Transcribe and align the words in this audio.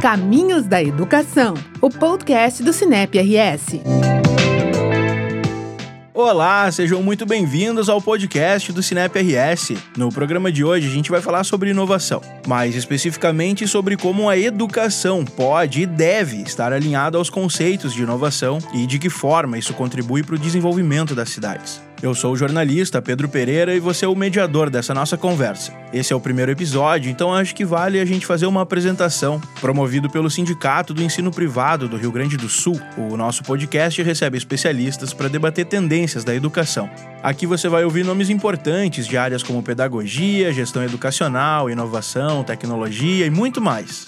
Caminhos 0.00 0.66
da 0.66 0.82
Educação, 0.82 1.52
o 1.78 1.90
podcast 1.90 2.62
do 2.62 2.72
Cinep 2.72 3.18
RS. 3.18 3.82
Olá, 6.14 6.72
sejam 6.72 7.02
muito 7.02 7.26
bem-vindos 7.26 7.90
ao 7.90 8.00
podcast 8.00 8.72
do 8.72 8.82
Cinep 8.82 9.14
RS. 9.18 9.74
No 9.98 10.08
programa 10.08 10.50
de 10.50 10.64
hoje 10.64 10.88
a 10.88 10.90
gente 10.90 11.10
vai 11.10 11.20
falar 11.20 11.44
sobre 11.44 11.68
inovação, 11.68 12.22
mais 12.46 12.74
especificamente 12.74 13.68
sobre 13.68 13.94
como 13.94 14.30
a 14.30 14.38
educação 14.38 15.22
pode 15.22 15.82
e 15.82 15.86
deve 15.86 16.38
estar 16.38 16.72
alinhada 16.72 17.18
aos 17.18 17.28
conceitos 17.28 17.92
de 17.92 18.02
inovação 18.02 18.56
e 18.72 18.86
de 18.86 18.98
que 18.98 19.10
forma 19.10 19.58
isso 19.58 19.74
contribui 19.74 20.22
para 20.22 20.36
o 20.36 20.38
desenvolvimento 20.38 21.14
das 21.14 21.28
cidades. 21.28 21.89
Eu 22.02 22.14
sou 22.14 22.32
o 22.32 22.36
jornalista 22.36 23.02
Pedro 23.02 23.28
Pereira 23.28 23.74
e 23.74 23.80
você 23.80 24.06
é 24.06 24.08
o 24.08 24.14
mediador 24.14 24.70
dessa 24.70 24.94
nossa 24.94 25.18
conversa. 25.18 25.70
Esse 25.92 26.14
é 26.14 26.16
o 26.16 26.20
primeiro 26.20 26.50
episódio, 26.50 27.10
então 27.10 27.34
acho 27.34 27.54
que 27.54 27.62
vale 27.62 28.00
a 28.00 28.04
gente 28.06 28.24
fazer 28.24 28.46
uma 28.46 28.62
apresentação. 28.62 29.38
Promovido 29.60 30.08
pelo 30.08 30.30
Sindicato 30.30 30.94
do 30.94 31.02
Ensino 31.02 31.30
Privado 31.30 31.88
do 31.88 31.98
Rio 31.98 32.10
Grande 32.10 32.38
do 32.38 32.48
Sul, 32.48 32.80
o 32.96 33.18
nosso 33.18 33.42
podcast 33.42 34.02
recebe 34.02 34.38
especialistas 34.38 35.12
para 35.12 35.28
debater 35.28 35.66
tendências 35.66 36.24
da 36.24 36.34
educação. 36.34 36.88
Aqui 37.22 37.46
você 37.46 37.68
vai 37.68 37.84
ouvir 37.84 38.02
nomes 38.02 38.30
importantes 38.30 39.06
de 39.06 39.18
áreas 39.18 39.42
como 39.42 39.62
pedagogia, 39.62 40.52
gestão 40.54 40.82
educacional, 40.82 41.68
inovação, 41.68 42.42
tecnologia 42.42 43.26
e 43.26 43.30
muito 43.30 43.60
mais. 43.60 44.06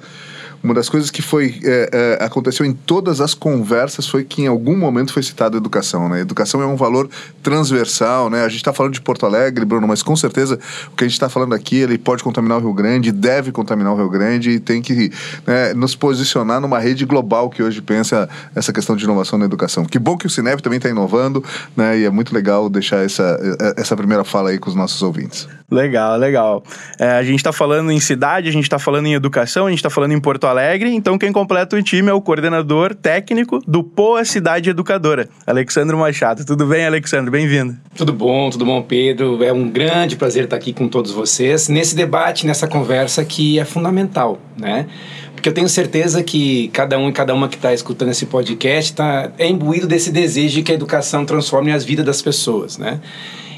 Uma 0.63 0.73
das 0.73 0.89
coisas 0.89 1.09
que 1.09 1.21
foi 1.21 1.59
é, 1.63 2.17
é, 2.19 2.23
aconteceu 2.23 2.65
em 2.65 2.73
todas 2.73 3.19
as 3.19 3.33
conversas 3.33 4.07
foi 4.07 4.23
que 4.23 4.43
em 4.43 4.47
algum 4.47 4.77
momento 4.77 5.11
foi 5.11 5.23
citada 5.23 5.57
educação. 5.57 6.07
Né? 6.07 6.21
educação 6.21 6.61
é 6.61 6.65
um 6.65 6.75
valor 6.75 7.09
transversal. 7.41 8.29
Né? 8.29 8.43
A 8.43 8.47
gente 8.47 8.57
está 8.57 8.71
falando 8.71 8.93
de 8.93 9.01
Porto 9.01 9.25
Alegre, 9.25 9.65
Bruno, 9.65 9.87
mas 9.87 10.03
com 10.03 10.15
certeza 10.15 10.59
o 10.91 10.95
que 10.95 11.03
a 11.03 11.07
gente 11.07 11.13
está 11.13 11.29
falando 11.29 11.53
aqui 11.53 11.77
ele 11.77 11.97
pode 11.97 12.23
contaminar 12.23 12.57
o 12.57 12.61
Rio 12.61 12.73
Grande, 12.73 13.11
deve 13.11 13.51
contaminar 13.51 13.93
o 13.93 13.95
Rio 13.95 14.09
Grande 14.09 14.51
e 14.51 14.59
tem 14.59 14.81
que 14.81 15.11
né, 15.47 15.73
nos 15.73 15.95
posicionar 15.95 16.61
numa 16.61 16.79
rede 16.79 17.05
global 17.05 17.49
que 17.49 17.63
hoje 17.63 17.81
pensa 17.81 18.29
essa 18.55 18.71
questão 18.71 18.95
de 18.95 19.03
inovação 19.03 19.39
na 19.39 19.45
educação. 19.45 19.83
Que 19.85 19.97
bom 19.97 20.15
que 20.15 20.27
o 20.27 20.29
Cinep 20.29 20.61
também 20.61 20.77
está 20.77 20.89
inovando 20.89 21.43
né? 21.75 21.99
e 21.99 22.05
é 22.05 22.09
muito 22.09 22.33
legal 22.33 22.69
deixar 22.69 23.03
essa, 23.03 23.39
essa 23.75 23.95
primeira 23.97 24.23
fala 24.23 24.51
aí 24.51 24.59
com 24.59 24.69
os 24.69 24.75
nossos 24.75 25.01
ouvintes. 25.01 25.47
Legal, 25.71 26.17
legal. 26.17 26.63
É, 26.99 27.11
a 27.11 27.23
gente 27.23 27.37
está 27.37 27.53
falando 27.53 27.91
em 27.91 27.99
cidade, 27.99 28.49
a 28.49 28.51
gente 28.51 28.65
está 28.65 28.77
falando 28.77 29.05
em 29.05 29.13
educação, 29.13 29.67
a 29.67 29.69
gente 29.69 29.79
está 29.79 29.89
falando 29.89 30.11
em 30.11 30.19
Porto 30.19 30.45
Alegre, 30.51 30.93
então 30.93 31.17
quem 31.17 31.31
completa 31.31 31.77
o 31.77 31.81
time 31.81 32.09
é 32.09 32.13
o 32.13 32.21
coordenador 32.21 32.93
técnico 32.93 33.59
do 33.65 33.83
Poa 33.83 34.25
Cidade 34.25 34.69
Educadora, 34.69 35.29
Alexandre 35.47 35.95
Machado. 35.95 36.45
Tudo 36.45 36.65
bem, 36.65 36.85
Alexandre? 36.85 37.31
Bem-vindo. 37.31 37.77
Tudo 37.95 38.11
bom, 38.11 38.49
tudo 38.49 38.65
bom, 38.65 38.81
Pedro. 38.81 39.41
É 39.43 39.53
um 39.53 39.69
grande 39.69 40.17
prazer 40.17 40.43
estar 40.43 40.57
aqui 40.57 40.73
com 40.73 40.89
todos 40.89 41.11
vocês 41.11 41.69
nesse 41.69 41.95
debate, 41.95 42.45
nessa 42.45 42.67
conversa 42.67 43.23
que 43.23 43.57
é 43.59 43.65
fundamental, 43.65 44.39
né? 44.57 44.87
Porque 45.33 45.47
eu 45.47 45.53
tenho 45.53 45.69
certeza 45.69 46.21
que 46.21 46.67
cada 46.73 46.99
um 46.99 47.09
e 47.09 47.13
cada 47.13 47.33
uma 47.33 47.47
que 47.47 47.55
está 47.55 47.73
escutando 47.73 48.09
esse 48.09 48.25
podcast 48.25 48.93
tá, 48.93 49.31
é 49.39 49.47
imbuído 49.47 49.87
desse 49.87 50.11
desejo 50.11 50.55
de 50.55 50.63
que 50.63 50.71
a 50.71 50.75
educação 50.75 51.25
transforme 51.25 51.71
as 51.71 51.83
vidas 51.85 52.05
das 52.05 52.21
pessoas, 52.21 52.77
né? 52.77 52.99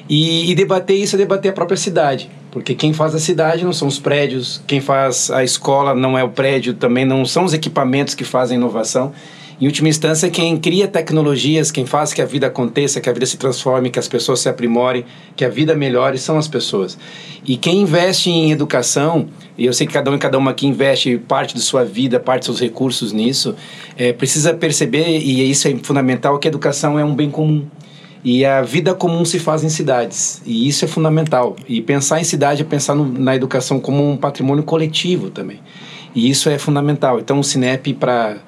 E, 0.10 0.52
e, 0.52 0.56
debater 0.56 0.98
isso 0.98 1.16
é 1.16 1.18
debater 1.18 1.52
a 1.52 1.54
própria 1.54 1.78
cidade. 1.78 2.30
Porque 2.52 2.76
quem 2.76 2.94
faz 2.94 3.16
a 3.16 3.20
cidade 3.20 3.64
não 3.64 3.74
são 3.74 3.88
os 3.88 4.00
prédios, 4.00 4.62
quem 4.68 4.80
faz 4.80 5.32
a 5.32 5.44
escola 5.44 5.96
não 5.96 6.18
é 6.18 6.24
o 6.24 6.30
prédio, 6.30 6.74
também 6.74 7.06
não 7.06 7.26
são 7.26 7.46
os 7.46 7.54
equipamentos 7.54 8.14
que 8.14 8.24
fazem 8.24 8.58
inovação. 8.58 9.14
Em 9.62 9.66
última 9.66 9.88
instância, 9.88 10.30
quem 10.30 10.58
cria 10.58 10.88
tecnologias, 10.88 11.72
quem 11.72 11.86
faz 11.86 12.14
que 12.14 12.22
a 12.22 12.26
vida 12.26 12.48
aconteça, 12.48 13.00
que 13.00 13.10
a 13.10 13.14
vida 13.14 13.26
se 13.26 13.38
transforme, 13.38 13.90
que 13.90 14.00
as 14.00 14.08
pessoas 14.08 14.40
se 14.42 14.50
aprimorem, 14.50 15.06
que 15.36 15.46
a 15.46 15.50
vida 15.50 15.76
melhore, 15.76 16.18
são 16.18 16.38
as 16.38 16.48
pessoas. 16.48 16.98
E 17.46 17.56
quem 17.56 17.82
investe 17.82 18.30
em 18.30 18.52
educação, 18.52 19.28
e 19.58 19.66
eu 19.66 19.74
sei 19.74 19.88
que 19.88 19.94
cada 19.94 20.12
um 20.12 20.16
e 20.16 20.18
cada 20.18 20.38
uma 20.38 20.52
aqui 20.52 20.68
investe 20.68 21.18
parte 21.18 21.54
de 21.54 21.62
sua 21.62 21.86
vida, 21.86 22.20
parte 22.20 22.48
dos 22.48 22.58
seus 22.58 22.60
recursos 22.60 23.14
nisso, 23.14 23.56
é, 23.96 24.12
precisa 24.12 24.54
perceber, 24.54 25.20
e 25.20 25.50
isso 25.50 25.68
é 25.68 25.76
fundamental, 25.82 26.38
que 26.40 26.48
a 26.48 26.50
educação 26.50 27.00
é 27.00 27.06
um 27.06 27.16
bem 27.16 27.30
comum 27.30 27.66
E 28.24 28.46
a 28.46 28.62
vida 28.62 28.94
comum 28.94 29.26
se 29.26 29.38
faz 29.38 29.64
em 29.64 29.70
cidades, 29.70 30.42
e 30.46 30.68
isso 30.68 30.86
é 30.86 30.88
fundamental. 30.88 31.58
E 31.68 31.82
pensar 31.82 32.22
em 32.22 32.24
cidade 32.24 32.62
é 32.62 32.66
pensar 32.66 32.96
no, 32.96 33.06
na 33.06 33.36
educação 33.36 33.80
como 33.80 34.10
um 34.10 34.16
patrimônio 34.16 34.64
coletivo 34.64 35.30
também. 35.30 35.60
E 36.16 36.30
isso 36.30 36.50
é 36.50 36.58
fundamental. 36.58 37.20
Então, 37.20 37.40
o 37.40 37.44
Cinep, 37.44 37.94
para 37.96 38.40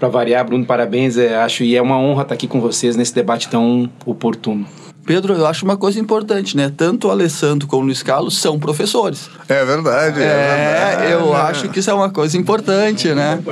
variar, 0.00 0.46
Bruno, 0.46 0.64
parabéns, 0.64 1.16
é, 1.16 1.36
acho, 1.36 1.64
e 1.64 1.74
é 1.74 1.82
uma 1.82 1.98
honra 1.98 2.22
estar 2.22 2.34
aqui 2.34 2.46
com 2.46 2.60
vocês 2.60 2.94
nesse 2.94 3.14
debate 3.14 3.48
tão 3.48 3.90
oportuno. 4.06 4.66
Pedro, 5.04 5.34
eu 5.34 5.46
acho 5.46 5.64
uma 5.64 5.76
coisa 5.76 6.00
importante, 6.00 6.56
né? 6.56 6.72
Tanto 6.74 7.08
o 7.08 7.10
Alessandro 7.10 7.68
como 7.68 7.82
o 7.82 7.86
Luiz 7.86 8.02
Carlos 8.02 8.38
são 8.38 8.58
professores. 8.58 9.28
É 9.48 9.64
verdade. 9.64 10.20
É, 10.20 10.24
é 10.24 10.96
verdade. 10.96 11.12
eu 11.12 11.36
acho 11.36 11.68
que 11.68 11.80
isso 11.80 11.90
é 11.90 11.94
uma 11.94 12.10
coisa 12.10 12.36
importante, 12.38 13.12
né? 13.12 13.42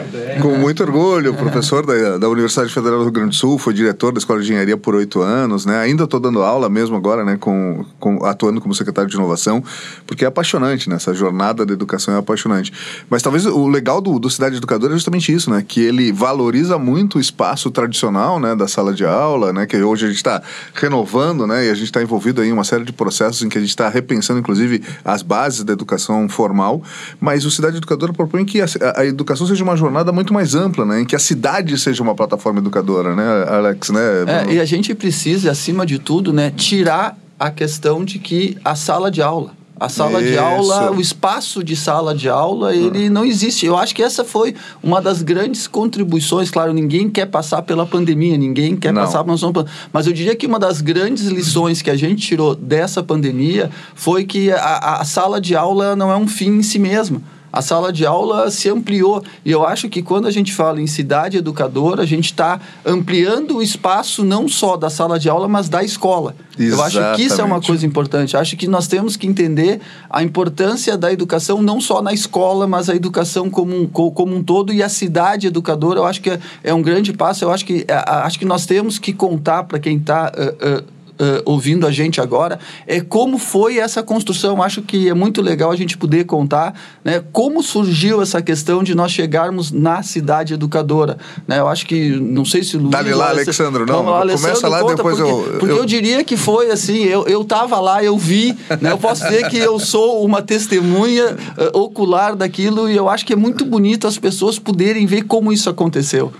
Com 0.40 0.56
muito 0.56 0.82
orgulho, 0.82 1.34
professor 1.34 1.84
da, 1.84 2.18
da 2.18 2.28
Universidade 2.28 2.72
Federal 2.72 2.98
do 2.98 3.04
Rio 3.04 3.12
Grande 3.12 3.30
do 3.30 3.34
Sul, 3.34 3.58
foi 3.58 3.74
diretor 3.74 4.12
da 4.12 4.18
Escola 4.18 4.40
de 4.40 4.46
Engenharia 4.46 4.76
por 4.76 4.94
oito 4.94 5.20
anos, 5.20 5.66
né? 5.66 5.78
Ainda 5.78 6.04
estou 6.04 6.18
dando 6.18 6.42
aula 6.42 6.68
mesmo 6.68 6.96
agora, 6.96 7.24
né? 7.24 7.36
Com, 7.38 7.84
com, 8.00 8.24
atuando 8.24 8.60
como 8.60 8.74
secretário 8.74 9.10
de 9.10 9.16
inovação, 9.16 9.62
porque 10.06 10.24
é 10.24 10.28
apaixonante, 10.28 10.88
né? 10.88 10.96
Essa 10.96 11.12
jornada 11.12 11.66
da 11.66 11.72
educação 11.72 12.14
é 12.14 12.18
apaixonante. 12.18 12.72
Mas 13.10 13.22
talvez 13.22 13.44
o 13.44 13.68
legal 13.68 14.00
do, 14.00 14.18
do 14.18 14.30
Cidade 14.30 14.56
Educadora 14.56 14.92
é 14.92 14.96
justamente 14.96 15.32
isso, 15.32 15.50
né? 15.50 15.64
Que 15.66 15.80
ele 15.80 16.12
valoriza 16.12 16.78
muito 16.78 17.18
o 17.18 17.20
espaço 17.20 17.70
tradicional, 17.70 18.40
né? 18.40 18.54
Da 18.54 18.66
sala 18.66 18.92
de 18.92 19.04
aula, 19.04 19.52
né? 19.52 19.66
Que 19.66 19.76
hoje 19.82 20.06
a 20.06 20.08
gente 20.08 20.16
está 20.16 20.42
renovando, 20.74 21.41
né? 21.46 21.66
E 21.66 21.70
a 21.70 21.74
gente 21.74 21.86
está 21.86 22.02
envolvido 22.02 22.42
em 22.44 22.52
uma 22.52 22.64
série 22.64 22.84
de 22.84 22.92
processos 22.92 23.42
em 23.42 23.48
que 23.48 23.58
a 23.58 23.60
gente 23.60 23.70
está 23.70 23.88
repensando, 23.88 24.40
inclusive, 24.40 24.82
as 25.04 25.22
bases 25.22 25.64
da 25.64 25.72
educação 25.72 26.28
formal. 26.28 26.82
Mas 27.20 27.44
o 27.44 27.50
Cidade 27.50 27.76
Educadora 27.76 28.12
propõe 28.12 28.44
que 28.44 28.60
a, 28.60 28.66
a, 28.96 29.06
educação 29.06 29.46
seja 29.46 29.62
uma 29.62 29.76
jornada 29.76 30.12
muito 30.12 30.32
mais 30.32 30.54
ampla, 30.54 30.84
né? 30.84 31.00
Em 31.00 31.04
que 31.04 31.16
a 31.16 31.18
cidade 31.18 31.76
seja 31.78 32.02
uma 32.02 32.14
plataforma 32.14 32.60
educadora, 32.60 33.14
né, 33.14 33.44
Alex? 33.48 33.90
Né? 33.90 34.00
É, 34.26 34.54
e 34.54 34.60
a 34.60 34.64
gente 34.64 34.94
precisa, 34.94 35.50
acima 35.50 35.86
de 35.86 35.98
tudo, 35.98 36.32
né, 36.32 36.50
tirar 36.50 37.16
a 37.38 37.50
questão 37.50 38.04
de 38.04 38.18
que 38.18 38.56
a 38.64 38.74
sala 38.74 39.10
de 39.10 39.20
aula 39.20 39.61
a 39.82 39.88
sala 39.88 40.20
Isso. 40.22 40.30
de 40.30 40.38
aula, 40.38 40.92
o 40.92 41.00
espaço 41.00 41.64
de 41.64 41.74
sala 41.74 42.14
de 42.14 42.28
aula, 42.28 42.74
ele 42.74 43.10
não 43.10 43.24
existe. 43.24 43.66
Eu 43.66 43.76
acho 43.76 43.92
que 43.92 44.02
essa 44.02 44.24
foi 44.24 44.54
uma 44.80 45.02
das 45.02 45.22
grandes 45.22 45.66
contribuições. 45.66 46.50
Claro, 46.50 46.72
ninguém 46.72 47.10
quer 47.10 47.26
passar 47.26 47.62
pela 47.62 47.84
pandemia, 47.84 48.38
ninguém 48.38 48.76
quer 48.76 48.92
não. 48.92 49.02
passar 49.02 49.24
por 49.24 49.66
Mas 49.92 50.06
eu 50.06 50.12
diria 50.12 50.36
que 50.36 50.46
uma 50.46 50.58
das 50.58 50.80
grandes 50.80 51.26
lições 51.26 51.82
que 51.82 51.90
a 51.90 51.96
gente 51.96 52.24
tirou 52.24 52.54
dessa 52.54 53.02
pandemia 53.02 53.70
foi 53.94 54.24
que 54.24 54.52
a, 54.52 55.00
a 55.00 55.04
sala 55.04 55.40
de 55.40 55.56
aula 55.56 55.96
não 55.96 56.12
é 56.12 56.16
um 56.16 56.28
fim 56.28 56.58
em 56.58 56.62
si 56.62 56.78
mesma 56.78 57.20
a 57.52 57.60
sala 57.60 57.92
de 57.92 58.06
aula 58.06 58.50
se 58.50 58.68
ampliou. 58.68 59.22
E 59.44 59.50
eu 59.50 59.66
acho 59.66 59.88
que 59.88 60.02
quando 60.02 60.26
a 60.26 60.30
gente 60.30 60.52
fala 60.52 60.80
em 60.80 60.86
cidade 60.86 61.36
educadora, 61.36 62.02
a 62.02 62.06
gente 62.06 62.26
está 62.26 62.60
ampliando 62.84 63.56
o 63.56 63.62
espaço 63.62 64.24
não 64.24 64.48
só 64.48 64.76
da 64.76 64.88
sala 64.88 65.18
de 65.18 65.28
aula, 65.28 65.46
mas 65.46 65.68
da 65.68 65.84
escola. 65.84 66.34
Exatamente. 66.58 66.96
Eu 66.96 67.04
acho 67.04 67.16
que 67.16 67.22
isso 67.22 67.40
é 67.40 67.44
uma 67.44 67.60
coisa 67.60 67.86
importante. 67.86 68.34
Eu 68.34 68.40
acho 68.40 68.56
que 68.56 68.66
nós 68.66 68.86
temos 68.86 69.16
que 69.16 69.26
entender 69.26 69.80
a 70.08 70.22
importância 70.22 70.96
da 70.96 71.12
educação 71.12 71.62
não 71.62 71.80
só 71.80 72.00
na 72.00 72.12
escola, 72.12 72.66
mas 72.66 72.88
a 72.88 72.94
educação 72.94 73.50
como 73.50 73.74
um, 73.74 73.86
como 73.86 74.34
um 74.34 74.42
todo 74.42 74.72
e 74.72 74.82
a 74.82 74.88
cidade 74.88 75.46
educadora. 75.46 76.00
Eu 76.00 76.06
acho 76.06 76.20
que 76.20 76.30
é, 76.30 76.40
é 76.64 76.74
um 76.74 76.82
grande 76.82 77.12
passo. 77.12 77.44
Eu 77.44 77.50
acho 77.50 77.64
que, 77.64 77.84
é, 77.86 77.94
acho 77.94 78.38
que 78.38 78.44
nós 78.44 78.64
temos 78.64 78.98
que 78.98 79.12
contar 79.12 79.64
para 79.64 79.78
quem 79.78 79.96
está. 79.98 80.32
Uh, 80.36 80.78
uh, 80.80 81.01
uh, 81.20 81.42
ouvindo 81.44 81.86
a 81.86 81.90
gente 81.90 82.20
agora 82.20 82.58
é 82.86 83.00
como 83.00 83.38
foi 83.38 83.78
essa 83.78 84.02
construção. 84.02 84.62
Acho 84.62 84.82
que 84.82 85.08
é 85.08 85.14
muito 85.14 85.40
legal 85.40 85.70
a 85.70 85.76
gente 85.76 85.96
poder 85.96 86.24
contar 86.24 86.78
né, 87.04 87.22
como 87.32 87.62
surgiu 87.62 88.22
essa 88.22 88.40
questão 88.42 88.82
de 88.82 88.94
nós 88.94 89.12
chegarmos 89.12 89.70
na 89.70 90.02
cidade 90.02 90.54
educadora. 90.54 91.18
Né? 91.46 91.58
Eu 91.58 91.68
acho 91.68 91.86
que, 91.86 92.10
não 92.10 92.44
sei 92.44 92.62
se 92.62 92.76
o 92.76 92.80
Luiz... 92.80 92.90
Dá-lhe 92.90 93.14
lá, 93.14 93.30
Alexandre. 93.30 93.84
Não, 93.84 94.04
lá, 94.04 94.20
começa 94.20 94.68
lá, 94.68 94.82
depois 94.82 95.18
porque, 95.18 95.22
eu, 95.22 95.58
Porque 95.58 95.80
eu... 95.80 95.84
diria 95.86 96.24
que 96.24 96.36
foi 96.36 96.70
assim, 96.70 97.04
eu, 97.04 97.26
eu 97.26 97.44
tava 97.44 97.78
lá, 97.80 98.02
eu 98.02 98.16
vi, 98.16 98.56
né? 98.80 98.92
eu 98.92 98.98
posso 98.98 99.24
dizer 99.24 99.48
que 99.48 99.58
eu 99.58 99.78
sou 99.78 100.24
uma 100.24 100.42
testemunha 100.42 101.36
uh, 101.74 101.78
ocular 101.78 102.34
daquilo 102.34 102.88
e 102.88 102.96
eu 102.96 103.08
acho 103.08 103.24
que 103.24 103.32
é 103.32 103.36
muito 103.36 103.64
bonito 103.64 104.06
as 104.06 104.18
pessoas 104.18 104.58
poderem 104.58 105.06
ver 105.06 105.22
como 105.22 105.52
isso 105.52 105.68
aconteceu. 105.68 106.32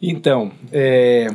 Então, 0.00 0.52
é, 0.72 1.28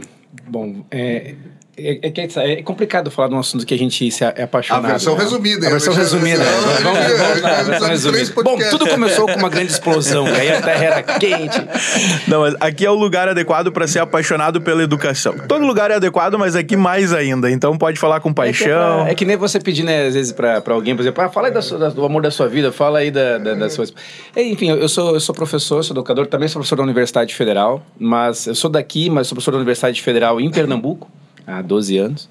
bom, 0.48 0.86
é, 0.90 1.36
é, 1.76 2.00
é, 2.04 2.14
é, 2.16 2.54
é, 2.54 2.62
complicado 2.62 3.10
falar 3.10 3.30
de 3.30 3.34
um 3.34 3.40
assunto 3.40 3.66
que 3.66 3.74
a 3.74 3.78
gente 3.78 4.12
se 4.12 4.24
é 4.24 4.44
apaixonado. 4.44 4.86
A 4.86 4.90
versão 4.90 5.16
né? 5.16 5.24
resumida. 5.24 5.68
A 5.68 5.70
versão 5.72 5.94
resumida. 5.94 6.44
Vamos, 6.84 7.88
resumida. 7.90 8.44
Bom, 8.44 8.58
tudo 8.70 8.88
começou 8.88 9.26
com 9.26 9.40
uma 9.40 9.50
grande 9.50 9.72
explosão, 9.72 10.26
que 10.26 10.40
aí 10.40 10.52
a 10.52 10.62
terra 10.62 10.84
era 10.84 11.04
quente. 11.04 11.60
Não, 12.28 12.42
mas 12.42 12.56
aqui 12.60 12.86
é 12.86 12.92
o 12.92 12.94
lugar 12.94 13.28
adequado 13.28 13.72
para 13.72 13.88
ser 13.88 14.00
apaixonado 14.00 14.62
pela 14.62 14.84
educação. 14.84 15.36
Todo 15.48 15.66
lugar 15.66 15.90
é 15.90 15.96
adequado, 15.96 16.38
mas 16.38 16.56
aqui 16.56 16.78
mais 16.78 17.12
ainda. 17.12 17.50
Então 17.50 17.76
pode 17.76 18.00
falar 18.00 18.20
com 18.20 18.32
paixão. 18.32 19.02
É 19.02 19.06
que, 19.06 19.12
é 19.12 19.16
que 19.16 19.26
nem 19.26 19.36
você 19.36 19.60
pedir, 19.60 19.84
né, 19.84 20.06
às 20.06 20.14
vezes, 20.14 20.32
para 20.32 20.62
alguém, 20.68 20.96
por 20.96 21.02
exemplo, 21.02 21.24
ah, 21.24 21.30
fala 21.30 21.48
aí 21.48 21.54
da 21.54 21.62
sua, 21.62 21.90
do 21.90 22.06
amor 22.06 22.22
da 22.22 22.30
sua 22.30 22.48
vida, 22.48 22.72
fala 22.72 23.00
aí 23.00 23.10
da, 23.10 23.40
da, 23.40 23.56
das 23.56 23.74
suas... 23.74 23.92
Enfim, 24.38 24.70
eu 24.70 24.88
sou, 24.88 25.16
eu 25.16 25.20
sou 25.20 25.34
professor, 25.34 25.84
sou 25.84 25.96
educador, 25.96 26.28
também 26.28 26.48
sou 26.48 26.60
professor 26.60 26.76
da 26.76 26.84
Universidade 26.84 27.34
Federal, 27.34 27.82
mas 28.00 28.46
eu 28.46 28.54
sou 28.54 28.70
daqui, 28.70 29.10
mas 29.10 29.26
sou 29.26 29.36
professor 29.36 29.52
da 29.52 29.58
Universidade 29.58 30.00
Federal 30.04 30.40
em 30.40 30.52
Pernambuco 30.52 31.10
há 31.46 31.62
12 31.62 31.98
anos. 31.98 32.30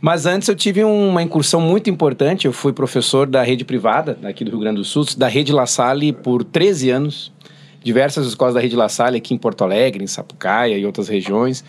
Mas 0.00 0.26
antes 0.26 0.48
eu 0.48 0.56
tive 0.56 0.82
uma 0.82 1.22
incursão 1.22 1.60
muito 1.60 1.88
importante. 1.88 2.44
Eu 2.46 2.52
fui 2.52 2.72
professor 2.72 3.24
da 3.26 3.42
rede 3.42 3.64
privada 3.64 4.18
aqui 4.24 4.44
do 4.44 4.50
Rio 4.50 4.58
Grande 4.58 4.78
do 4.78 4.84
Sul, 4.84 5.06
da 5.16 5.28
rede 5.28 5.52
La 5.52 5.64
Salle 5.64 6.12
por 6.12 6.42
13 6.42 6.90
anos. 6.90 7.32
Diversas 7.84 8.26
escolas 8.26 8.54
da 8.54 8.60
rede 8.60 8.74
La 8.74 8.88
Salle 8.88 9.18
aqui 9.18 9.32
em 9.32 9.38
Porto 9.38 9.62
Alegre, 9.62 10.02
em 10.02 10.06
Sapucaia 10.08 10.76
e 10.76 10.84
outras 10.84 11.06
regiões. 11.08 11.64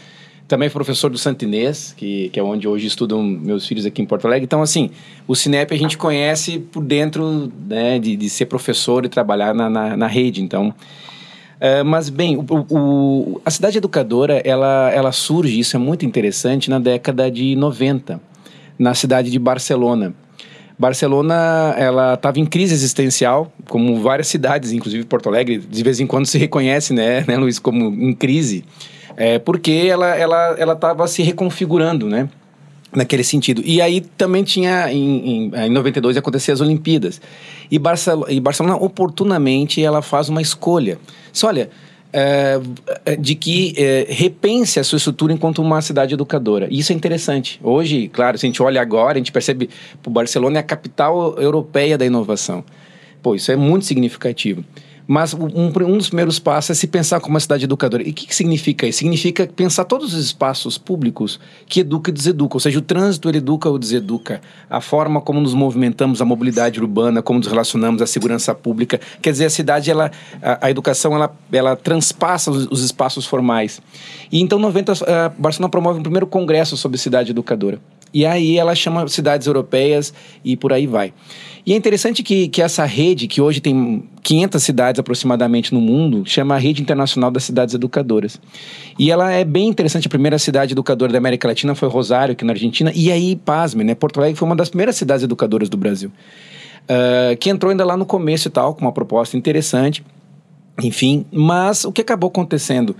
Também 0.47 0.67
professor 0.69 1.09
do 1.09 1.17
Santo 1.17 1.45
Inês, 1.45 1.93
que, 1.95 2.29
que 2.29 2.39
é 2.39 2.43
onde 2.43 2.67
hoje 2.67 2.87
estudam 2.87 3.23
meus 3.23 3.67
filhos 3.67 3.85
aqui 3.85 4.01
em 4.01 4.05
Porto 4.05 4.25
Alegre. 4.25 4.45
Então, 4.45 4.63
assim, 4.63 4.89
o 5.27 5.35
Cinep 5.35 5.71
a 5.71 5.77
gente 5.77 5.97
conhece 5.97 6.57
por 6.59 6.83
dentro 6.83 7.51
né, 7.67 7.97
de, 7.99 8.15
de 8.15 8.29
ser 8.29 8.47
professor 8.47 9.05
e 9.05 9.09
trabalhar 9.09 9.53
na, 9.53 9.69
na, 9.69 9.95
na 9.95 10.07
rede. 10.07 10.41
Então, 10.41 10.73
Uh, 11.63 11.85
mas, 11.85 12.09
bem, 12.09 12.35
o, 12.35 12.43
o, 12.69 13.41
a 13.45 13.49
cidade 13.49 13.77
educadora, 13.77 14.41
ela, 14.43 14.91
ela 14.91 15.13
surge, 15.13 15.57
isso 15.57 15.77
é 15.77 15.79
muito 15.79 16.05
interessante, 16.05 16.69
na 16.69 16.77
década 16.77 17.31
de 17.31 17.55
90, 17.55 18.19
na 18.77 18.93
cidade 18.93 19.31
de 19.31 19.39
Barcelona. 19.39 20.13
Barcelona, 20.77 21.73
ela 21.77 22.15
estava 22.15 22.37
em 22.37 22.45
crise 22.45 22.73
existencial, 22.73 23.49
como 23.69 24.01
várias 24.01 24.27
cidades, 24.27 24.73
inclusive 24.73 25.05
Porto 25.05 25.29
Alegre, 25.29 25.57
de 25.57 25.83
vez 25.83 26.01
em 26.01 26.05
quando 26.05 26.25
se 26.25 26.37
reconhece, 26.37 26.93
né, 26.93 27.23
né 27.27 27.37
Luiz, 27.37 27.59
como 27.59 27.85
em 27.85 28.13
crise, 28.13 28.65
é, 29.15 29.39
porque 29.39 29.87
ela 29.89 30.17
estava 30.17 30.59
ela, 30.59 30.77
ela 30.81 31.07
se 31.07 31.23
reconfigurando, 31.23 32.09
né? 32.09 32.27
Naquele 32.95 33.23
sentido. 33.23 33.61
E 33.65 33.81
aí 33.81 34.01
também 34.01 34.43
tinha, 34.43 34.91
em, 34.91 35.47
em, 35.47 35.51
em 35.55 35.69
92, 35.69 36.17
acontecer 36.17 36.51
as 36.51 36.61
Olimpíadas. 36.61 37.21
E 37.69 37.79
Barcelona, 37.79 38.31
e 38.31 38.39
Barcelona, 38.39 38.75
oportunamente, 38.75 39.83
ela 39.83 40.01
faz 40.01 40.29
uma 40.29 40.41
escolha. 40.41 40.99
Diz, 41.31 41.43
olha, 41.43 41.69
é, 42.13 42.59
de 43.19 43.33
que 43.33 43.73
é, 43.75 44.05
repense 44.07 44.79
a 44.79 44.83
sua 44.83 44.97
estrutura 44.97 45.33
enquanto 45.33 45.61
uma 45.61 45.81
cidade 45.81 46.13
educadora. 46.13 46.67
E 46.69 46.79
isso 46.79 46.93
é 46.93 46.95
interessante. 46.95 47.59
Hoje, 47.63 48.07
claro, 48.07 48.37
se 48.37 48.45
a 48.45 48.47
gente 48.47 48.61
olha 48.61 48.79
agora, 48.79 49.13
a 49.13 49.17
gente 49.17 49.31
percebe 49.31 49.67
que 49.67 50.09
Barcelona 50.09 50.57
é 50.57 50.59
a 50.59 50.63
capital 50.63 51.35
europeia 51.39 51.97
da 51.97 52.05
inovação. 52.05 52.63
Pô, 53.21 53.33
isso 53.33 53.51
é 53.51 53.55
muito 53.55 53.85
significativo. 53.85 54.63
Mas 55.05 55.33
um, 55.33 55.45
um, 55.45 55.97
dos 55.97 56.07
primeiros 56.07 56.39
passos 56.39 56.71
é 56.71 56.73
se 56.73 56.87
pensar 56.87 57.19
como 57.19 57.33
uma 57.33 57.39
cidade 57.39 57.65
educadora. 57.65 58.03
E 58.03 58.11
o 58.11 58.13
que, 58.13 58.27
que, 58.27 58.35
significa 58.35 58.87
isso? 58.87 58.99
Significa 58.99 59.45
pensar 59.47 59.83
todos 59.83 60.13
os 60.13 60.25
espaços 60.25 60.77
públicos 60.77 61.39
que 61.67 61.81
educa 61.81 62.09
e 62.09 62.13
deseduca. 62.13 62.55
Ou 62.55 62.59
seja, 62.59 62.79
o 62.79 62.81
trânsito 62.81 63.27
ele 63.29 63.39
educa 63.39 63.69
ou 63.69 63.77
deseduca. 63.77 64.41
A 64.69 64.79
forma 64.79 65.19
como 65.19 65.41
nos 65.41 65.53
movimentamos, 65.53 66.21
a 66.21 66.25
mobilidade 66.25 66.79
urbana, 66.79 67.21
como 67.21 67.39
nos 67.39 67.47
relacionamos, 67.47 68.01
a 68.01 68.07
segurança 68.07 68.55
pública. 68.55 68.99
Quer 69.21 69.31
dizer, 69.31 69.45
a 69.45 69.49
cidade, 69.49 69.91
ela, 69.91 70.11
a, 70.41 70.67
a 70.67 70.71
educação, 70.71 71.13
ela, 71.13 71.35
ela 71.51 71.75
transpassa 71.75 72.49
os, 72.49 72.67
os, 72.67 72.83
espaços 72.83 73.25
formais. 73.25 73.81
E 74.31 74.41
então, 74.41 74.57
90, 74.57 74.93
a 74.93 75.29
Barcelona 75.29 75.69
promove 75.69 75.99
o 75.99 76.03
primeiro 76.03 76.27
congresso 76.27 76.77
sobre 76.77 76.97
cidade 76.97 77.31
educadora. 77.31 77.79
E 78.13 78.25
aí 78.25 78.57
ela 78.57 78.75
chama 78.75 79.07
cidades 79.07 79.47
europeias 79.47 80.13
e 80.43 80.55
por 80.55 80.71
aí 80.71 80.85
vai. 80.85 81.13
E 81.65 81.71
é 81.71 81.75
interessante 81.77 82.21
que, 82.21 82.49
que 82.49 82.61
essa 82.61 82.83
rede, 82.83 83.25
que 83.25 83.39
hoje 83.39 83.61
tem 83.61 84.03
500 84.21 84.61
cidades 84.61 84.99
aproximadamente 84.99 85.73
no 85.73 85.79
mundo, 85.79 86.23
chama 86.25 86.55
a 86.55 86.57
Rede 86.57 86.81
Internacional 86.81 87.31
das 87.31 87.45
Cidades 87.45 87.73
Educadoras. 87.73 88.39
E 88.99 89.09
ela 89.09 89.31
é 89.31 89.45
bem 89.45 89.69
interessante. 89.69 90.07
A 90.07 90.09
primeira 90.09 90.37
cidade 90.37 90.73
educadora 90.73 91.11
da 91.11 91.17
América 91.17 91.47
Latina 91.47 91.73
foi 91.73 91.87
Rosário, 91.87 92.33
aqui 92.33 92.43
na 92.43 92.51
Argentina. 92.51 92.91
E 92.93 93.09
aí, 93.09 93.37
pasme, 93.37 93.83
né? 93.83 93.95
Porto 93.95 94.19
Alegre 94.19 94.37
foi 94.37 94.45
uma 94.45 94.57
das 94.57 94.67
primeiras 94.67 94.97
cidades 94.97 95.23
educadoras 95.23 95.69
do 95.69 95.77
Brasil. 95.77 96.11
Uh, 96.83 97.37
que 97.37 97.49
entrou 97.49 97.71
ainda 97.71 97.85
lá 97.85 97.95
no 97.95 98.05
começo 98.05 98.49
e 98.49 98.51
tal, 98.51 98.75
com 98.75 98.81
uma 98.81 98.91
proposta 98.91 99.37
interessante. 99.37 100.03
Enfim, 100.81 101.25
mas 101.31 101.85
o 101.85 101.93
que 101.93 102.01
acabou 102.01 102.27
acontecendo? 102.27 102.93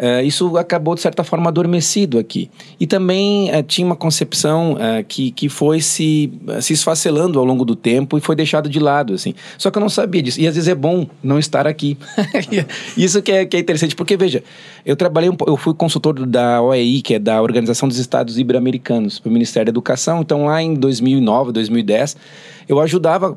Uh, 0.00 0.24
isso 0.24 0.56
acabou, 0.56 0.94
de 0.94 1.02
certa 1.02 1.22
forma, 1.22 1.50
adormecido 1.50 2.18
aqui. 2.18 2.50
E 2.80 2.86
também 2.86 3.50
uh, 3.50 3.62
tinha 3.62 3.86
uma 3.86 3.94
concepção 3.94 4.72
uh, 4.72 5.04
que, 5.06 5.30
que 5.30 5.50
foi 5.50 5.82
se, 5.82 6.32
se 6.62 6.72
esfacelando 6.72 7.38
ao 7.38 7.44
longo 7.44 7.66
do 7.66 7.76
tempo 7.76 8.16
e 8.16 8.20
foi 8.20 8.34
deixado 8.34 8.66
de 8.70 8.80
lado, 8.80 9.12
assim. 9.12 9.34
Só 9.58 9.70
que 9.70 9.76
eu 9.76 9.80
não 9.80 9.90
sabia 9.90 10.22
disso. 10.22 10.40
E 10.40 10.46
às 10.46 10.54
vezes 10.54 10.68
é 10.68 10.74
bom 10.74 11.06
não 11.22 11.38
estar 11.38 11.66
aqui. 11.66 11.98
isso 12.96 13.20
que 13.20 13.30
é, 13.30 13.44
que 13.44 13.58
é 13.58 13.60
interessante, 13.60 13.94
porque, 13.94 14.16
veja, 14.16 14.42
eu 14.86 14.96
trabalhei, 14.96 15.28
um, 15.28 15.36
eu 15.46 15.56
fui 15.58 15.74
consultor 15.74 16.24
da 16.26 16.62
OEI, 16.62 17.02
que 17.02 17.14
é 17.14 17.18
da 17.18 17.42
Organização 17.42 17.86
dos 17.86 17.98
Estados 17.98 18.38
Ibero-Americanos, 18.38 19.18
para 19.18 19.28
o 19.28 19.32
Ministério 19.32 19.66
da 19.66 19.70
Educação. 19.70 20.22
Então, 20.22 20.46
lá 20.46 20.62
em 20.62 20.72
2009, 20.72 21.52
2010 21.52 22.16
eu 22.70 22.78
ajudava, 22.78 23.36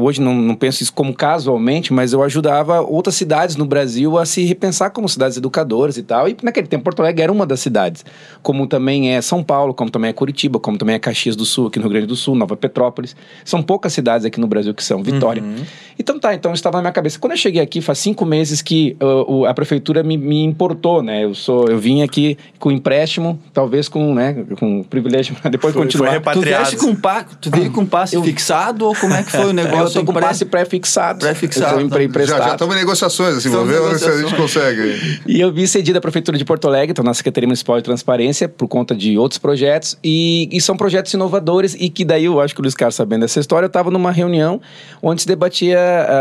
hoje 0.00 0.22
não, 0.22 0.34
não 0.34 0.54
penso 0.54 0.82
isso 0.82 0.90
como 0.90 1.12
casualmente, 1.12 1.92
mas 1.92 2.14
eu 2.14 2.22
ajudava 2.22 2.80
outras 2.80 3.14
cidades 3.14 3.54
no 3.54 3.66
Brasil 3.66 4.16
a 4.16 4.24
se 4.24 4.42
repensar 4.46 4.88
como 4.88 5.06
cidades 5.06 5.36
educadoras 5.36 5.98
e 5.98 6.02
tal. 6.02 6.26
E 6.30 6.36
naquele 6.42 6.66
tempo 6.66 6.84
Porto 6.84 7.00
Alegre 7.00 7.24
era 7.24 7.30
uma 7.30 7.44
das 7.44 7.60
cidades, 7.60 8.06
como 8.42 8.66
também 8.66 9.14
é 9.14 9.20
São 9.20 9.44
Paulo, 9.44 9.74
como 9.74 9.90
também 9.90 10.08
é 10.08 10.14
Curitiba, 10.14 10.58
como 10.58 10.78
também 10.78 10.94
é 10.94 10.98
Caxias 10.98 11.36
do 11.36 11.44
Sul, 11.44 11.66
aqui 11.66 11.78
no 11.78 11.82
Rio 11.82 11.90
Grande 11.90 12.06
do 12.06 12.16
Sul, 12.16 12.34
Nova 12.34 12.56
Petrópolis. 12.56 13.14
São 13.44 13.62
poucas 13.62 13.92
cidades 13.92 14.24
aqui 14.24 14.40
no 14.40 14.46
Brasil 14.46 14.72
que 14.72 14.82
são, 14.82 15.02
Vitória. 15.02 15.42
Uhum. 15.42 15.56
Então 15.98 16.18
tá, 16.18 16.34
então 16.34 16.54
estava 16.54 16.78
na 16.78 16.84
minha 16.84 16.92
cabeça. 16.92 17.18
Quando 17.18 17.32
eu 17.32 17.36
cheguei 17.36 17.60
aqui, 17.60 17.82
faz 17.82 17.98
cinco 17.98 18.24
meses 18.24 18.62
que 18.62 18.96
uh, 19.02 19.44
a 19.44 19.52
prefeitura 19.52 20.02
me, 20.02 20.16
me, 20.16 20.42
importou, 20.42 21.02
né? 21.02 21.22
Eu 21.22 21.34
sou, 21.34 21.68
eu 21.68 21.78
vim 21.78 22.00
aqui 22.00 22.38
com 22.58 22.70
empréstimo, 22.72 23.38
talvez 23.52 23.90
com, 23.90 24.14
né, 24.14 24.34
com 24.58 24.82
privilégio, 24.84 25.36
depois 25.50 25.74
foi, 25.74 25.82
continuar. 25.82 26.08
Foi 26.08 26.18
repatriado. 26.18 26.70
Tu 26.70 26.78
veio 26.78 26.94
com, 26.94 26.98
pa, 26.98 27.24
tu 27.24 27.50
veio 27.50 27.70
com 27.70 27.84
passe 27.84 28.16
eu, 28.16 28.22
fixado? 28.24 28.69
Ou 28.78 28.94
como 28.94 29.14
é 29.14 29.22
que 29.22 29.30
foi 29.30 29.46
o 29.46 29.52
negócio? 29.54 29.98
eu 29.98 30.04
tô 30.04 30.12
com 30.12 30.20
passe 30.20 30.44
pré-fixado. 30.44 31.20
Pré-fixado. 31.20 31.90
Já, 32.38 32.48
já 32.48 32.52
estamos 32.52 32.74
em 32.74 32.78
negociações, 32.78 33.36
assim, 33.36 33.48
vamos 33.48 33.68
ver 33.68 33.98
se 33.98 34.08
a 34.08 34.16
gente 34.22 34.34
consegue. 34.34 35.20
E 35.26 35.40
eu 35.40 35.52
vi 35.52 35.66
cedido 35.66 35.98
a 35.98 36.00
Prefeitura 36.00 36.36
de 36.36 36.44
Porto 36.44 36.66
Alegre, 36.68 36.92
estou 36.92 37.04
na 37.04 37.14
Secretaria 37.14 37.46
Municipal 37.46 37.76
de 37.76 37.84
Transparência, 37.84 38.48
por 38.48 38.68
conta 38.68 38.94
de 38.94 39.18
outros 39.18 39.38
projetos, 39.38 39.96
e, 40.02 40.48
e 40.52 40.60
são 40.60 40.76
projetos 40.76 41.12
inovadores, 41.12 41.76
e 41.78 41.88
que 41.88 42.04
daí 42.04 42.24
eu 42.24 42.40
acho 42.40 42.54
que 42.54 42.60
o 42.60 42.62
Luiz 42.62 42.74
Carlos 42.74 42.94
sabendo 42.94 43.22
dessa 43.22 43.40
história, 43.40 43.66
eu 43.66 43.68
estava 43.68 43.90
numa 43.90 44.10
reunião 44.10 44.60
onde 45.02 45.22
se 45.22 45.26
debatia 45.26 45.78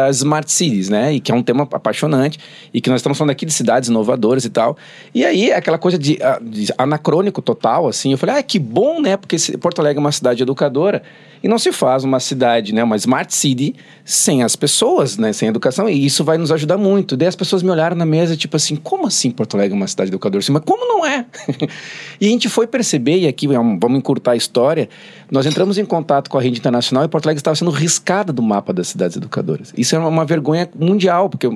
as 0.07 0.17
Smart 0.17 0.51
Cities, 0.51 0.89
né? 0.89 1.13
E 1.13 1.19
que 1.19 1.31
é 1.31 1.35
um 1.35 1.43
tema 1.43 1.67
apaixonante, 1.71 2.39
e 2.73 2.81
que 2.81 2.89
nós 2.89 2.99
estamos 2.99 3.17
falando 3.17 3.31
aqui 3.31 3.45
de 3.45 3.53
cidades 3.53 3.89
inovadoras 3.89 4.45
e 4.45 4.49
tal. 4.49 4.77
E 5.13 5.25
aí, 5.25 5.51
aquela 5.51 5.77
coisa 5.77 5.97
de, 5.97 6.19
de 6.41 6.73
anacrônico 6.77 7.41
total, 7.41 7.87
assim, 7.87 8.11
eu 8.11 8.17
falei, 8.17 8.37
ah, 8.37 8.43
que 8.43 8.59
bom, 8.59 9.01
né? 9.01 9.17
Porque 9.17 9.37
Porto 9.59 9.79
Alegre 9.79 9.97
é 9.97 10.01
uma 10.01 10.11
cidade 10.11 10.43
educadora, 10.43 11.01
e 11.41 11.47
não 11.47 11.57
se 11.57 11.71
faz 11.71 12.03
uma 12.03 12.19
cidade, 12.19 12.73
né, 12.73 12.83
uma 12.83 12.95
smart 12.95 13.33
city, 13.33 13.75
sem 14.03 14.43
as 14.43 14.55
pessoas, 14.55 15.17
né, 15.17 15.31
sem 15.31 15.47
educação. 15.47 15.89
E 15.89 16.05
isso 16.05 16.23
vai 16.23 16.37
nos 16.37 16.51
ajudar 16.51 16.77
muito. 16.77 17.15
Daí 17.15 17.27
as 17.27 17.35
pessoas 17.35 17.63
me 17.63 17.69
olharam 17.69 17.95
na 17.95 18.05
mesa, 18.05 18.35
tipo 18.35 18.55
assim, 18.55 18.75
como 18.75 19.07
assim 19.07 19.31
Porto 19.31 19.55
Alegre 19.55 19.73
é 19.73 19.77
uma 19.77 19.87
cidade 19.87 20.09
educadora? 20.09 20.39
Assim, 20.39 20.51
mas 20.51 20.63
como 20.65 20.87
não 20.87 21.05
é? 21.05 21.25
e 22.19 22.27
a 22.27 22.29
gente 22.29 22.49
foi 22.49 22.67
perceber, 22.67 23.19
e 23.19 23.27
aqui 23.27 23.47
vamos 23.47 23.97
encurtar 23.97 24.31
a 24.31 24.35
história, 24.35 24.89
nós 25.31 25.45
entramos 25.45 25.77
em 25.77 25.85
contato 25.85 26.29
com 26.29 26.37
a 26.37 26.41
rede 26.41 26.59
internacional 26.59 27.05
e 27.05 27.07
Porto 27.07 27.27
Alegre 27.27 27.39
estava 27.39 27.55
sendo 27.55 27.71
riscada 27.71 28.33
do 28.33 28.41
mapa 28.41 28.73
das 28.73 28.87
cidades 28.87 29.15
educadoras. 29.15 29.73
Isso 29.77 29.95
é 29.95 29.99
uma 29.99 30.25
vergonha 30.25 30.67
mundial, 30.77 31.29
porque 31.29 31.47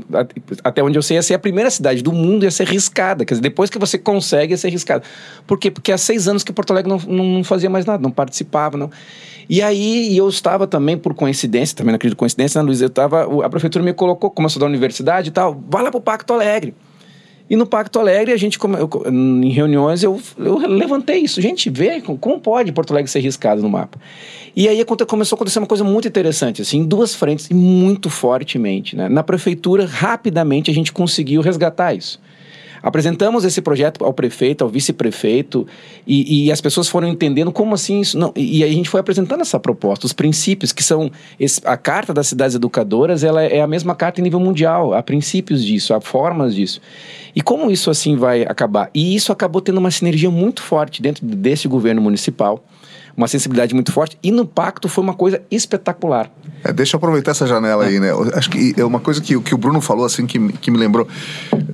até 0.64 0.84
onde 0.84 0.98
eu 0.98 1.02
sei, 1.02 1.18
ia 1.18 1.24
ser 1.24 1.34
a 1.34 1.40
primeira 1.40 1.70
cidade 1.70 2.02
do 2.02 2.12
mundo 2.12 2.44
ia 2.44 2.52
ser 2.52 2.68
riscada. 2.68 3.26
Quer 3.26 3.34
dizer, 3.34 3.42
depois 3.42 3.70
que 3.70 3.80
você 3.80 3.98
consegue, 3.98 4.54
ia 4.54 4.58
ser 4.58 4.70
riscada. 4.70 5.04
Por 5.48 5.58
quê? 5.58 5.72
Porque 5.72 5.92
há 5.92 5.98
seis 5.98 6.28
anos 6.28 6.44
que 6.44 6.54
Porto 6.54 6.72
Alegre 6.72 6.90
não, 6.90 7.00
não 7.00 7.44
fazia 7.44 7.70
mais 7.70 7.86
nada, 7.86 8.02
não 8.02 8.12
participava, 8.12 8.78
não. 8.78 8.90
E 9.50 9.62
aí 9.62 10.16
eu 10.16 10.28
estava 10.28 10.66
também, 10.68 10.98
por 10.98 11.14
coincidência, 11.14 11.76
também 11.76 11.92
não 11.92 11.98
acredito 11.98 12.18
coincidência, 12.18 12.62
né, 12.62 12.66
Luiz? 12.66 12.82
Eu 12.82 12.88
estava, 12.88 13.46
a 13.46 13.50
prefeitura 13.50 13.84
me 13.84 13.94
colocou, 13.94 14.30
como 14.30 14.46
eu 14.46 14.50
sou 14.50 14.60
da 14.60 14.66
universidade 14.66 15.30
e 15.30 15.32
tal, 15.32 15.62
vai 15.70 15.84
lá 15.84 15.92
para 15.92 15.98
o 15.98 16.02
Pacto 16.02 16.34
Alegre. 16.34 16.74
E 17.50 17.56
no 17.56 17.66
Pacto 17.66 18.00
Alegre, 18.00 18.34
a 18.34 18.38
gente, 18.38 18.58
eu, 18.58 18.90
em 19.12 19.50
reuniões, 19.50 20.02
eu, 20.02 20.20
eu 20.38 20.58
levantei 20.58 21.20
isso. 21.20 21.42
Gente, 21.42 21.70
vê 21.70 22.02
como 22.02 22.40
pode 22.40 22.72
Porto 22.72 22.92
Alegre 22.92 23.12
ser 23.12 23.20
riscado 23.20 23.62
no 23.62 23.70
mapa. 23.70 24.00
E 24.56 24.68
aí 24.68 24.84
começou 24.86 25.36
a 25.36 25.38
acontecer 25.38 25.60
uma 25.60 25.68
coisa 25.68 25.84
muito 25.84 26.08
interessante, 26.08 26.62
assim, 26.62 26.80
em 26.80 26.86
duas 26.86 27.14
frentes 27.14 27.50
e 27.50 27.54
muito 27.54 28.10
fortemente. 28.10 28.96
Né? 28.96 29.10
Na 29.10 29.24
prefeitura, 29.24 29.86
rapidamente, 29.86 30.72
a 30.72 30.74
gente 30.74 30.94
conseguiu 30.94 31.42
resgatar 31.42 31.94
isso. 31.94 32.20
Apresentamos 32.84 33.46
esse 33.46 33.62
projeto 33.62 34.04
ao 34.04 34.14
prefeito, 34.14 34.62
ao 34.62 34.70
vice-prefeito, 34.70 35.66
e, 36.06 36.48
e, 36.48 36.52
as 36.52 36.60
pessoas 36.60 36.90
foram 36.90 37.08
entendendo 37.08 37.50
como 37.50 37.74
assim 37.74 38.02
isso. 38.02 38.20
Não, 38.20 38.34
e, 38.36 38.60
e 38.60 38.64
a 38.64 38.68
gente 38.68 38.90
foi 38.90 39.00
apresentando 39.00 39.40
essa 39.40 39.58
proposta, 39.58 40.06
os 40.06 40.12
princípios, 40.12 40.74
que 40.74 40.84
são. 40.84 41.10
Esse, 41.40 41.62
a 41.64 41.78
Carta 41.78 42.14
das 42.14 42.28
Cidades 42.28 42.56
Educadoras 42.56 43.24
ela 43.24 43.42
é 43.42 43.62
a 43.62 43.68
mesma 43.68 43.96
carta 43.96 44.20
em 44.20 44.24
nível 44.24 44.40
mundial, 44.42 44.94
há 44.94 45.02
princípios 45.02 45.64
disso, 45.64 45.94
há 45.94 46.02
formas 46.02 46.54
disso. 46.54 46.82
E 47.34 47.42
como 47.42 47.72
isso 47.72 47.90
assim 47.90 48.18
vai 48.18 48.44
acabar? 48.44 48.90
E 48.94 49.16
isso 49.16 49.32
acabou 49.32 49.62
tendo 49.62 49.78
uma 49.78 49.90
sinergia 49.90 50.30
muito 50.30 50.62
forte 50.62 51.02
dentro 51.02 51.26
desse 51.26 51.70
governo 51.70 52.02
municipal 52.02 52.62
uma 53.16 53.28
sensibilidade 53.28 53.74
muito 53.74 53.92
forte. 53.92 54.18
E 54.24 54.32
no 54.32 54.46
pacto 54.46 54.90
foi 54.90 55.04
uma 55.04 55.14
coisa 55.14 55.42
espetacular. 55.50 56.30
É, 56.64 56.72
deixa 56.72 56.96
eu 56.96 56.98
aproveitar 56.98 57.32
essa 57.32 57.46
janela 57.46 57.86
aí, 57.86 58.00
né? 58.00 58.10
Acho 58.34 58.50
que 58.50 58.74
é 58.78 58.86
uma 58.86 59.00
coisa 59.00 59.22
que, 59.22 59.40
que 59.42 59.54
o 59.54 59.58
Bruno 59.58 59.82
falou, 59.82 60.06
assim, 60.06 60.26
que, 60.26 60.40
que 60.54 60.72
me 60.72 60.78
lembrou. 60.78 61.08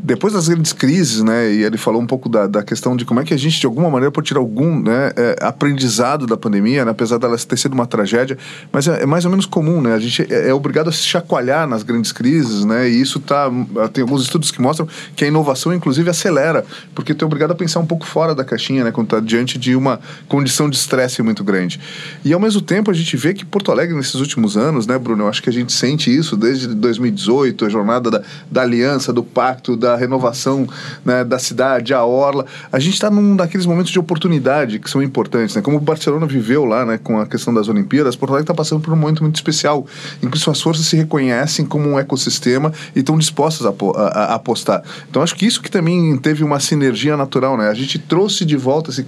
Depois 0.01 0.33
das 0.33 0.47
grandes 0.47 0.73
crises, 0.73 1.21
né? 1.21 1.51
E 1.51 1.63
ele 1.63 1.77
falou 1.77 2.01
um 2.01 2.07
pouco 2.07 2.27
da, 2.27 2.47
da 2.47 2.63
questão 2.63 2.95
de 2.95 3.05
como 3.05 3.19
é 3.19 3.23
que 3.23 3.33
a 3.33 3.37
gente, 3.37 3.59
de 3.59 3.65
alguma 3.67 3.89
maneira, 3.89 4.11
pode 4.11 4.27
tirar 4.27 4.39
algum 4.39 4.79
né, 4.81 5.11
é, 5.15 5.35
aprendizado 5.41 6.25
da 6.25 6.35
pandemia, 6.35 6.83
né? 6.83 6.91
apesar 6.91 7.19
dela 7.19 7.37
ter 7.37 7.57
sido 7.57 7.73
uma 7.73 7.85
tragédia. 7.85 8.37
Mas 8.71 8.87
é, 8.87 9.03
é, 9.03 9.05
mais 9.05 9.25
ou 9.25 9.31
menos 9.31 9.45
comum, 9.45 9.79
né? 9.79 9.93
A 9.93 9.99
gente 9.99 10.25
é, 10.33 10.49
é, 10.49 10.53
obrigado 10.53 10.89
a 10.89 10.91
se 10.91 11.03
chacoalhar 11.03 11.67
nas 11.67 11.83
grandes 11.83 12.11
crises, 12.11 12.65
né? 12.65 12.89
E 12.89 12.99
isso 12.99 13.19
tá. 13.19 13.49
Tem 13.93 14.01
alguns 14.01 14.23
estudos 14.23 14.49
que 14.49 14.61
mostram 14.61 14.87
que 15.15 15.23
a 15.23 15.27
inovação, 15.27 15.73
inclusive, 15.73 16.09
acelera, 16.09 16.65
porque 16.95 17.13
tu 17.13 17.23
é 17.23 17.27
obrigado 17.27 17.51
a 17.51 17.55
pensar 17.55 17.79
um 17.79 17.85
pouco 17.85 18.05
fora 18.05 18.33
da 18.33 18.43
caixinha, 18.43 18.83
né? 18.83 18.91
Quando 18.91 19.09
tá 19.09 19.19
diante 19.19 19.59
de 19.59 19.75
uma 19.75 19.99
condição 20.27 20.67
de 20.67 20.75
estresse 20.75 21.21
muito 21.29 21.43
grande. 21.43 21.79
E 22.25 22.33
ao 22.33 22.39
mesmo 22.39 22.61
tempo 22.61 22.89
a 22.91 22.93
gente 22.93 23.15
vê 23.15 23.33
que 23.33 23.45
Porto 23.45 23.71
Alegre 23.71 23.95
nesses 23.95 24.15
últimos 24.15 24.57
anos, 24.57 24.87
né, 24.87 24.97
Bruno? 24.97 25.23
Eu 25.23 25.27
acho 25.27 25.41
que 25.41 25.49
a 25.49 25.53
gente 25.53 25.71
sente 25.71 26.15
isso 26.15 26.35
desde 26.35 26.67
2018, 26.67 27.65
a 27.65 27.69
jornada 27.69 28.09
da, 28.09 28.21
da 28.49 28.61
aliança, 28.61 29.13
do 29.13 29.23
pacto, 29.23 29.77
da 29.77 29.95
renovação 29.95 30.67
né, 31.05 31.23
da 31.23 31.39
cidade, 31.39 31.93
a 31.93 32.03
orla. 32.03 32.45
A 32.71 32.79
gente 32.79 32.93
está 32.93 33.09
num 33.09 33.35
daqueles 33.35 33.65
momentos 33.65 33.91
de 33.91 33.99
oportunidade 33.99 34.79
que 34.79 34.89
são 34.89 35.01
importantes, 35.01 35.55
né? 35.55 35.61
Como 35.61 35.77
o 35.77 35.79
Barcelona 35.79 36.25
viveu 36.25 36.65
lá, 36.65 36.85
né, 36.85 36.97
com 36.97 37.19
a 37.19 37.25
questão 37.25 37.53
das 37.53 37.67
Olimpíadas, 37.67 38.15
Porto 38.15 38.31
Alegre 38.31 38.43
está 38.43 38.53
passando 38.53 38.81
por 38.81 38.93
um 38.93 38.97
momento 38.97 39.21
muito 39.21 39.35
especial, 39.35 39.85
em 40.21 40.29
que 40.29 40.37
suas 40.37 40.59
forças 40.61 40.85
se 40.85 40.95
reconhecem 40.95 41.65
como 41.65 41.89
um 41.89 41.99
ecossistema 41.99 42.73
e 42.95 42.99
estão 42.99 43.17
dispostas 43.17 43.65
a, 43.65 43.73
a, 43.95 44.03
a 44.03 44.35
apostar. 44.35 44.83
Então 45.09 45.21
acho 45.21 45.35
que 45.35 45.45
isso 45.45 45.61
que 45.61 45.69
também 45.69 46.17
teve 46.17 46.43
uma 46.43 46.59
sinergia 46.59 47.15
natural, 47.15 47.57
né? 47.57 47.69
A 47.69 47.73
gente 47.73 47.99
trouxe 47.99 48.45
de 48.45 48.57
volta 48.57 48.89
esse 48.89 49.03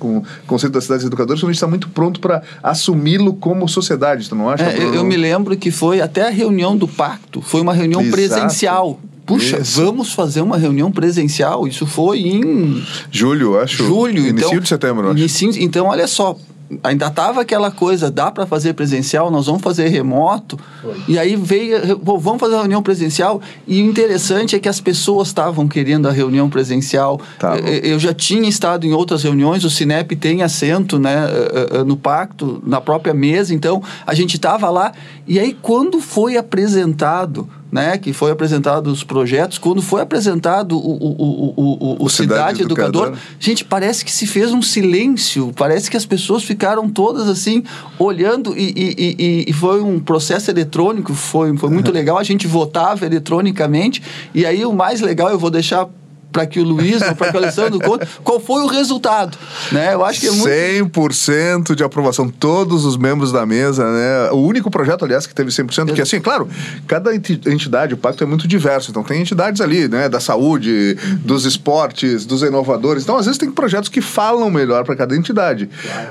conceito 0.47 0.73
das 0.73 0.83
cidades 0.83 1.05
educadoras, 1.05 1.39
quando 1.39 1.49
a 1.49 1.53
gente 1.53 1.57
está 1.57 1.67
muito 1.67 1.89
pronto 1.89 2.11
para 2.20 2.41
assumi-lo 2.62 3.34
como 3.34 3.68
sociedade, 3.68 4.27
tu 4.27 4.36
não 4.36 4.50
acha? 4.50 4.63
É, 4.63 4.77
eu, 4.77 4.96
eu, 4.96 5.03
me 5.03 5.15
lembro 5.15 5.56
que 5.56 5.72
foi 5.72 6.01
até 6.01 6.27
a 6.27 6.30
reunião 6.30 6.75
do 6.75 6.88
pacto, 6.88 7.41
foi 7.41 7.62
uma 7.62 7.74
reunião 7.74 8.01
Exato. 8.01 8.15
presencial. 8.15 9.00
Puxa, 9.25 9.60
Isso. 9.60 9.82
vamos 9.82 10.13
fazer 10.13 10.41
uma 10.41 10.58
reunião 10.58 10.91
presencial. 10.91 11.68
Isso 11.68 11.86
foi 11.86 12.20
em 12.20 12.84
julho, 13.12 13.58
acho. 13.60 13.86
Julho, 13.86 14.27
início 14.27 14.48
então, 14.48 14.60
de 14.60 14.68
setembro, 14.68 15.10
acho. 15.10 15.18
Inicio, 15.18 15.51
então, 15.58 15.88
olha 15.88 16.08
só, 16.08 16.36
ainda 16.83 17.09
tava 17.09 17.41
aquela 17.41 17.71
coisa, 17.71 18.09
dá 18.09 18.31
para 18.31 18.45
fazer 18.45 18.73
presencial, 18.73 19.29
nós 19.31 19.45
vamos 19.45 19.61
fazer 19.61 19.87
remoto. 19.87 20.57
Foi. 20.81 20.95
E 21.07 21.19
aí 21.19 21.35
veio, 21.35 21.99
vamos 22.03 22.39
fazer 22.39 22.55
a 22.55 22.59
reunião 22.59 22.81
presencial. 22.81 23.41
E 23.67 23.81
o 23.81 23.85
interessante 23.85 24.55
é 24.55 24.59
que 24.59 24.69
as 24.69 24.79
pessoas 24.79 25.29
estavam 25.29 25.67
querendo 25.67 26.07
a 26.07 26.11
reunião 26.11 26.49
presencial. 26.49 27.19
Tá 27.39 27.57
eu, 27.57 27.99
já 27.99 28.13
tinha 28.13 28.47
estado 28.47 28.85
em 28.85 28.93
outras 28.93 29.23
reuniões, 29.23 29.63
o 29.63 29.69
Cinep 29.69 30.15
tem 30.15 30.43
assento 30.43 30.99
né, 30.99 31.27
eh, 31.29 31.69
eh, 31.71 31.83
no 31.83 31.97
pacto, 31.97 32.61
na 32.65 32.79
própria 32.79 33.13
mesa, 33.13 33.53
então 33.53 33.81
a 34.05 34.13
gente 34.13 34.35
estava 34.35 34.69
lá. 34.69 34.91
E 35.27 35.39
aí, 35.39 35.57
quando 35.61 35.99
foi 35.99 36.37
apresentado 36.37 37.47
né, 37.71 37.97
que 37.97 38.11
foi 38.11 38.31
apresentado 38.31 38.87
os 38.87 39.03
projetos, 39.03 39.57
quando 39.57 39.81
foi 39.81 40.01
apresentado 40.01 40.77
o, 40.77 40.91
o, 40.91 41.53
o, 41.55 42.01
o, 42.01 42.05
o 42.05 42.09
Cidade, 42.09 42.57
Cidade 42.57 42.61
Educador, 42.63 43.07
Educador, 43.07 43.23
gente, 43.39 43.63
parece 43.63 44.03
que 44.03 44.11
se 44.11 44.27
fez 44.27 44.51
um 44.51 44.61
silêncio, 44.61 45.53
parece 45.55 45.89
que 45.89 45.95
as 45.95 46.05
pessoas 46.05 46.43
ficaram 46.43 46.89
todas 46.89 47.29
assim, 47.29 47.63
olhando, 47.97 48.57
e, 48.57 48.73
e, 48.75 49.15
e, 49.17 49.45
e 49.47 49.53
foi 49.53 49.81
um 49.81 49.99
processo 49.99 50.51
eletrônico, 50.51 51.13
foi, 51.13 51.55
foi 51.57 51.69
muito 51.69 51.91
legal, 51.91 52.17
a 52.17 52.23
gente 52.23 52.45
votava 52.45 53.05
eletronicamente, 53.05 54.03
e 54.35 54.45
aí 54.45 54.65
o 54.65 54.73
mais 54.73 54.99
legal, 54.99 55.29
eu 55.29 55.39
vou 55.39 55.49
deixar 55.49 55.87
para 56.31 56.45
que 56.45 56.59
o 56.59 56.63
Luiz, 56.63 57.00
para 57.17 57.31
que 57.31 57.35
o 57.35 57.39
Alessandro 57.39 57.79
conte 57.79 58.07
qual 58.23 58.39
foi 58.39 58.61
o 58.63 58.67
resultado, 58.67 59.38
né? 59.71 59.93
Eu 59.93 60.05
acho 60.05 60.19
que 60.19 60.27
é 60.27 60.31
muito 60.31 61.01
100% 61.01 61.75
de 61.75 61.83
aprovação 61.83 62.29
todos 62.29 62.85
os 62.85 62.97
membros 62.97 63.31
da 63.31 63.45
mesa, 63.45 63.83
né? 63.83 64.31
O 64.31 64.38
único 64.38 64.71
projeto, 64.71 65.05
aliás, 65.05 65.27
que 65.27 65.33
teve 65.33 65.50
100%, 65.50 65.93
que 65.93 66.01
assim, 66.01 66.19
claro, 66.19 66.47
cada 66.88 67.13
entidade, 67.13 67.93
o 67.93 67.97
pacto 67.97 68.23
é 68.23 68.27
muito 68.27 68.47
diverso, 68.47 68.91
então 68.91 69.03
tem 69.03 69.21
entidades 69.21 69.61
ali, 69.61 69.88
né, 69.88 70.07
da 70.07 70.19
saúde, 70.19 70.97
dos 71.23 71.45
esportes, 71.45 72.25
dos 72.25 72.41
inovadores. 72.41 73.03
Então, 73.03 73.17
às 73.17 73.25
vezes 73.25 73.38
tem 73.38 73.51
projetos 73.51 73.89
que 73.89 74.01
falam 74.01 74.50
melhor 74.50 74.83
para 74.83 74.95
cada 74.95 75.15
entidade. 75.15 75.69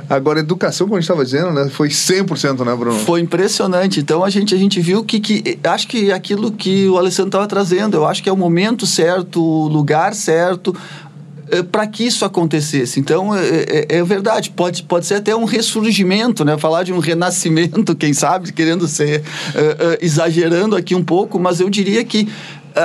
Agora, 0.08 0.40
educação, 0.40 0.86
como 0.86 0.96
a 0.96 1.00
gente 1.00 1.10
estava 1.10 1.24
dizendo, 1.24 1.52
né, 1.52 1.68
foi 1.70 1.88
100%, 1.88 2.64
né, 2.64 2.74
Bruno? 2.74 2.98
Foi 3.00 3.20
impressionante. 3.20 4.00
Então, 4.00 4.24
a 4.24 4.30
gente 4.30 4.54
a 4.54 4.58
gente 4.58 4.80
viu 4.80 5.04
que, 5.04 5.20
que 5.20 5.58
acho 5.64 5.88
que 5.88 6.12
aquilo 6.12 6.50
que 6.52 6.88
o 6.88 6.98
Alessandro 6.98 7.28
estava 7.28 7.46
trazendo, 7.46 7.96
eu 7.96 8.06
acho 8.06 8.22
que 8.22 8.28
é 8.28 8.32
o 8.32 8.36
momento 8.36 8.86
certo, 8.86 9.42
o 9.42 9.68
lugar 9.68 10.09
certo 10.12 10.74
eh, 11.50 11.62
para 11.64 11.86
que 11.86 12.04
isso 12.04 12.24
acontecesse. 12.24 13.00
Então, 13.00 13.34
é, 13.34 13.40
é, 13.90 13.96
é, 13.96 14.04
verdade, 14.04 14.50
pode, 14.50 14.84
pode 14.84 15.04
ser 15.04 15.14
até 15.14 15.34
um 15.34 15.44
ressurgimento, 15.44 16.44
né? 16.44 16.56
falar 16.56 16.84
de 16.84 16.92
um 16.92 16.98
renascimento, 16.98 17.94
quem 17.96 18.12
sabe, 18.12 18.52
querendo 18.52 18.86
ser 18.86 19.20
uh, 19.20 19.22
uh, 19.22 19.98
exagerando 20.00 20.76
aqui 20.76 20.94
um 20.94 21.02
pouco, 21.02 21.40
mas 21.40 21.58
eu 21.58 21.68
diria 21.68 22.04
que 22.04 22.28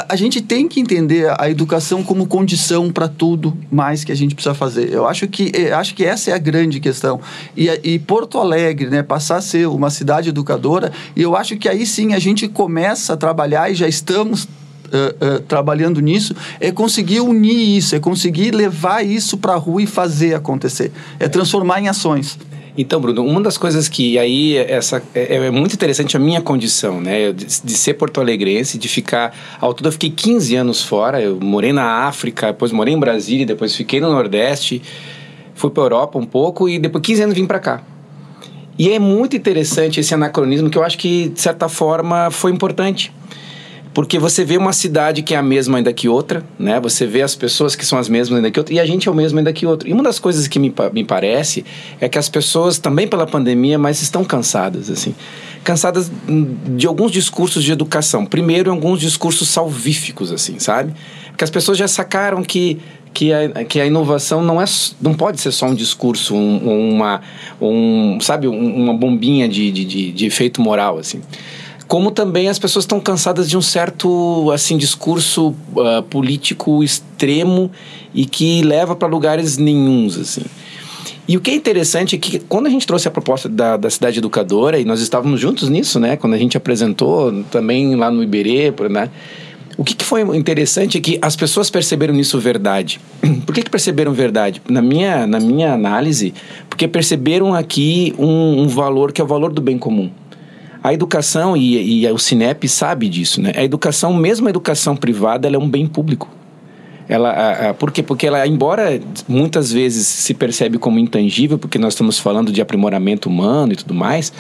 a 0.10 0.16
gente 0.16 0.42
tem 0.42 0.68
que 0.68 0.80
entender 0.80 1.32
a 1.40 1.48
educação 1.48 2.04
como 2.04 2.26
condição 2.26 2.92
para 2.92 3.08
tudo 3.08 3.56
mais 3.70 4.04
que 4.04 4.12
a 4.12 4.16
gente 4.16 4.34
precisa 4.34 4.56
fazer. 4.56 4.92
Eu 4.92 5.08
acho 5.08 5.28
que, 5.28 5.52
acho 5.72 5.94
que 5.94 6.04
essa 6.04 6.32
é 6.32 6.34
a 6.34 6.40
grande 6.40 6.80
questão. 6.80 7.22
E, 7.56 7.70
e 7.84 8.00
Porto 8.00 8.40
Alegre, 8.40 8.90
né, 8.90 9.04
passar 9.04 9.38
a 9.38 9.42
ser 9.42 9.68
uma 9.68 9.92
cidade 9.92 10.30
educadora, 10.30 10.92
e 11.16 11.22
eu 11.22 11.36
acho 11.36 11.56
que 11.58 11.70
aí 11.70 11.86
sim 11.86 12.16
a 12.16 12.20
gente 12.20 12.48
começa 12.48 13.14
a 13.14 13.18
trabalhar 13.18 13.72
e 13.72 13.76
já 13.76 13.88
estamos 13.88 14.48
Uh, 14.86 15.40
trabalhando 15.42 16.00
nisso 16.00 16.36
é 16.60 16.72
conseguir 16.72 17.20
unir 17.20 17.78
isso, 17.78 17.96
é 17.96 18.00
conseguir 18.00 18.52
levar 18.52 19.04
isso 19.04 19.38
para 19.38 19.54
a 19.54 19.56
rua 19.56 19.82
e 19.82 19.88
fazer 19.88 20.36
acontecer, 20.36 20.92
é 21.20 21.28
transformar 21.28 21.82
em 21.82 21.88
ações. 21.88 22.38
Então, 22.78 23.00
Bruno, 23.00 23.24
uma 23.24 23.42
das 23.42 23.58
coisas 23.58 23.88
que 23.88 24.20
aí 24.20 24.58
essa 24.58 25.02
é, 25.14 25.36
é 25.36 25.52
muito 25.52 25.74
interessante 25.74 26.18
a 26.18 26.20
minha 26.20 26.42
condição, 26.42 27.00
né? 27.00 27.32
De, 27.32 27.46
de, 27.46 27.74
ser 27.74 27.94
porto-alegrense, 27.94 28.78
de 28.78 28.90
ficar. 28.90 29.34
Ao 29.62 29.74
todo, 29.74 29.88
eu 29.88 29.92
fiquei 29.94 30.10
15 30.10 30.56
anos 30.56 30.82
fora. 30.82 31.22
Eu 31.22 31.40
morei 31.40 31.72
na 31.72 32.06
África, 32.06 32.48
depois 32.48 32.74
morei 32.74 32.94
em 32.94 33.00
Brasília, 33.00 33.46
depois 33.46 33.74
fiquei 33.74 34.02
no 34.02 34.12
Nordeste, 34.12 34.82
fui 35.54 35.70
para 35.70 35.84
Europa 35.84 36.20
um 36.20 36.26
pouco 36.26 36.68
e 36.68 36.78
depois 36.78 37.02
15 37.02 37.24
anos 37.24 37.36
vim 37.36 37.46
para 37.46 37.60
cá. 37.60 37.82
E 38.78 38.92
é 38.92 39.00
muito 39.00 39.38
interessante 39.38 40.02
esse 40.02 40.14
anacronismo 40.14 40.70
que 40.70 40.78
eu 40.78 40.84
acho 40.84 40.98
que, 40.98 41.30
de 41.30 41.40
certa 41.40 41.70
forma, 41.70 42.30
foi 42.30 42.52
importante 42.52 43.10
porque 43.96 44.20
você 44.20 44.44
vê 44.44 44.58
uma 44.58 44.74
cidade 44.74 45.24
que 45.24 45.34
é 45.34 45.38
a 45.38 45.42
mesma 45.42 45.78
ainda 45.78 45.94
que 45.94 46.10
outra, 46.10 46.44
né? 46.60 46.82
Você 46.82 47.08
vê 47.08 47.22
as 47.22 47.34
pessoas 47.34 47.78
que 47.78 47.86
são 47.86 47.98
as 47.98 48.10
mesmas 48.10 48.36
ainda 48.36 48.52
que 48.52 48.60
outra, 48.60 48.76
e 48.76 48.80
a 48.80 48.86
gente 48.86 49.08
é 49.08 49.12
o 49.12 49.16
mesmo 49.16 49.40
ainda 49.40 49.54
que 49.54 49.66
outro. 49.66 49.88
E 49.88 49.94
uma 49.94 50.04
das 50.04 50.20
coisas 50.20 50.50
que 50.50 50.60
me, 50.60 50.72
me 50.92 51.06
parece 51.06 51.64
é 52.02 52.10
que 52.10 52.20
as 52.20 52.28
pessoas, 52.28 52.78
também 52.78 53.08
pela 53.08 53.26
pandemia, 53.26 53.80
mas 53.80 54.02
estão 54.02 54.26
cansadas, 54.26 54.90
assim. 54.90 55.16
Cansadas 55.64 56.12
de 56.76 56.86
alguns 56.86 57.10
discursos 57.10 57.64
de 57.64 57.72
educação. 57.72 58.26
Primeiro, 58.26 58.70
alguns 58.70 59.00
discursos 59.00 59.48
salvíficos, 59.48 60.30
assim, 60.30 60.60
sabe? 60.60 60.94
Porque 61.30 61.46
as 61.46 61.50
pessoas 61.50 61.78
já 61.78 61.88
sacaram 61.88 62.44
que 62.44 62.78
que 63.14 63.32
a, 63.32 63.64
que 63.64 63.80
a 63.80 63.86
inovação 63.86 64.44
não 64.44 64.62
é 64.62 64.66
não 65.02 65.14
pode 65.14 65.40
ser 65.40 65.54
só 65.54 65.68
um 65.68 65.74
discurso 65.74 66.36
um, 66.36 66.96
uma 66.96 67.22
um 67.62 68.20
sabe 68.20 68.46
um, 68.46 68.76
uma 68.76 68.94
bombinha 68.94 69.48
de, 69.48 69.72
de, 69.72 70.12
de, 70.12 70.26
efeito 70.26 70.60
moral 70.60 70.98
assim 70.98 71.22
como 71.88 72.12
também 72.12 72.50
as 72.50 72.58
pessoas 72.58 72.84
estão 72.84 73.00
cansadas 73.00 73.50
de 73.50 73.58
um 73.58 73.62
certo 73.62 74.52
assim 74.52 74.78
discurso 74.78 75.56
uh, 75.76 76.02
político 76.10 76.84
extremo 76.84 77.72
e 78.14 78.26
que 78.26 78.62
leva 78.64 78.96
para 78.96 79.08
lugares 79.08 79.58
nenhums 79.58 80.18
assim. 80.18 80.44
E 81.28 81.36
o 81.36 81.42
que 81.42 81.50
é 81.50 81.56
interessante 81.56 82.16
é 82.16 82.20
que 82.20 82.38
quando 82.40 82.68
a 82.68 82.70
gente 82.70 82.86
trouxe 82.86 83.08
a 83.08 83.12
proposta 83.12 83.50
da, 83.50 83.78
da 83.78 83.90
cidade 83.90 84.20
educadora, 84.20 84.80
e 84.80 84.86
nós 84.86 85.02
estávamos 85.02 85.40
juntos 85.40 85.70
nisso, 85.70 86.00
né? 86.00 86.16
Quando 86.16 86.34
a 86.34 86.38
gente 86.38 86.56
apresentou 86.56 87.44
também 87.46 87.96
lá 87.96 88.12
no 88.12 88.22
Iberê, 88.22 88.72
né? 88.90 89.10
O 89.78 89.84
que, 89.84 89.94
que 89.94 90.06
foi 90.06 90.22
interessante 90.38 90.98
é 90.98 91.02
que 91.02 91.20
as 91.22 91.36
pessoas 91.36 91.70
perceberam 91.70 92.14
nisso 92.14 92.40
verdade. 92.40 93.00
Por 93.46 93.54
que, 93.54 93.64
que 93.64 93.70
perceberam 93.70 94.14
verdade? 94.14 94.62
Na 94.70 94.82
minha, 94.82 95.28
na 95.28 95.40
minha 95.40 95.74
análise, 95.74 96.34
porque 96.70 96.88
perceberam 96.88 97.54
aqui 97.54 98.14
um, 98.18 98.62
um 98.62 98.68
valor 98.68 99.12
que 99.12 99.20
é 99.20 99.24
o 99.24 99.28
valor 99.28 99.52
do 99.52 99.62
bem 99.62 99.78
comum. 99.78 100.10
A 100.86 100.94
educação, 100.94 101.58
e, 101.58 102.04
e 102.04 102.12
o 102.12 102.20
Cinep 102.20 102.68
sabe 102.70 103.10
disso, 103.10 103.42
né? 103.42 103.52
A 103.56 103.64
educação, 103.64 104.14
mesmo 104.14 104.46
a 104.46 104.52
educação 104.52 104.96
privada, 104.96 105.48
ela 105.48 105.56
é 105.56 105.60
um 105.60 105.68
bem 105.68 105.88
público. 105.88 106.30
Ela, 107.10 107.32
a, 107.32 107.70
a, 107.70 107.74
por 107.74 107.92
quê? 107.92 108.04
Porque 108.04 108.28
ela, 108.28 108.46
embora 108.46 109.02
muitas 109.28 109.72
vezes 109.72 110.06
se 110.06 110.36
percebe 110.36 110.78
como 110.78 111.00
intangível, 111.00 111.58
porque 111.58 111.80
nós 111.80 111.94
estamos 111.94 112.20
falando 112.20 112.52
de 112.52 112.62
aprimoramento 112.62 113.28
humano 113.28 113.74
e 113.74 113.76
tudo 113.76 113.96
mais, 113.96 114.32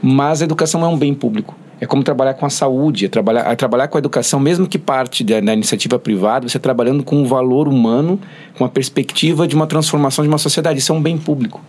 mas 0.00 0.40
a 0.40 0.44
educação 0.44 0.84
é 0.84 0.86
um 0.86 0.96
bem 0.96 1.12
público. 1.12 1.56
É 1.80 1.86
como 1.86 2.04
trabalhar 2.04 2.34
com 2.34 2.46
a 2.46 2.50
saúde, 2.50 3.06
é 3.06 3.08
trabalhar, 3.08 3.50
é 3.50 3.56
trabalhar 3.56 3.88
com 3.88 3.98
a 3.98 4.00
educação, 4.00 4.38
mesmo 4.38 4.68
que 4.68 4.78
parte 4.78 5.24
da, 5.24 5.40
da, 5.40 5.52
iniciativa 5.54 5.98
privada, 5.98 6.48
você 6.48 6.60
trabalhando 6.60 7.02
com 7.02 7.16
um 7.16 7.24
valor 7.24 7.66
humano, 7.66 8.16
com 8.56 8.64
a 8.64 8.68
perspectiva 8.68 9.44
de 9.44 9.56
uma 9.56 9.66
transformação 9.66 10.22
de 10.22 10.28
uma 10.28 10.38
sociedade. 10.38 10.78
Isso 10.78 10.92
é 10.92 10.94
um 10.94 11.02
bem 11.02 11.18
público. 11.18 11.60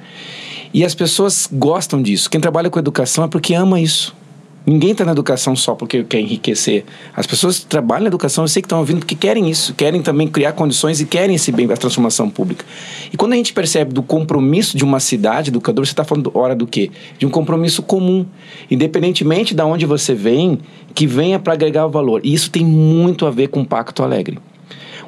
E 0.73 0.85
as 0.85 0.95
pessoas 0.95 1.49
gostam 1.51 2.01
disso. 2.01 2.29
Quem 2.29 2.39
trabalha 2.39 2.69
com 2.69 2.79
educação 2.79 3.23
é 3.23 3.27
porque 3.27 3.53
ama 3.53 3.79
isso. 3.79 4.15
Ninguém 4.63 4.91
está 4.91 5.03
na 5.03 5.11
educação 5.11 5.55
só 5.55 5.73
porque 5.73 6.03
quer 6.03 6.19
enriquecer. 6.19 6.85
As 7.15 7.25
pessoas 7.25 7.59
que 7.59 7.65
trabalham 7.65 8.03
na 8.03 8.07
educação, 8.07 8.43
eu 8.43 8.48
sei 8.48 8.61
que 8.61 8.67
estão 8.67 8.77
ouvindo 8.77 9.00
porque 9.00 9.15
querem 9.15 9.50
isso, 9.50 9.74
querem 9.74 10.03
também 10.03 10.27
criar 10.27 10.51
condições 10.51 11.01
e 11.01 11.05
querem 11.05 11.35
esse 11.35 11.51
bem 11.51 11.65
da 11.65 11.75
transformação 11.75 12.29
pública. 12.29 12.63
E 13.11 13.17
quando 13.17 13.33
a 13.33 13.35
gente 13.35 13.53
percebe 13.53 13.91
do 13.91 14.03
compromisso 14.03 14.77
de 14.77 14.83
uma 14.83 15.00
cidade 15.00 15.50
educadora, 15.50 15.83
você 15.85 15.93
está 15.93 16.03
falando 16.03 16.31
hora 16.35 16.55
do 16.55 16.67
quê? 16.67 16.91
De 17.17 17.25
um 17.25 17.29
compromisso 17.29 17.81
comum, 17.81 18.24
independentemente 18.69 19.55
de 19.55 19.63
onde 19.63 19.87
você 19.87 20.13
vem, 20.13 20.59
que 20.93 21.07
venha 21.07 21.39
para 21.39 21.53
agregar 21.53 21.87
o 21.87 21.89
valor. 21.89 22.22
E 22.24 22.31
isso 22.31 22.51
tem 22.51 22.63
muito 22.63 23.25
a 23.25 23.31
ver 23.31 23.48
com 23.48 23.61
o 23.61 23.65
Pacto 23.65 24.03
Alegre. 24.03 24.37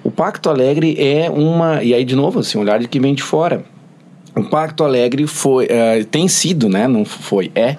O 0.04 0.10
Pacto 0.10 0.50
Alegre 0.50 0.96
é 1.00 1.30
uma, 1.30 1.84
e 1.84 1.94
aí 1.94 2.04
de 2.04 2.16
novo, 2.16 2.40
assim, 2.40 2.58
um 2.58 2.62
olhar 2.62 2.86
que 2.88 3.00
vem 3.00 3.14
de 3.14 3.22
fora 3.22 3.64
o 4.36 4.44
Pacto 4.44 4.84
Alegre 4.84 5.28
foi, 5.28 5.66
uh, 5.66 6.06
tem 6.10 6.28
sido, 6.28 6.68
né, 6.68 6.88
não 6.88 7.06
foi, 7.06 7.52
é 7.54 7.78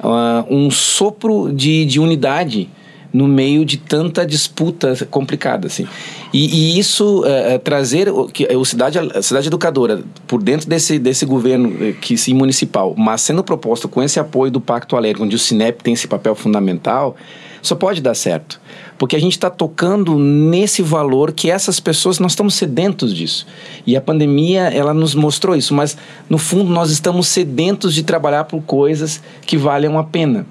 uh, 0.00 0.54
um 0.54 0.70
sopro 0.70 1.52
de, 1.52 1.84
de 1.84 1.98
unidade 1.98 2.68
no 3.12 3.26
meio 3.26 3.64
de 3.64 3.78
tanta 3.78 4.26
disputa 4.26 4.94
complicada, 5.10 5.68
assim. 5.68 5.86
E, 6.34 6.74
e 6.74 6.78
isso, 6.78 7.20
uh, 7.20 7.58
trazer 7.60 8.10
o, 8.10 8.26
que, 8.26 8.44
o 8.54 8.64
cidade, 8.64 8.98
a 8.98 9.22
cidade 9.22 9.46
educadora 9.46 10.02
por 10.26 10.42
dentro 10.42 10.68
desse, 10.68 10.98
desse 10.98 11.24
governo 11.24 11.94
que 11.94 12.18
se 12.18 12.34
municipal, 12.34 12.94
mas 12.96 13.22
sendo 13.22 13.42
proposto 13.42 13.88
com 13.88 14.02
esse 14.02 14.20
apoio 14.20 14.52
do 14.52 14.60
Pacto 14.60 14.96
Alegre, 14.96 15.22
onde 15.22 15.34
o 15.34 15.38
Cinep 15.38 15.82
tem 15.82 15.94
esse 15.94 16.06
papel 16.06 16.34
fundamental, 16.34 17.16
só 17.66 17.74
pode 17.74 18.00
dar 18.00 18.14
certo. 18.14 18.60
Porque 18.98 19.16
a 19.16 19.20
gente 19.20 19.32
está 19.32 19.50
tocando 19.50 20.18
nesse 20.18 20.82
valor 20.82 21.32
que 21.32 21.50
essas 21.50 21.78
pessoas, 21.78 22.18
nós 22.18 22.32
estamos 22.32 22.54
sedentos 22.54 23.14
disso. 23.14 23.46
E 23.86 23.96
a 23.96 24.00
pandemia, 24.00 24.62
ela 24.62 24.94
nos 24.94 25.14
mostrou 25.14 25.54
isso, 25.54 25.74
mas 25.74 25.96
no 26.30 26.38
fundo 26.38 26.70
nós 26.72 26.90
estamos 26.90 27.28
sedentos 27.28 27.94
de 27.94 28.02
trabalhar 28.02 28.44
por 28.44 28.62
coisas 28.62 29.22
que 29.42 29.56
valham 29.56 29.98
a 29.98 30.04
pena. 30.04 30.46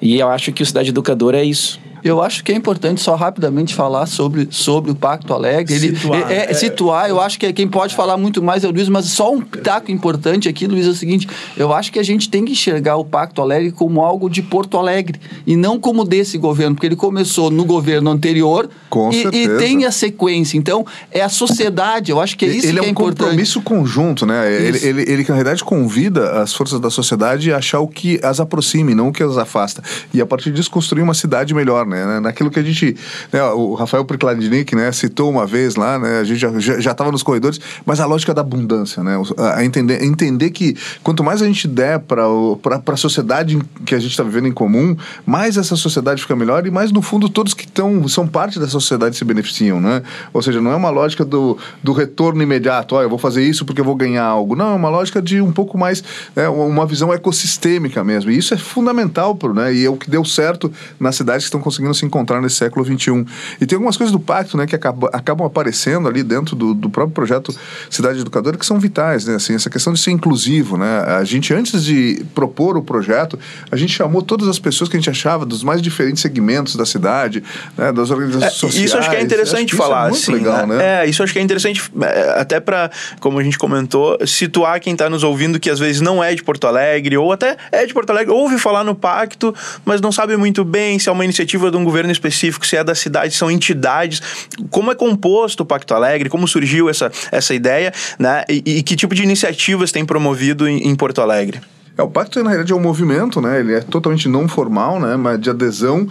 E 0.00 0.18
eu 0.18 0.28
acho 0.28 0.52
que 0.52 0.62
o 0.62 0.66
Cidade 0.66 0.90
Educadora 0.90 1.38
é 1.38 1.44
isso. 1.44 1.80
Eu 2.04 2.20
acho 2.20 2.44
que 2.44 2.52
é 2.52 2.54
importante 2.54 3.00
só 3.00 3.14
rapidamente 3.16 3.74
falar 3.74 4.04
sobre, 4.04 4.46
sobre 4.50 4.90
o 4.90 4.94
Pacto 4.94 5.32
Alegre. 5.32 5.74
Ele, 5.74 5.96
situar. 5.96 6.30
É, 6.30 6.34
é, 6.34 6.50
é, 6.50 6.52
situar, 6.54 7.08
eu 7.08 7.18
acho 7.18 7.38
que 7.38 7.46
é 7.46 7.52
quem 7.52 7.66
pode 7.66 7.94
falar 7.94 8.18
muito 8.18 8.42
mais 8.42 8.62
é 8.62 8.68
o 8.68 8.70
Luiz, 8.70 8.90
mas 8.90 9.06
só 9.06 9.32
um 9.32 9.40
taco 9.40 9.90
importante 9.90 10.46
aqui, 10.46 10.66
Luiz, 10.66 10.86
é 10.86 10.90
o 10.90 10.94
seguinte: 10.94 11.26
eu 11.56 11.72
acho 11.72 11.90
que 11.90 11.98
a 11.98 12.02
gente 12.02 12.28
tem 12.28 12.44
que 12.44 12.52
enxergar 12.52 12.96
o 12.96 13.06
Pacto 13.06 13.40
Alegre 13.40 13.72
como 13.72 14.02
algo 14.02 14.28
de 14.28 14.42
Porto 14.42 14.76
Alegre 14.76 15.18
e 15.46 15.56
não 15.56 15.80
como 15.80 16.04
desse 16.04 16.36
governo, 16.36 16.74
porque 16.74 16.86
ele 16.86 16.96
começou 16.96 17.50
no 17.50 17.64
governo 17.64 18.10
anterior 18.10 18.68
e, 19.10 19.44
e, 19.44 19.48
tem 19.56 19.86
a 19.86 19.90
sequência. 19.90 20.58
Então, 20.58 20.84
é 21.10 21.22
a 21.22 21.30
sociedade, 21.30 22.10
eu 22.10 22.20
acho 22.20 22.36
que 22.36 22.44
é 22.44 22.48
isso 22.48 22.66
ele 22.66 22.80
que 22.80 22.84
é, 22.84 22.88
é 22.88 22.92
um 22.92 22.94
compromisso 22.94 23.62
conjunto, 23.62 24.26
né? 24.26 24.52
Ele, 24.52 24.78
ele, 24.86 25.02
ele, 25.10 25.22
na 25.22 25.34
realidade, 25.34 25.64
convida 25.64 26.42
as 26.42 26.52
forças 26.52 26.78
da 26.78 26.90
sociedade 26.90 27.50
a 27.50 27.56
achar 27.56 27.80
o 27.80 27.88
que 27.88 28.20
as 28.22 28.40
aproxime, 28.40 28.94
não 28.94 29.08
o 29.08 29.12
que 29.12 29.22
as 29.22 29.38
afasta. 29.38 29.82
E 30.12 30.20
a 30.20 30.26
partir 30.26 30.52
disso, 30.52 30.70
construir 30.70 31.02
uma 31.02 31.14
cidade 31.14 31.54
melhor, 31.54 31.86
né? 31.86 31.93
Naquilo 32.20 32.50
que 32.50 32.58
a 32.58 32.62
gente. 32.62 32.96
Né, 33.32 33.42
o 33.42 33.74
Rafael 33.74 34.04
Prikladnik, 34.04 34.74
né, 34.74 34.90
citou 34.92 35.30
uma 35.30 35.46
vez 35.46 35.76
lá, 35.76 35.98
né? 35.98 36.20
A 36.20 36.24
gente 36.24 36.38
já 36.38 36.92
estava 36.92 37.10
nos 37.10 37.22
corredores, 37.22 37.60
mas 37.84 38.00
a 38.00 38.06
lógica 38.06 38.32
da 38.32 38.40
abundância, 38.40 39.02
né? 39.02 39.16
A 39.54 39.64
entender, 39.64 40.02
entender 40.02 40.50
que 40.50 40.76
quanto 41.02 41.22
mais 41.22 41.42
a 41.42 41.46
gente 41.46 41.68
der 41.68 42.00
para 42.00 42.24
a 42.24 42.96
sociedade 42.96 43.58
que 43.84 43.94
a 43.94 43.98
gente 43.98 44.10
está 44.10 44.22
vivendo 44.22 44.48
em 44.48 44.52
comum, 44.52 44.96
mais 45.26 45.56
essa 45.56 45.76
sociedade 45.76 46.22
fica 46.22 46.36
melhor 46.36 46.66
e 46.66 46.70
mais, 46.70 46.90
no 46.90 47.02
fundo, 47.02 47.28
todos 47.28 47.54
que 47.54 47.64
estão 47.64 48.06
são 48.08 48.26
parte 48.26 48.58
dessa 48.58 48.72
sociedade 48.72 49.16
se 49.16 49.24
beneficiam, 49.24 49.80
né? 49.80 50.02
Ou 50.32 50.42
seja, 50.42 50.60
não 50.60 50.72
é 50.72 50.76
uma 50.76 50.90
lógica 50.90 51.24
do, 51.24 51.58
do 51.82 51.92
retorno 51.92 52.42
imediato, 52.42 52.94
olha, 52.94 53.04
eu 53.04 53.10
vou 53.10 53.18
fazer 53.18 53.42
isso 53.42 53.64
porque 53.64 53.80
eu 53.80 53.84
vou 53.84 53.94
ganhar 53.94 54.24
algo. 54.24 54.56
Não, 54.56 54.72
é 54.72 54.74
uma 54.74 54.88
lógica 54.88 55.20
de 55.20 55.40
um 55.40 55.52
pouco 55.52 55.76
mais, 55.76 56.02
né, 56.34 56.48
uma 56.48 56.86
visão 56.86 57.12
ecossistêmica 57.12 58.02
mesmo. 58.02 58.30
E 58.30 58.38
isso 58.38 58.54
é 58.54 58.56
fundamental, 58.56 59.34
pro, 59.34 59.52
né? 59.52 59.74
E 59.74 59.84
é 59.84 59.90
o 59.90 59.96
que 59.96 60.08
deu 60.08 60.24
certo 60.24 60.72
nas 60.98 61.16
cidades 61.16 61.44
que 61.44 61.48
estão 61.48 61.60
conseguindo 61.60 61.83
se 61.92 62.06
encontrar 62.06 62.40
nesse 62.40 62.56
século 62.56 62.84
XXI. 62.84 63.26
E 63.60 63.66
tem 63.66 63.76
algumas 63.76 63.96
coisas 63.96 64.12
do 64.12 64.20
pacto, 64.20 64.56
né, 64.56 64.66
que 64.66 64.74
acabam, 64.74 65.10
acabam 65.12 65.46
aparecendo 65.46 66.08
ali 66.08 66.22
dentro 66.22 66.56
do, 66.56 66.72
do 66.72 66.88
próprio 66.88 67.14
projeto 67.14 67.54
Cidade 67.90 68.20
Educadora 68.20 68.56
que 68.56 68.64
são 68.64 68.78
vitais, 68.78 69.26
né? 69.26 69.34
Assim, 69.34 69.54
essa 69.54 69.68
questão 69.68 69.92
de 69.92 70.00
ser 70.00 70.10
inclusivo, 70.10 70.76
né? 70.76 71.00
A 71.00 71.24
gente, 71.24 71.52
antes 71.52 71.84
de 71.84 72.24
propor 72.34 72.76
o 72.76 72.82
projeto, 72.82 73.38
a 73.70 73.76
gente 73.76 73.92
chamou 73.92 74.22
todas 74.22 74.48
as 74.48 74.58
pessoas 74.58 74.88
que 74.88 74.96
a 74.96 75.00
gente 75.00 75.10
achava 75.10 75.44
dos 75.44 75.62
mais 75.62 75.82
diferentes 75.82 76.22
segmentos 76.22 76.76
da 76.76 76.86
cidade, 76.86 77.42
né, 77.76 77.92
das 77.92 78.10
organizações 78.10 78.52
é, 78.52 78.56
sociais. 78.56 78.86
Isso 78.86 78.96
acho 78.96 79.10
que 79.10 79.16
é 79.16 79.22
interessante 79.22 79.74
falar, 79.74 80.10
isso 80.10 80.30
é 80.30 80.34
muito 80.34 80.48
assim, 80.48 80.54
legal, 80.54 80.66
né? 80.66 80.76
né? 80.76 81.04
É, 81.04 81.08
isso 81.08 81.22
acho 81.22 81.32
que 81.32 81.38
é 81.38 81.42
interessante 81.42 81.82
é, 82.00 82.40
até 82.40 82.60
para, 82.60 82.90
como 83.20 83.38
a 83.38 83.42
gente 83.42 83.58
comentou, 83.58 84.18
situar 84.26 84.80
quem 84.80 84.92
está 84.92 85.10
nos 85.10 85.22
ouvindo 85.22 85.58
que 85.58 85.70
às 85.70 85.78
vezes 85.78 86.00
não 86.00 86.22
é 86.22 86.34
de 86.34 86.42
Porto 86.42 86.66
Alegre 86.66 87.16
ou 87.16 87.32
até 87.32 87.56
é 87.72 87.84
de 87.86 87.92
Porto 87.92 88.10
Alegre, 88.10 88.32
ouve 88.32 88.58
falar 88.58 88.84
no 88.84 88.94
pacto, 88.94 89.54
mas 89.84 90.00
não 90.00 90.12
sabe 90.12 90.36
muito 90.36 90.64
bem 90.64 90.98
se 90.98 91.08
é 91.08 91.12
uma 91.12 91.24
iniciativa 91.24 91.70
de 91.76 91.82
um 91.82 91.84
governo 91.84 92.10
específico, 92.10 92.66
se 92.66 92.76
é 92.76 92.84
da 92.84 92.94
cidade, 92.94 93.34
são 93.34 93.50
entidades. 93.50 94.22
Como 94.70 94.90
é 94.90 94.94
composto 94.94 95.62
o 95.62 95.66
Pacto 95.66 95.94
Alegre? 95.94 96.28
Como 96.28 96.46
surgiu 96.46 96.88
essa, 96.88 97.10
essa 97.30 97.54
ideia? 97.54 97.92
Né? 98.18 98.44
E, 98.48 98.78
e 98.78 98.82
que 98.82 98.96
tipo 98.96 99.14
de 99.14 99.22
iniciativas 99.22 99.92
tem 99.92 100.04
promovido 100.04 100.68
em, 100.68 100.88
em 100.88 100.94
Porto 100.94 101.20
Alegre? 101.20 101.60
É, 101.96 102.02
o 102.02 102.08
pacto, 102.08 102.42
na 102.42 102.50
realidade, 102.50 102.72
é 102.72 102.76
um 102.76 102.80
movimento, 102.80 103.40
né? 103.40 103.60
Ele 103.60 103.74
é 103.74 103.80
totalmente 103.80 104.28
não 104.28 104.48
formal, 104.48 104.98
né? 104.98 105.16
Mas 105.16 105.40
de 105.40 105.48
adesão 105.48 106.08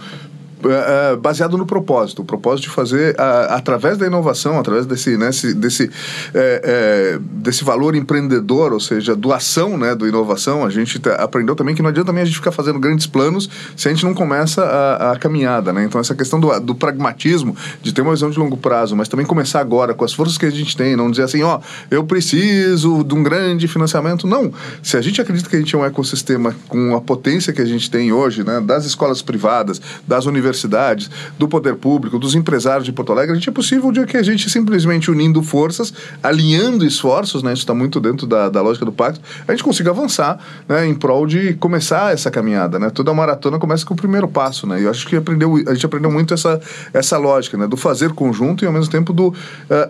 é, 0.70 1.12
é, 1.12 1.16
baseado 1.16 1.58
no 1.58 1.66
propósito, 1.66 2.22
o 2.22 2.24
propósito 2.24 2.64
de 2.64 2.70
fazer 2.70 3.14
através 3.50 3.98
da 3.98 4.06
inovação, 4.06 4.58
através 4.58 4.86
desse, 4.86 5.16
né, 5.16 5.30
desse, 5.56 5.90
é, 6.32 7.18
desse 7.20 7.64
valor 7.64 7.94
empreendedor, 7.94 8.72
ou 8.72 8.80
seja, 8.80 9.14
doação 9.14 9.76
né, 9.76 9.94
do 9.94 10.06
inovação, 10.06 10.64
a 10.64 10.70
gente 10.70 10.98
tá, 10.98 11.14
aprendeu 11.16 11.54
também 11.54 11.74
que 11.74 11.82
não 11.82 11.90
adianta 11.90 12.06
também 12.06 12.22
a 12.22 12.26
gente 12.26 12.36
ficar 12.36 12.52
fazendo 12.52 12.78
grandes 12.78 13.06
planos 13.06 13.48
se 13.76 13.88
a 13.88 13.92
gente 13.92 14.04
não 14.04 14.14
começa 14.14 14.62
a, 14.62 15.12
a 15.12 15.18
caminhada, 15.18 15.72
né? 15.72 15.84
Então 15.84 16.00
essa 16.00 16.14
questão 16.14 16.38
do, 16.38 16.58
do, 16.60 16.74
pragmatismo, 16.74 17.56
de 17.82 17.92
ter 17.92 18.02
uma 18.02 18.12
visão 18.12 18.30
de 18.30 18.38
longo 18.38 18.56
prazo, 18.56 18.96
mas 18.96 19.08
também 19.08 19.26
começar 19.26 19.60
agora 19.60 19.94
com 19.94 20.04
as 20.04 20.12
forças 20.12 20.38
que 20.38 20.46
a 20.46 20.50
gente 20.50 20.76
tem, 20.76 20.96
não 20.96 21.10
dizer 21.10 21.24
assim, 21.24 21.42
ó, 21.42 21.60
eu 21.90 22.04
preciso 22.04 23.02
de 23.02 23.14
um 23.14 23.22
grande 23.22 23.66
financiamento, 23.66 24.26
não. 24.26 24.52
Se 24.82 24.96
a 24.96 25.00
gente 25.00 25.20
acredita 25.20 25.48
que 25.48 25.56
a 25.56 25.58
gente 25.58 25.74
é 25.74 25.78
um 25.78 25.84
ecossistema 25.84 26.54
com 26.68 26.94
a 26.94 27.00
potência 27.00 27.52
que 27.52 27.60
a 27.60 27.66
gente 27.66 27.90
tem 27.90 28.12
hoje, 28.12 28.44
né, 28.44 28.60
das 28.60 28.84
escolas 28.84 29.22
privadas, 29.22 29.80
das 30.06 30.26
universidades 30.26 30.53
universidades, 30.54 31.10
do 31.38 31.48
poder 31.48 31.74
público, 31.74 32.18
dos 32.18 32.34
empresários 32.34 32.84
de 32.84 32.92
Porto 32.92 33.12
Alegre, 33.12 33.32
a 33.32 33.34
gente 33.34 33.48
é 33.48 33.52
possível 33.52 33.90
de 33.90 34.06
que 34.06 34.16
a 34.16 34.22
gente 34.22 34.48
simplesmente 34.48 35.10
unindo 35.10 35.42
forças, 35.42 35.92
alinhando 36.22 36.86
esforços, 36.86 37.42
né, 37.42 37.52
isso 37.52 37.62
está 37.62 37.74
muito 37.74 38.00
dentro 38.00 38.26
da, 38.26 38.48
da 38.48 38.62
lógica 38.62 38.84
do 38.84 38.92
pacto, 38.92 39.20
a 39.46 39.50
gente 39.50 39.64
consiga 39.64 39.90
avançar 39.90 40.38
né, 40.68 40.86
em 40.86 40.94
prol 40.94 41.26
de 41.26 41.54
começar 41.54 42.12
essa 42.12 42.30
caminhada. 42.30 42.78
Né? 42.78 42.90
Toda 42.90 43.12
maratona 43.12 43.58
começa 43.58 43.84
com 43.84 43.94
o 43.94 43.96
primeiro 43.96 44.28
passo. 44.28 44.66
Né? 44.66 44.80
E 44.80 44.84
eu 44.84 44.90
acho 44.90 45.06
que 45.06 45.16
aprendeu, 45.16 45.56
a 45.66 45.74
gente 45.74 45.86
aprendeu 45.86 46.10
muito 46.10 46.32
essa, 46.32 46.60
essa 46.92 47.18
lógica 47.18 47.56
né, 47.56 47.66
do 47.66 47.76
fazer 47.76 48.12
conjunto 48.12 48.64
e 48.64 48.66
ao 48.66 48.72
mesmo 48.72 48.90
tempo 48.90 49.12
do 49.12 49.28
uh, 49.28 49.34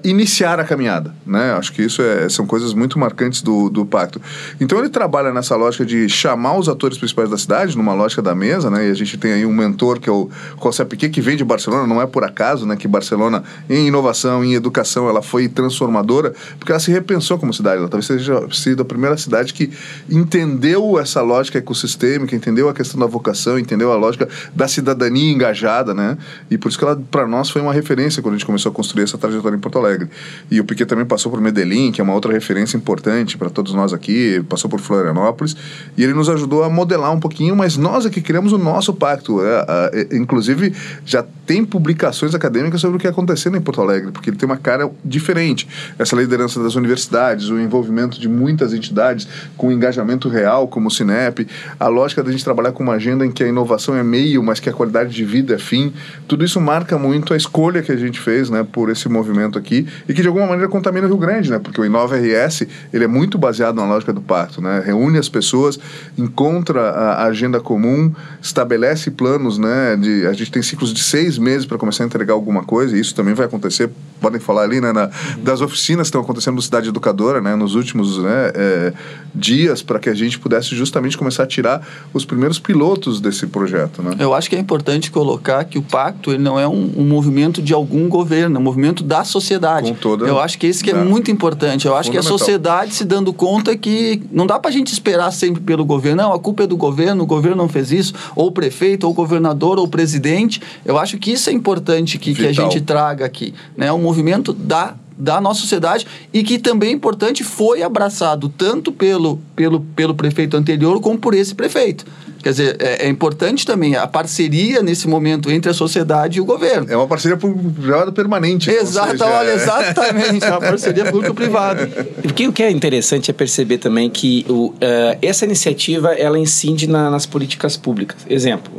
iniciar 0.03 0.59
a 0.59 0.65
caminhada. 0.65 1.15
Né? 1.27 1.53
Acho 1.53 1.73
que 1.73 1.83
isso 1.83 2.03
é, 2.03 2.29
são 2.29 2.47
coisas 2.47 2.73
muito 2.73 2.99
marcantes 2.99 3.43
do, 3.43 3.69
do 3.69 3.85
pacto. 3.85 4.21
Então 4.61 4.79
ele 4.79 4.89
trabalha 4.89 5.33
nessa 5.33 5.57
lógica 5.57 5.85
de 5.85 6.09
chamar 6.09 6.57
os 6.57 6.69
atores 6.69 6.97
principais 6.97 7.29
da 7.31 7.39
cidade, 7.39 7.77
numa 7.77 7.95
lógica 7.95 8.23
da 8.23 8.35
mesa, 8.35 8.71
né? 8.71 8.89
e 8.89 8.91
a 8.91 8.95
gente 8.95 9.17
tem 9.17 9.33
aí 9.33 9.47
um 9.47 9.53
mentor 9.53 9.99
que 9.99 10.09
é 10.09 10.13
o 10.13 10.31
José 10.63 10.85
Piquet, 10.85 11.11
que 11.11 11.21
vem 11.21 11.37
de 11.37 11.45
Barcelona, 11.45 11.87
não 11.87 12.01
é 12.01 12.07
por 12.07 12.25
acaso 12.25 12.67
né, 12.67 12.77
que 12.77 12.89
Barcelona, 12.89 13.43
em 13.69 13.89
inovação, 13.89 14.45
em 14.45 14.55
educação, 14.55 15.09
ela 15.09 15.23
foi 15.23 15.49
transformadora, 15.49 16.35
porque 16.59 16.73
ela 16.73 16.81
se 16.81 16.91
repensou 16.91 17.39
como 17.39 17.53
cidade. 17.53 17.79
Ela 17.79 17.89
talvez 17.89 18.07
seja 18.07 18.47
sido 18.53 18.83
a 18.83 18.85
primeira 18.85 19.17
cidade 19.17 19.53
que 19.53 19.71
entendeu 20.11 20.99
essa 20.99 21.23
lógica 21.23 21.59
ecossistêmica, 21.59 22.35
entendeu 22.35 22.69
a 22.69 22.75
questão 22.75 22.99
da 22.99 23.07
vocação, 23.07 23.59
entendeu 23.59 23.93
a 23.93 23.97
lógica 23.97 24.29
da 24.55 24.69
cidadania 24.69 25.33
engajada, 25.33 25.95
né? 25.95 26.17
E 26.51 26.59
por 26.59 26.69
isso 26.69 26.79
que 26.79 26.85
ela, 26.85 27.01
para 27.11 27.27
nós, 27.27 27.51
foi 27.51 27.63
uma 27.63 27.73
referência 27.73 28.23
quando 28.23 28.35
a 28.35 28.39
gente 28.39 28.47
começou 28.47 28.71
a 28.71 28.75
construir 28.75 29.05
essa 29.05 29.19
trajetória 29.19 29.57
em 29.57 29.61
Porto 29.61 29.79
Alegre. 29.79 30.09
E 30.51 30.61
o 30.61 30.65
Piquet 30.65 30.87
também 30.87 31.05
passou 31.05 31.31
por 31.31 31.41
Medellín, 31.41 31.93
que 31.93 32.01
é 32.01 32.05
uma 32.05 32.15
outra 32.15 32.33
referência 32.33 32.77
importante 32.77 33.37
para 33.37 33.51
todos 33.51 33.73
nós 33.73 33.93
aqui, 33.93 34.43
passou 34.49 34.71
por 34.71 34.81
Florianópolis, 34.81 35.57
e 35.97 36.03
ele 36.03 36.15
nos 36.15 36.29
ajudou 36.29 36.63
a 36.63 36.71
modelar 36.71 37.13
um 37.13 37.21
pouquinho, 37.21 37.55
mas 37.57 37.77
nós 37.77 38.07
é 38.07 38.11
que 38.11 38.21
criamos 38.21 38.53
o 38.53 38.59
nosso 38.59 38.93
pacto. 38.93 39.43
É, 39.43 39.67
é, 39.93 40.17
inclusive, 40.35 40.75
já 41.05 41.25
tem 41.47 41.65
publicações 41.65 42.35
acadêmicas 42.35 42.81
sobre 42.81 42.97
o 42.97 43.01
que 43.01 43.07
é 43.07 43.11
acontecendo 43.11 43.57
em 43.57 43.61
Porto 43.61 43.81
Alegre, 43.81 44.11
porque 44.11 44.31
ele 44.31 44.37
tem 44.37 44.47
uma 44.47 44.57
cara 44.57 44.91
diferente. 45.05 45.69
Essa 45.99 46.17
liderança 46.17 46.61
das 46.63 46.75
universidades, 46.75 47.51
o 47.51 47.61
envolvimento 47.61 48.19
de 48.19 48.29
muitas 48.29 48.73
entidades 48.73 49.29
com 49.57 49.71
engajamento 49.71 50.29
real, 50.29 50.67
como 50.67 50.89
o 50.89 50.91
Cinep, 50.91 51.47
a 51.79 51.87
lógica 51.87 52.23
da 52.23 52.33
gente 52.33 52.43
trabalhar 52.43 52.73
com 52.73 52.83
uma 52.83 52.95
agenda 52.95 53.25
em 53.25 53.31
que 53.31 53.45
a 53.45 53.49
inovação 53.49 53.95
é 53.95 54.03
meio, 54.03 54.43
mas 54.43 54.59
que 54.59 54.69
a 54.69 54.73
qualidade 54.73 55.15
de 55.15 55.25
vida 55.25 55.55
é 55.55 55.59
fim. 55.59 55.93
Tudo 56.27 56.45
isso 56.45 56.61
marca 56.61 56.99
muito 56.99 57.35
a 57.35 57.37
escolha 57.37 57.83
que 57.83 57.93
a 57.93 57.97
gente 57.97 58.19
fez, 58.19 58.51
né, 58.51 58.67
por 58.71 58.91
esse 58.91 59.09
movimento 59.09 59.59
aqui 59.59 59.87
e 60.09 60.15
que 60.15 60.23
de 60.23 60.29
alguma 60.29 60.47
maneira 60.47 60.69
contamina 60.69 61.07
o 61.07 61.11
Rio 61.11 61.19
Grande, 61.19 61.51
né, 61.51 61.59
porque 61.59 61.81
o 61.81 61.85
Inova 61.85 62.17
RS, 62.17 62.67
ele 62.93 63.05
é 63.05 63.09
muito 63.09 63.39
baseado 63.39 63.77
na 63.77 63.85
lógica 63.85 64.13
do 64.13 64.21
pacto, 64.21 64.61
né, 64.61 64.83
reúne 64.85 65.19
as 65.19 65.29
pessoas, 65.29 65.79
encontra 66.17 66.91
a 66.91 67.25
agenda 67.27 67.61
comum, 67.61 68.13
estabelece 68.41 69.11
planos, 69.11 69.59
né, 69.59 69.97
de 69.97 70.24
a 70.27 70.33
gente 70.33 70.51
tem 70.51 70.63
ciclos 70.63 70.93
de 70.93 71.03
seis 71.03 71.39
meses 71.39 71.67
para 71.67 71.79
começar 71.79 72.05
a 72.05 72.07
entregar 72.07 72.35
alguma 72.35 72.63
coisa, 72.65 72.97
e 72.97 73.01
isso 73.01 73.15
também 73.15 73.35
vai 73.35 73.47
acontecer, 73.47 73.91
podem 74.21 74.41
falar 74.41 74.63
ali, 74.63 74.81
né, 74.81 74.93
na, 74.93 75.11
das 75.39 75.61
oficinas 75.61 76.07
que 76.07 76.09
estão 76.09 76.21
acontecendo 76.21 76.55
no 76.55 76.63
Cidade 76.63 76.89
Educadora, 76.89 77.41
né, 77.41 77.55
nos 77.55 77.75
últimos 77.75 78.19
né, 78.19 78.53
é, 78.55 78.93
dias, 79.35 79.83
para 79.83 79.99
que 79.99 80.09
a 80.09 80.15
gente 80.15 80.39
pudesse 80.39 80.75
justamente 80.75 81.17
começar 81.17 81.43
a 81.43 81.47
tirar 81.47 81.87
os 82.13 82.25
primeiros 82.25 82.59
pilotos 82.59 83.21
desse 83.21 83.47
projeto. 83.47 84.03
Né? 84.03 84.17
Eu 84.19 84.35
acho 84.35 84.49
que 84.49 84.57
é 84.57 84.59
importante 84.59 85.11
colocar 85.11 85.65
que 85.65 85.79
o 85.79 85.83
pacto 85.83 86.31
ele 86.31 86.43
não 86.43 86.59
é 86.59 86.67
um, 86.67 86.93
um 86.97 87.05
movimento 87.05 87.63
de 87.63 87.73
algum 87.73 88.09
governo, 88.09 88.57
é 88.57 88.59
um 88.59 88.63
movimento 88.63 89.03
da 89.03 89.25
sociedade. 89.25 89.91
Com 89.91 89.95
toda, 89.95 90.27
Eu 90.27 90.41
acho 90.41 90.59
que 90.59 90.67
isso 90.67 90.83
que 90.83 90.91
é, 90.91 90.95
é 90.95 91.05
muito 91.05 91.31
importante. 91.31 91.87
Eu 91.87 91.97
acho 91.97 92.11
que 92.11 92.19
a 92.19 92.23
sociedade 92.23 92.95
se 92.95 93.05
dando 93.05 93.33
conta 93.33 93.77
que 93.77 94.23
não 94.31 94.47
dá 94.47 94.59
para 94.59 94.71
a 94.71 94.73
gente 94.73 94.93
esperar 94.93 95.31
sempre 95.33 95.63
pelo 95.63 95.85
governo, 95.85 96.23
não, 96.23 96.33
a 96.33 96.39
culpa 96.39 96.65
é 96.65 96.67
do 96.67 96.77
governo, 96.77 97.25
o 97.25 97.27
governo 97.27 97.57
não 97.57 97.69
fez 97.69 97.91
isso, 97.91 98.15
ou 98.37 98.49
o 98.49 98.53
prefeito, 98.53 99.05
ou 99.05 99.11
o 99.11 99.15
governador, 99.15 99.79
ou 99.79 99.85
o 99.85 99.89
presidente 99.89 100.14
presidente. 100.15 100.61
Eu 100.85 100.99
acho 100.99 101.19
que 101.19 101.33
isso 101.33 101.51
é 101.51 101.53
importante 101.53 102.19
que, 102.19 102.35
que 102.35 102.47
a 102.47 102.53
gente 102.53 102.81
traga 102.81 103.25
aqui. 103.25 103.55
Né? 103.77 103.93
Um 103.93 103.99
movimento 103.99 104.53
da 104.53 104.95
da 105.17 105.41
nossa 105.41 105.61
sociedade 105.61 106.05
e 106.33 106.43
que 106.43 106.59
também 106.59 106.89
é 106.89 106.93
importante 106.93 107.45
foi 107.45 107.85
abraçado 107.85 108.49
tanto 108.49 108.91
pelo, 108.91 109.39
pelo, 109.55 109.79
pelo 109.79 110.13
prefeito 110.13 110.57
anterior 110.57 111.01
como 111.01 111.17
por 111.17 111.35
esse 111.35 111.55
prefeito. 111.55 112.05
Quer 112.45 112.51
dizer, 112.51 112.77
é, 112.79 113.07
é, 113.07 113.09
importante 113.09 113.65
também 113.65 113.97
a 113.97 114.07
parceria 114.07 114.83
nesse 114.83 115.09
momento 115.09 115.51
entre 115.51 115.71
a 115.71 115.73
sociedade 115.73 116.37
e 116.37 116.43
o 116.43 116.45
governo. 116.45 116.87
É 116.91 116.95
uma 116.95 117.07
parceria 117.07 117.39
privada 117.39 118.13
permanente. 118.13 118.71
Exato, 118.71 119.13
seja, 119.13 119.25
olha, 119.25 119.49
é... 119.49 119.55
exatamente, 119.55 120.45
é 120.45 120.51
uma 120.51 120.61
parceria 120.61 121.11
público-privada. 121.11 121.87
Porque 122.21 122.47
o 122.47 122.53
que 122.53 122.63
é 122.63 122.71
interessante 122.71 123.31
é 123.31 123.33
perceber 123.33 123.79
também 123.79 124.11
que 124.11 124.45
o, 124.47 124.67
uh, 124.67 124.75
essa 125.23 125.47
iniciativa, 125.47 126.13
ela 126.13 126.39
incide 126.39 126.87
na, 126.87 127.09
nas 127.11 127.25
políticas 127.25 127.79
públicas. 127.79 128.19
Exemplo, 128.29 128.71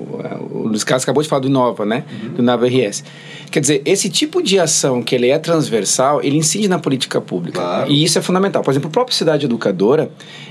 o 0.52 0.68
Luiz 0.68 0.84
Carlos 0.84 1.02
acabou 1.02 1.24
de 1.24 1.28
falar 1.28 1.42
do 1.42 1.48
Inova, 1.48 1.88
né? 1.88 2.04
Uhum. 2.22 2.30
Do 2.34 2.42
Inova 2.44 2.68
RS. 2.68 3.04
Quer 3.52 3.60
dizer, 3.60 3.82
esse 3.86 4.10
tipo 4.10 4.42
de 4.42 4.60
ação 4.60 5.02
que 5.02 5.16
ele 5.16 5.30
é 5.30 5.40
transversal, 5.40 6.22
ele 6.22 6.38
incide 6.38 6.68
na 6.68 6.80
política 6.80 7.22
pública. 7.22 7.60
Claro. 7.60 7.92
E 7.92 8.04
isso 8.04 8.18
é 8.18 8.22
fundamental. 8.22 8.62
Por 8.62 8.72
exemplo, 8.72 8.90
o 8.90 8.92
próprio 8.92 9.16
Cidade 9.16 9.46
Educadora, 9.46 10.10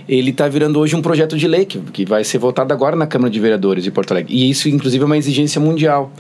ele 0.09 0.31
está 0.31 0.49
virando 0.49 0.79
hoje 0.79 0.97
um 0.97 1.03
projeto 1.03 1.37
de 1.37 1.47
lei 1.47 1.65
que, 1.65 1.79
que 1.79 2.05
vai 2.05 2.25
ser 2.25 2.39
votado 2.39 2.73
agora 2.73 2.97
na 2.97 3.07
Câmara 3.07 3.31
de 3.31 3.41
Vereadores 3.41 3.85
de 3.85 3.91
Porto 3.91 4.13
Alegre. 4.13 4.35
E 4.35 4.49
isso, 4.49 4.69
inclusive, 4.69 5.03
é 5.03 5.07
uma 5.07 5.19
exigência 5.19 5.61
mundial. 5.61 6.13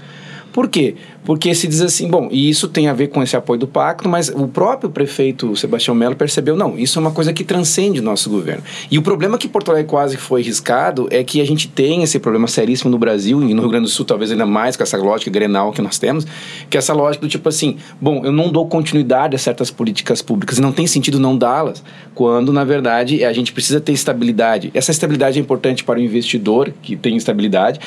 Por 0.55 0.69
quê? 0.69 0.95
Porque 1.25 1.53
se 1.53 1.67
diz 1.67 1.81
assim, 1.81 2.07
bom, 2.07 2.29
e 2.31 2.49
isso 2.49 2.69
tem 2.69 2.87
a 2.87 2.93
ver 2.93 3.09
com 3.09 3.21
esse 3.21 3.37
apoio 3.37 3.59
do 3.59 3.67
pacto, 3.67 4.09
mas 4.09 4.29
o 4.29 4.47
próprio 4.47 4.89
prefeito 4.89 5.57
Sebastião 5.57 5.97
Melo 5.97 6.15
percebeu, 6.15 6.55
não, 6.55 6.79
isso 6.79 6.97
é 6.97 7.03
uma 7.03 7.11
coisa 7.11 7.33
que 7.33 7.43
transcende 7.43 7.99
o 7.99 8.03
nosso 8.03 8.31
governo. 8.31 8.63
E 8.89 8.97
o 8.97 9.03
problema 9.03 9.37
que 9.37 9.49
Porto 9.49 9.73
Alegre 9.73 9.91
quase 9.91 10.17
foi 10.17 10.43
riscado 10.43 11.09
é 11.11 11.25
que 11.25 11.41
a 11.41 11.45
gente 11.45 11.67
tem 11.67 12.05
esse 12.05 12.21
problema 12.21 12.47
seríssimo 12.47 12.89
no 12.89 12.99
Brasil 12.99 13.43
e 13.43 13.53
no 13.53 13.63
Rio 13.63 13.71
Grande 13.71 13.87
do 13.87 13.91
Sul, 13.91 14.05
talvez 14.05 14.31
ainda 14.31 14.47
mais 14.47 14.77
com 14.77 14.85
essa 14.85 14.97
lógica 14.97 15.29
grenal 15.29 15.73
que 15.73 15.83
nós 15.83 15.99
temos, 15.99 16.25
que 16.71 16.77
é 16.77 16.79
essa 16.79 16.93
lógica 16.93 17.27
do 17.27 17.29
tipo 17.29 17.49
assim, 17.49 17.79
bom, 18.01 18.25
eu 18.25 18.31
não 18.31 18.49
dou 18.53 18.69
continuidade 18.69 19.35
a 19.35 19.39
certas 19.39 19.73
políticas 19.73 20.23
públicas 20.23 20.59
e 20.59 20.61
não 20.61 20.71
tem 20.71 20.87
sentido 20.87 21.19
não 21.19 21.37
dá-las, 21.37 21.83
quando 22.15 22.53
na 22.53 22.63
verdade 22.63 23.25
a 23.25 23.33
gente 23.33 23.53
precisa 23.53 23.81
ter 23.81 23.91
estabilidade. 23.91 24.71
Essa 24.73 24.93
estabilidade 24.93 25.37
é 25.37 25.43
importante 25.43 25.83
para 25.83 25.99
o 25.99 26.03
investidor 26.03 26.73
que 26.81 26.95
tem 26.95 27.17
estabilidade, 27.17 27.81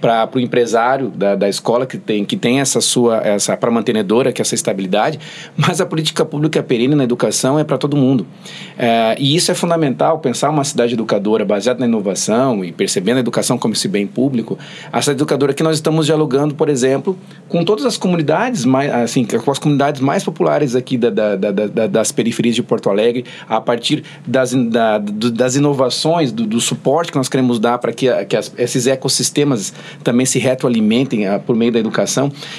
para 0.00 0.30
o 0.32 0.38
empresário 0.38 1.08
da, 1.08 1.34
da 1.34 1.48
escola 1.48 1.86
que 1.86 2.03
tem, 2.04 2.24
que 2.24 2.36
tem 2.36 2.60
essa 2.60 2.80
sua, 2.80 3.18
essa 3.18 3.56
para 3.56 3.70
mantenedora, 3.70 4.32
que 4.32 4.40
é 4.40 4.42
essa 4.42 4.54
estabilidade, 4.54 5.18
mas 5.56 5.80
a 5.80 5.86
política 5.86 6.24
pública 6.24 6.62
perene 6.62 6.94
na 6.94 7.04
educação 7.04 7.58
é 7.58 7.64
para 7.64 7.78
todo 7.78 7.96
mundo. 7.96 8.26
É, 8.78 9.16
e 9.18 9.34
isso 9.34 9.50
é 9.50 9.54
fundamental, 9.54 10.18
pensar 10.18 10.50
uma 10.50 10.64
cidade 10.64 10.94
educadora 10.94 11.44
baseada 11.44 11.80
na 11.80 11.86
inovação 11.86 12.64
e 12.64 12.72
percebendo 12.72 13.18
a 13.18 13.20
educação 13.20 13.58
como 13.58 13.74
esse 13.74 13.88
bem 13.88 14.06
público, 14.06 14.58
a 14.92 15.00
cidade 15.00 15.18
educadora 15.18 15.52
que 15.54 15.62
nós 15.62 15.76
estamos 15.76 16.06
dialogando, 16.06 16.54
por 16.54 16.68
exemplo, 16.68 17.16
com 17.48 17.64
todas 17.64 17.84
as 17.84 17.96
comunidades, 17.96 18.64
mais, 18.64 18.92
assim, 18.92 19.24
com 19.24 19.50
as 19.50 19.58
comunidades 19.58 20.00
mais 20.00 20.24
populares 20.24 20.74
aqui 20.74 20.96
da, 20.96 21.10
da, 21.10 21.36
da, 21.36 21.86
das 21.86 22.12
periferias 22.12 22.54
de 22.54 22.62
Porto 22.62 22.90
Alegre, 22.90 23.24
a 23.48 23.60
partir 23.60 24.04
das, 24.26 24.52
das 25.32 25.56
inovações, 25.56 26.32
do, 26.32 26.46
do, 26.46 26.60
suporte 26.60 27.12
que 27.12 27.18
nós 27.18 27.28
queremos 27.28 27.58
dar 27.58 27.78
para 27.78 27.92
que, 27.92 28.08
que 28.24 28.36
as, 28.36 28.52
esses 28.56 28.86
ecossistemas 28.86 29.72
também 30.02 30.26
se 30.26 30.38
retroalimentem 30.38 31.26
a, 31.26 31.38
por 31.38 31.54
meio 31.54 31.72
da 31.72 31.78
educação. 31.78 31.93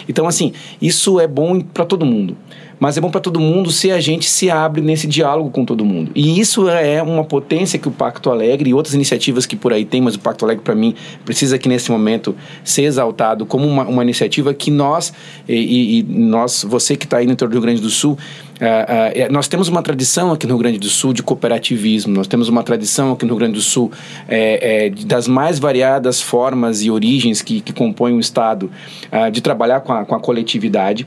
Então, 0.08 0.28
assim, 0.28 0.54
isso 0.82 1.20
é 1.20 1.28
bom 1.28 1.60
para 1.60 1.86
todo 1.86 2.06
mundo. 2.06 2.38
Mas 2.80 2.98
é 2.98 3.02
bom 3.02 3.10
para 3.10 3.22
todo 3.22 3.40
mundo 3.40 3.72
se 3.72 3.92
a 3.92 4.00
gente 4.00 4.30
se 4.30 4.50
abre 4.50 4.82
nesse 4.82 5.08
diálogo 5.08 5.50
com 5.50 5.66
todo 5.66 5.86
mundo. 5.86 6.12
E 6.16 6.40
isso 6.40 6.68
é 6.70 7.02
uma 7.02 7.24
potência 7.24 7.80
que 7.80 7.88
o 7.88 7.92
Pacto 7.92 8.30
Alegre 8.30 8.70
e 8.70 8.74
outras 8.74 8.94
iniciativas 8.94 9.46
que 9.46 9.56
por 9.56 9.74
aí 9.74 9.86
tem, 9.86 10.02
mas 10.02 10.16
o 10.16 10.20
Pacto 10.20 10.46
Alegre, 10.46 10.64
para 10.64 10.76
mim, 10.76 10.96
precisa 11.24 11.58
que 11.58 11.70
nesse 11.70 11.92
momento 11.92 12.36
ser 12.64 12.84
exaltado 12.84 13.46
como 13.46 13.66
uma, 13.66 13.84
uma 13.84 14.04
iniciativa 14.04 14.54
que 14.54 14.70
nós, 14.70 15.14
e, 15.48 16.00
e 16.00 16.04
nós, 16.04 16.66
você 16.68 16.96
que 16.96 17.06
está 17.06 17.18
aí 17.18 17.26
no 17.26 17.34
interior 17.34 17.50
do 17.50 17.54
Rio 17.54 17.62
Grande 17.62 17.82
do 17.82 17.90
Sul, 17.90 18.18
Uh, 18.56 19.28
uh, 19.28 19.34
nós 19.34 19.50
temos 19.50 19.68
uma 19.68 19.84
tradição 19.84 20.32
aqui 20.32 20.48
no 20.48 20.54
Rio 20.54 20.60
Grande 20.60 20.80
do 20.80 20.88
Sul 20.88 21.12
de 21.12 21.22
cooperativismo, 21.22 22.14
nós 22.14 22.26
temos 22.26 22.48
uma 22.48 22.64
tradição 22.64 23.12
aqui 23.12 23.26
no 23.26 23.32
Rio 23.32 23.40
Grande 23.40 23.56
do 23.56 23.62
Sul 23.62 23.92
é, 24.30 24.86
é, 24.86 24.90
das 25.06 25.28
mais 25.28 25.60
variadas 25.60 26.22
formas 26.22 26.82
e 26.82 26.90
origens 26.90 27.42
que, 27.42 27.60
que 27.60 27.74
compõem 27.74 28.14
o 28.16 28.20
Estado 28.20 28.72
uh, 29.12 29.30
de 29.30 29.42
trabalhar 29.42 29.82
com 29.82 29.92
a, 29.92 30.06
com 30.06 30.16
a 30.16 30.22
coletividade 30.22 31.06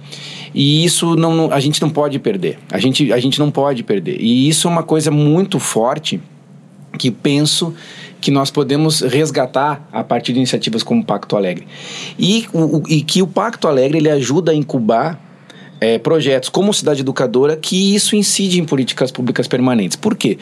e 0.54 0.84
isso 0.84 1.16
não, 1.16 1.50
a 1.58 1.60
gente 1.60 1.82
não 1.82 1.90
pode 1.90 2.18
perder, 2.18 2.58
a 2.70 2.78
gente, 2.78 3.12
a 3.12 3.18
gente 3.18 3.38
não 3.38 3.50
pode 3.50 3.82
perder 3.82 4.16
e 4.20 4.48
isso 4.48 4.68
é 4.68 4.70
uma 4.70 4.82
coisa 4.82 5.10
muito 5.10 5.58
forte 5.58 6.20
que 6.96 7.10
penso 7.10 7.74
que 8.20 8.30
nós 8.30 8.50
podemos 8.50 9.00
resgatar 9.00 9.88
a 9.92 10.02
partir 10.02 10.32
de 10.32 10.38
iniciativas 10.38 10.82
como 10.82 11.02
o 11.02 11.04
Pacto 11.04 11.36
Alegre 11.36 11.66
e, 12.18 12.46
o, 12.52 12.82
e 12.88 13.02
que 13.02 13.22
o 13.22 13.26
Pacto 13.26 13.66
Alegre 13.66 13.98
ele 13.98 14.08
ajuda 14.08 14.52
a 14.52 14.54
incubar 14.54 15.20
é, 15.80 15.98
projetos 15.98 16.48
como 16.48 16.72
Cidade 16.72 17.00
Educadora 17.00 17.56
que 17.56 17.94
isso 17.94 18.14
incide 18.14 18.60
em 18.60 18.64
políticas 18.64 19.10
públicas 19.10 19.46
permanentes. 19.46 19.96
Por 19.96 20.16
quê? 20.16 20.38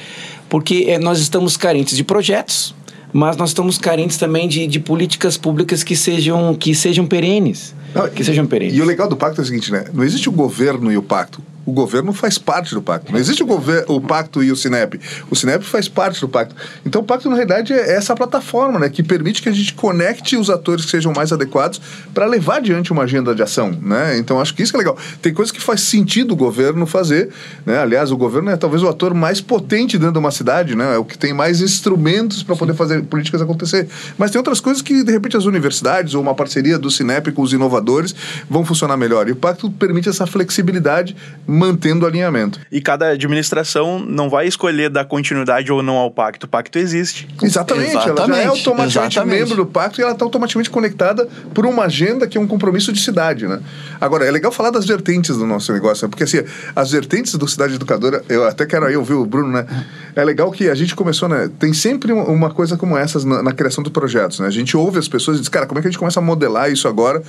Porque 0.49 0.87
é, 0.89 0.99
nós 0.99 1.19
estamos 1.19 1.57
carentes 1.57 1.97
de 1.97 2.05
projetos, 2.05 2.75
mas 3.13 3.37
nós 3.37 3.51
estamos 3.51 3.79
carentes 3.79 4.17
também 4.17 4.49
de, 4.49 4.67
de 4.67 4.81
políticas 4.81 5.37
públicas 5.37 5.83
que 5.83 5.97
sejam, 5.97 6.55
que 6.55 6.75
sejam 6.75 7.07
perenes. 7.07 7.75
Não, 7.95 8.09
que 8.09 8.23
e, 8.23 8.25
sejam 8.25 8.47
perenes. 8.47 8.77
E 8.77 8.81
o 8.81 8.85
legal 8.85 9.09
do 9.09 9.17
pacto 9.17 9.41
é 9.41 9.45
o 9.45 9.47
seguinte, 9.47 9.73
né? 9.73 9.85
Não 9.93 10.05
existe 10.05 10.29
o 10.29 10.33
governo 10.33 10.91
e 10.93 10.97
o 10.97 11.03
pacto 11.03 11.43
o 11.67 11.73
governo 11.73 12.13
faz 12.13 12.39
parte 12.39 12.73
do 12.73 12.81
pacto. 12.81 13.11
Não 13.13 13.19
existe 13.19 13.43
o, 13.43 13.49
o 13.89 14.01
pacto 14.01 14.43
e 14.43 14.53
o 14.53 14.57
Sinep. 14.57 15.01
O 15.29 15.35
Sinep 15.35 15.65
faz 15.65 15.89
parte 15.89 16.21
do 16.21 16.29
pacto. 16.29 16.55
Então 16.85 17.03
o 17.03 17.05
pacto, 17.05 17.29
na 17.29 17.35
realidade, 17.35 17.73
é 17.73 17.95
essa 17.95 18.15
plataforma 18.15 18.79
né, 18.79 18.89
que 18.89 19.03
permite 19.03 19.43
que 19.43 19.49
a 19.49 19.53
gente 19.53 19.75
conecte 19.75 20.37
os 20.37 20.49
atores 20.49 20.85
que 20.85 20.93
sejam 20.93 21.13
mais 21.13 21.33
adequados 21.33 21.81
para 22.15 22.25
levar 22.25 22.59
adiante 22.59 22.93
uma 22.93 23.03
agenda 23.03 23.35
de 23.35 23.43
ação. 23.43 23.73
Né? 23.83 24.17
Então 24.17 24.41
acho 24.41 24.55
que 24.55 24.63
isso 24.63 24.73
que 24.73 24.77
é 24.77 24.79
legal. 24.79 24.97
Tem 25.21 25.35
coisas 25.35 25.51
que 25.51 25.61
faz 25.61 25.81
sentido 25.81 26.33
o 26.33 26.37
governo 26.37 26.87
fazer. 26.87 27.31
Né? 27.65 27.77
Aliás, 27.79 28.13
o 28.13 28.17
governo 28.17 28.51
é 28.51 28.57
talvez 28.57 28.85
o 28.85 28.89
ator 28.89 29.13
mais 29.13 29.41
potente 29.41 29.99
dentro 29.99 30.13
de 30.13 30.19
uma 30.21 30.31
cidade, 30.31 30.77
né? 30.77 30.95
é 30.95 30.99
o 30.99 31.05
que 31.05 31.19
tem 31.19 31.35
mais 31.35 31.61
instrumentos 31.61 32.45
para 32.45 32.55
poder 32.55 32.75
fazer 32.75 33.03
políticas 33.03 33.43
acontecer. 33.43 33.89
Mas 34.17 34.31
tem 34.31 34.39
outras 34.39 34.61
coisas 34.61 34.81
que, 34.81 35.03
de 35.03 35.11
repente, 35.11 35.37
as 35.37 35.47
universidades 35.47 36.15
ou 36.15 36.23
uma 36.23 36.35
parceria 36.35 36.79
do 36.79 36.93
Sinep 36.93 37.33
com 37.33 37.43
os 37.43 37.53
inovadores 37.53 38.15
vão 38.49 38.65
funcionar 38.65 38.97
melhor. 38.97 39.29
E 39.29 39.33
o 39.33 39.37
pacto 39.37 39.69
permite 39.69 40.09
essa 40.09 40.27
flexibilidade 40.27 41.17
mantendo 41.57 42.07
alinhamento. 42.07 42.61
E 42.71 42.81
cada 42.81 43.09
administração 43.09 43.99
não 43.99 44.29
vai 44.29 44.47
escolher 44.47 44.91
dar 44.91 45.05
continuidade 45.05 45.73
ou 45.73 45.83
não 45.83 45.97
ao 45.97 46.11
pacto. 46.11 46.47
O 46.47 46.49
pacto 46.49 46.79
existe. 46.79 47.29
Exatamente. 47.43 47.91
Exatamente. 47.91 48.21
Ela 48.21 48.27
já 48.27 48.43
é 48.43 48.47
automaticamente 48.47 49.17
Exatamente. 49.17 49.41
membro 49.41 49.57
do 49.57 49.67
pacto 49.67 50.01
e 50.01 50.03
ela 50.03 50.13
está 50.13 50.25
automaticamente 50.25 50.71
conectada 50.71 51.29
por 51.55 51.67
uma 51.67 51.85
agenda 51.85 52.27
que 52.27 52.37
é 52.37 52.41
um 52.41 52.47
compromisso 52.47 52.93
de 52.93 53.01
cidade, 53.01 53.47
né? 53.47 53.61
Agora, 54.01 54.25
é 54.25 54.31
legal 54.31 54.53
falar 54.53 54.71
das 54.71 54.87
vertentes 54.87 55.37
do 55.37 55.47
nosso 55.47 55.73
negócio, 55.73 56.07
né? 56.07 56.11
porque 56.11 56.25
assim, 56.25 56.43
as 56.75 56.91
vertentes 56.91 57.35
do 57.35 57.49
Cidade 57.49 57.75
Educadora, 57.75 58.23
eu 58.29 58.47
até 58.47 58.67
quero 58.67 58.87
aí 58.87 58.97
ouvir 58.97 59.15
o 59.15 59.25
Bruno, 59.25 59.51
né? 59.53 59.67
É 60.15 60.25
legal 60.25 60.51
que 60.51 60.69
a 60.69 60.75
gente 60.75 60.95
começou, 60.95 61.29
né? 61.29 61.51
Tem 61.59 61.73
sempre 61.73 62.13
uma 62.13 62.51
coisa 62.51 62.77
como 62.77 62.97
essas 62.97 63.25
na, 63.25 63.43
na 63.43 63.53
criação 63.53 63.83
dos 63.83 63.93
projetos, 63.93 64.41
né? 64.41 64.47
A 64.47 64.51
gente 64.51 64.77
ouve 64.77 64.99
as 64.99 65.09
pessoas 65.09 65.39
e 65.39 65.41
diz, 65.41 65.49
cara, 65.49 65.67
como 65.67 65.79
é 65.79 65.83
que 65.83 65.89
a 65.89 65.91
gente 65.91 65.99
começa 65.99 66.21
a 66.21 66.23
modelar 66.23 66.71
isso 66.71 66.89
agora? 66.89 67.23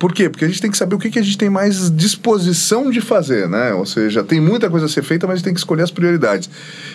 Por 0.00 0.14
quê? 0.14 0.30
Porque 0.30 0.46
a 0.46 0.48
gente 0.48 0.62
tem 0.62 0.70
que 0.70 0.78
saber 0.78 0.94
o 0.94 0.98
que, 0.98 1.10
que 1.10 1.18
a 1.18 1.22
gente 1.22 1.36
tem 1.36 1.50
mais 1.50 1.94
disposição 1.94 2.90
de 2.90 3.02
fazer, 3.02 3.46
né? 3.46 3.74
Ou 3.74 3.84
seja, 3.84 4.24
tem 4.24 4.40
muita 4.40 4.70
coisa 4.70 4.86
a 4.86 4.88
ser 4.88 5.02
feita, 5.02 5.26
mas 5.26 5.34
a 5.34 5.36
gente 5.36 5.44
tem 5.44 5.52
que 5.52 5.60
escolher 5.60 5.82
as 5.82 5.90
prioridades. 5.90 6.48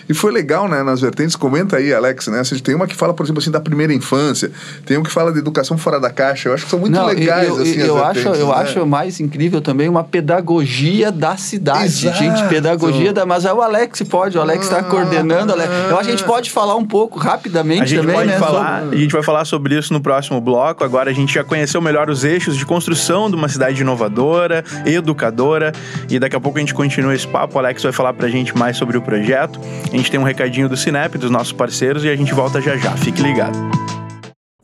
E 0.08 0.12
foi 0.12 0.32
legal, 0.32 0.68
né, 0.68 0.82
nas 0.82 1.00
vertentes, 1.00 1.36
comenta 1.36 1.76
aí, 1.76 1.94
Alex, 1.94 2.26
né? 2.26 2.40
A 2.40 2.42
gente 2.42 2.64
tem 2.64 2.74
uma 2.74 2.84
que 2.84 2.96
fala, 2.96 3.14
por 3.14 3.24
exemplo, 3.24 3.40
assim, 3.40 3.52
da 3.52 3.60
primeira 3.60 3.94
infância, 3.94 4.50
tem 4.84 4.98
um 4.98 5.04
que 5.04 5.10
fala 5.10 5.32
de 5.32 5.38
educação 5.38 5.78
fora 5.78 6.00
da 6.00 6.10
caixa. 6.10 6.48
Eu 6.48 6.54
acho 6.54 6.64
que 6.64 6.70
são 6.70 6.80
muito 6.80 6.94
Não, 6.94 7.06
legais, 7.06 7.46
eu, 7.48 7.62
assim, 7.62 7.78
eu, 7.78 8.04
acho, 8.04 8.28
eu 8.28 8.48
né? 8.48 8.54
acho 8.54 8.84
mais 8.84 9.20
incrível 9.20 9.60
também 9.60 9.88
uma 9.88 10.02
pedagogia 10.02 11.12
da 11.12 11.36
cidade, 11.36 11.84
Exato. 11.84 12.18
gente, 12.18 12.42
pedagogia 12.48 13.12
da... 13.12 13.24
Mas 13.24 13.44
é 13.44 13.52
o 13.52 13.62
Alex 13.62 14.02
pode, 14.02 14.36
o 14.36 14.40
Alex 14.40 14.64
está 14.64 14.78
ah, 14.78 14.82
coordenando. 14.82 15.52
Alex. 15.52 15.70
Eu 15.88 15.94
acho 15.96 16.08
que 16.08 16.14
a 16.14 16.16
gente 16.16 16.24
pode 16.26 16.50
falar 16.50 16.74
um 16.74 16.84
pouco 16.84 17.20
rapidamente 17.20 17.82
a 17.82 17.86
gente 17.86 18.00
também, 18.00 18.16
pode 18.16 18.28
né? 18.30 18.38
Falar, 18.38 18.80
sobre... 18.80 18.96
A 18.96 19.00
gente 19.00 19.12
vai 19.12 19.22
falar 19.22 19.44
sobre 19.44 19.78
isso 19.78 19.92
no 19.92 20.00
próximo 20.00 20.40
bloco. 20.40 20.82
Agora 20.82 21.08
a 21.08 21.14
gente 21.14 21.32
já 21.32 21.44
conheceu 21.44 21.80
melhor 21.80 22.10
os 22.10 22.24
eixos 22.24 22.56
de 22.56 22.66
construção 22.66 22.95
de 23.28 23.36
uma 23.36 23.48
cidade 23.48 23.66
cidade 23.66 23.82
inovadora, 23.82 24.64
educadora. 24.84 25.72
E 26.08 26.18
daqui 26.18 26.36
a 26.36 26.40
pouco 26.40 26.58
a 26.58 26.60
gente 26.60 26.74
continua 26.74 27.14
esse 27.14 27.26
papo. 27.26 27.56
O 27.56 27.58
Alex 27.58 27.82
vai 27.82 27.92
falar 27.92 28.12
pra 28.12 28.28
gente 28.28 28.56
mais 28.56 28.76
sobre 28.76 28.96
o 28.96 29.02
projeto. 29.02 29.60
A 29.92 29.96
gente 29.96 30.10
tem 30.10 30.20
um 30.20 30.24
recadinho 30.24 30.68
do 30.68 30.76
Cinep, 30.76 31.18
dos 31.18 31.30
nossos 31.30 31.52
parceiros, 31.52 32.04
e 32.04 32.08
a 32.08 32.16
gente 32.16 32.32
volta 32.32 32.60
já 32.60 32.76
já. 32.76 32.92
Fique 32.92 33.22
ligado. 33.22 33.85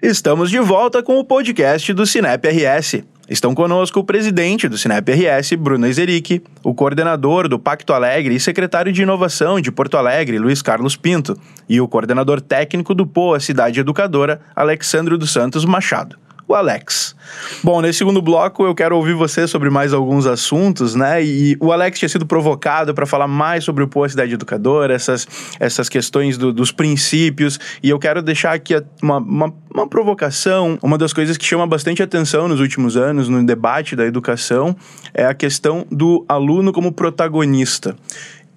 Estamos 0.02 0.48
de 0.48 0.58
volta 0.60 1.02
com 1.02 1.18
o 1.18 1.24
podcast 1.26 1.92
do 1.92 2.06
Sinep 2.06 2.48
RS. 2.48 3.02
Estão 3.30 3.54
conosco 3.54 4.00
o 4.00 4.04
presidente 4.04 4.68
do 4.68 4.76
Sinep 4.76 5.08
RS, 5.08 5.52
Bruno 5.52 5.86
Ezeric, 5.86 6.42
o 6.64 6.74
coordenador 6.74 7.46
do 7.46 7.60
Pacto 7.60 7.92
Alegre 7.92 8.34
e 8.34 8.40
secretário 8.40 8.92
de 8.92 9.02
Inovação 9.02 9.60
de 9.60 9.70
Porto 9.70 9.96
Alegre, 9.96 10.36
Luiz 10.36 10.60
Carlos 10.60 10.96
Pinto, 10.96 11.38
e 11.68 11.80
o 11.80 11.86
coordenador 11.86 12.40
técnico 12.40 12.92
do 12.92 13.06
POA 13.06 13.38
Cidade 13.38 13.78
Educadora, 13.78 14.40
Alexandre 14.56 15.16
dos 15.16 15.32
Santos 15.32 15.64
Machado 15.64 16.18
o 16.50 16.54
Alex. 16.54 17.14
Bom, 17.62 17.80
nesse 17.80 17.98
segundo 17.98 18.20
bloco 18.20 18.64
eu 18.64 18.74
quero 18.74 18.96
ouvir 18.96 19.14
você 19.14 19.46
sobre 19.46 19.70
mais 19.70 19.92
alguns 19.92 20.26
assuntos, 20.26 20.96
né? 20.96 21.22
E 21.22 21.56
o 21.60 21.70
Alex 21.72 21.98
tinha 21.98 22.08
sido 22.08 22.26
provocado 22.26 22.92
para 22.92 23.06
falar 23.06 23.28
mais 23.28 23.62
sobre 23.62 23.84
o 23.84 23.88
Poa 23.88 24.08
Cidade 24.08 24.34
Educadora, 24.34 24.92
essas, 24.92 25.28
essas 25.60 25.88
questões 25.88 26.36
do, 26.36 26.52
dos 26.52 26.72
princípios, 26.72 27.58
e 27.82 27.88
eu 27.88 27.98
quero 27.98 28.20
deixar 28.20 28.52
aqui 28.52 28.74
uma, 29.00 29.18
uma, 29.18 29.54
uma 29.72 29.88
provocação. 29.88 30.76
Uma 30.82 30.98
das 30.98 31.12
coisas 31.12 31.36
que 31.36 31.44
chama 31.44 31.66
bastante 31.66 32.02
atenção 32.02 32.48
nos 32.48 32.58
últimos 32.58 32.96
anos 32.96 33.28
no 33.28 33.44
debate 33.44 33.94
da 33.94 34.04
educação 34.04 34.74
é 35.14 35.24
a 35.24 35.34
questão 35.34 35.86
do 35.90 36.24
aluno 36.28 36.72
como 36.72 36.90
protagonista. 36.90 37.96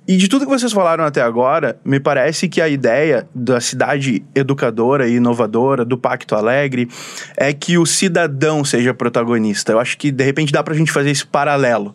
E 0.05 0.17
de 0.17 0.27
tudo 0.27 0.45
que 0.45 0.51
vocês 0.51 0.73
falaram 0.73 1.05
até 1.05 1.21
agora, 1.21 1.79
me 1.85 1.97
parece 1.97 2.49
que 2.49 2.59
a 2.59 2.67
ideia 2.67 3.25
da 3.33 3.61
cidade 3.61 4.21
educadora 4.35 5.07
e 5.07 5.15
inovadora, 5.15 5.85
do 5.85 5.97
Pacto 5.97 6.35
Alegre, 6.35 6.89
é 7.37 7.53
que 7.53 7.77
o 7.77 7.85
cidadão 7.85 8.65
seja 8.65 8.93
protagonista. 8.93 9.71
Eu 9.71 9.79
acho 9.79 9.97
que, 9.97 10.11
de 10.11 10.23
repente, 10.23 10.51
dá 10.51 10.61
pra 10.61 10.73
gente 10.73 10.91
fazer 10.91 11.09
esse 11.09 11.25
paralelo. 11.25 11.93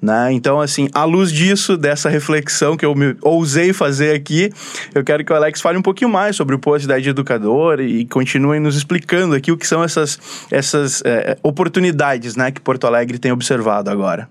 Né? 0.00 0.32
Então, 0.32 0.60
assim, 0.60 0.88
à 0.94 1.04
luz 1.04 1.32
disso, 1.32 1.76
dessa 1.76 2.08
reflexão 2.08 2.76
que 2.76 2.86
eu 2.86 2.94
me 2.94 3.16
ousei 3.20 3.72
fazer 3.72 4.14
aqui, 4.14 4.50
eu 4.94 5.02
quero 5.02 5.24
que 5.24 5.32
o 5.32 5.36
Alex 5.36 5.60
fale 5.60 5.76
um 5.76 5.82
pouquinho 5.82 6.08
mais 6.08 6.36
sobre 6.36 6.54
o 6.54 6.58
Poa 6.58 6.78
Cidade 6.78 7.08
Educadora 7.08 7.82
e 7.82 8.06
continue 8.06 8.60
nos 8.60 8.76
explicando 8.76 9.34
aqui 9.34 9.50
o 9.50 9.58
que 9.58 9.66
são 9.66 9.82
essas, 9.82 10.46
essas 10.52 11.02
é, 11.04 11.36
oportunidades 11.42 12.36
né, 12.36 12.50
que 12.50 12.60
Porto 12.60 12.86
Alegre 12.86 13.18
tem 13.18 13.32
observado 13.32 13.90
agora. 13.90 14.28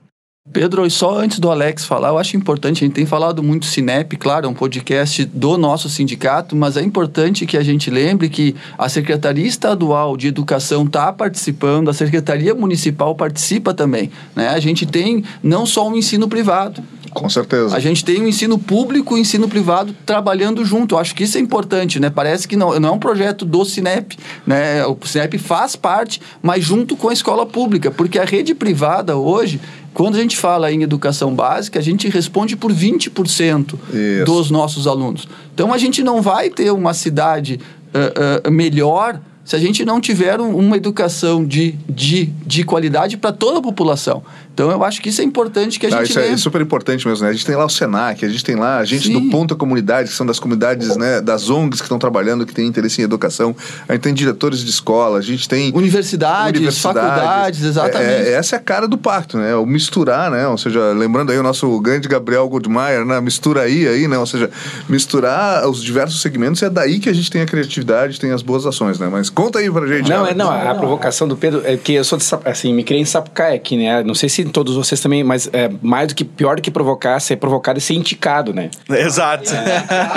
Pedro, 0.52 0.86
e 0.86 0.90
só 0.90 1.16
antes 1.18 1.40
do 1.40 1.52
Alex 1.52 1.86
falar, 1.86 2.10
eu 2.10 2.18
acho 2.18 2.36
importante, 2.36 2.84
a 2.84 2.88
gente 2.88 2.96
tem 2.96 3.06
falado 3.06 3.44
muito 3.44 3.68
Cinep, 3.68 4.18
claro, 4.18 4.48
é 4.48 4.50
um 4.50 4.54
podcast 4.54 5.24
do 5.26 5.58
nosso 5.58 5.88
sindicato, 5.90 6.56
mas 6.56 6.76
é 6.76 6.82
importante 6.82 7.46
que 7.46 7.56
a 7.56 7.64
gente 7.64 7.92
lembre 7.92 8.30
que 8.30 8.56
a 8.78 8.90
Secretaria 8.90 9.46
Estadual 9.46 10.18
de 10.18 10.28
Educação 10.28 10.86
está 10.86 11.14
participando, 11.14 11.90
a 11.90 11.94
Secretaria 11.94 12.56
Municipal 12.56 13.14
participa 13.14 13.74
também. 13.76 14.10
Né? 14.36 14.50
A 14.50 14.60
gente 14.60 14.86
tem 14.86 15.24
não 15.44 15.66
só 15.66 15.88
o 15.88 15.92
um 15.92 15.96
ensino 15.96 16.28
privado, 16.28 16.84
com 17.14 17.28
certeza. 17.28 17.76
A 17.76 17.80
gente 17.80 18.06
tem 18.06 18.22
o 18.22 18.28
ensino 18.28 18.58
público 18.58 19.16
e 19.16 19.20
o 19.20 19.22
ensino 19.22 19.48
privado 19.48 19.96
trabalhando 20.06 20.64
junto. 20.64 20.96
Eu 20.96 21.00
acho 21.00 21.16
que 21.16 21.24
isso 21.24 21.38
é 21.38 21.42
importante, 21.42 22.00
né? 22.00 22.10
Parece 22.10 22.48
que 22.48 22.56
não, 22.56 22.80
não 22.80 22.90
é 22.90 22.92
um 22.92 23.00
projeto 23.00 23.46
do 23.46 23.66
Cinep, 23.66 24.18
né? 24.46 24.86
O 24.86 24.98
Cinep 25.04 25.38
faz 25.38 25.76
parte, 25.76 26.22
mas 26.42 26.64
junto 26.64 26.96
com 26.96 27.10
a 27.10 27.14
escola 27.14 27.46
pública, 27.46 27.90
porque 27.90 28.20
a 28.20 28.26
rede 28.26 28.54
privada 28.54 29.18
hoje, 29.18 29.60
quando 29.94 30.16
a 30.16 30.20
gente 30.20 30.38
fala 30.38 30.72
em 30.72 30.84
educação 30.84 31.34
básica, 31.34 31.80
a 31.80 31.82
gente 31.82 32.08
responde 32.10 32.56
por 32.56 32.72
20% 32.72 33.74
isso. 33.74 34.26
dos 34.26 34.52
nossos 34.52 34.88
alunos. 34.88 35.28
Então 35.54 35.74
a 35.74 35.78
gente 35.78 36.04
não 36.04 36.22
vai 36.22 36.50
ter 36.50 36.72
uma 36.72 36.94
cidade 36.94 37.60
uh, 37.94 38.48
uh, 38.48 38.52
melhor 38.52 39.20
se 39.44 39.56
a 39.56 39.60
gente 39.60 39.84
não 39.84 40.00
tiver 40.00 40.40
uma 40.40 40.78
educação 40.78 41.44
de, 41.44 41.72
de, 41.90 42.28
de 42.46 42.64
qualidade 42.64 43.18
para 43.18 43.32
toda 43.32 43.58
a 43.58 43.62
população. 43.64 44.22
Então 44.60 44.70
eu 44.72 44.84
acho 44.84 45.02
que 45.02 45.08
isso 45.08 45.22
é 45.22 45.24
importante 45.24 45.80
que 45.80 45.86
a 45.86 45.90
Ah, 45.90 45.92
gente 46.00 46.10
isso 46.10 46.20
é, 46.20 46.24
venha- 46.24 46.34
é 46.34 46.38
super 46.38 46.60
importante 46.60 47.08
mesmo, 47.08 47.24
né? 47.24 47.30
A 47.30 47.34
gente 47.34 47.46
tem 47.46 47.56
lá 47.56 47.64
o 47.64 47.70
Senac, 47.70 48.26
a 48.26 48.28
gente 48.28 48.44
tem 48.44 48.58
lá 48.58 48.80
a 48.80 48.84
gente 48.84 49.08
Sim. 49.08 49.14
do 49.14 49.30
Ponta 49.30 49.56
Comunidade, 49.56 50.10
que 50.10 50.16
são 50.16 50.26
das 50.26 50.38
comunidades, 50.38 50.98
né, 50.98 51.22
das 51.22 51.50
ONGs 51.50 51.80
que 51.80 51.86
estão 51.86 51.98
trabalhando, 51.98 52.46
que 52.46 52.54
têm 52.54 52.68
interesse 52.68 53.00
em 53.00 53.06
educação. 53.06 53.56
A 53.88 53.94
gente 53.94 54.02
tem 54.02 54.14
diretores 54.14 54.60
de 54.60 54.70
escola, 54.70 55.18
a 55.18 55.22
gente 55.22 55.48
tem 55.48 55.72
Universidades, 55.74 56.78
faculdades, 56.82 57.64
exatamente. 57.64 58.12
É, 58.12 58.30
é- 58.32 58.34
essa 58.34 58.58
é 58.58 58.60
a 58.60 58.62
cara 58.62 58.86
do 58.86 58.98
pacto, 58.98 59.38
né? 59.38 59.56
O 59.56 59.66
misturar, 59.66 60.30
né? 60.30 60.46
Ou 60.46 60.58
seja, 60.58 60.92
lembrando 60.92 61.32
aí 61.32 61.38
o 61.38 61.44
nosso 61.44 61.80
grande 61.80 62.10
Gabriel 62.10 62.46
Goldmeier, 62.50 63.06
né? 63.06 63.22
Mistura 63.22 63.62
aí, 63.62 63.88
aí, 63.88 64.10
né? 64.10 64.18
Ou 64.18 64.26
seja, 64.26 64.50
misturar 64.90 65.70
os 65.70 65.82
diversos 65.82 66.22
segmentos 66.22 66.62
é 66.62 66.70
daí 66.70 67.00
que 67.00 67.08
a 67.08 67.14
gente 67.14 67.32
tem 67.32 67.42
a 67.42 67.46
criatividade, 67.46 68.20
tem 68.20 68.32
as 68.32 68.42
boas 68.42 68.66
ações, 68.66 69.00
né? 69.00 69.08
Mas 69.10 69.30
conta 69.30 69.60
aí 69.60 69.72
pra 69.72 69.88
gente. 69.88 70.10
Não, 70.10 70.18
cara. 70.24 70.32
é, 70.32 70.34
não, 70.34 70.50
a, 70.50 70.72
a 70.72 70.76
provocação 70.76 71.30
do 71.30 71.38
Pedro 71.38 71.62
é 71.64 71.78
que 71.78 71.94
eu 71.94 72.04
sou 72.04 72.18
de, 72.18 72.26
assim, 72.44 72.74
me 72.74 72.84
criei 72.84 73.02
em 73.02 73.06
Sapucaia 73.06 73.56
aqui, 73.56 73.78
né? 73.78 74.04
Não 74.04 74.14
sei 74.16 74.28
se 74.28 74.49
todos 74.50 74.76
vocês 74.76 75.00
também, 75.00 75.24
mas 75.24 75.50
é, 75.54 75.70
mais 75.82 76.08
do 76.08 76.16
que 76.16 76.26
pior 76.26 76.56
do 76.56 76.62
que 76.62 76.72
provocar, 76.72 77.20
ser 77.20 77.38
provocado 77.38 77.80
e 77.80 77.82
ser 77.82 77.94
indicado, 77.94 78.54
né? 78.54 78.70
Exato. 78.90 79.52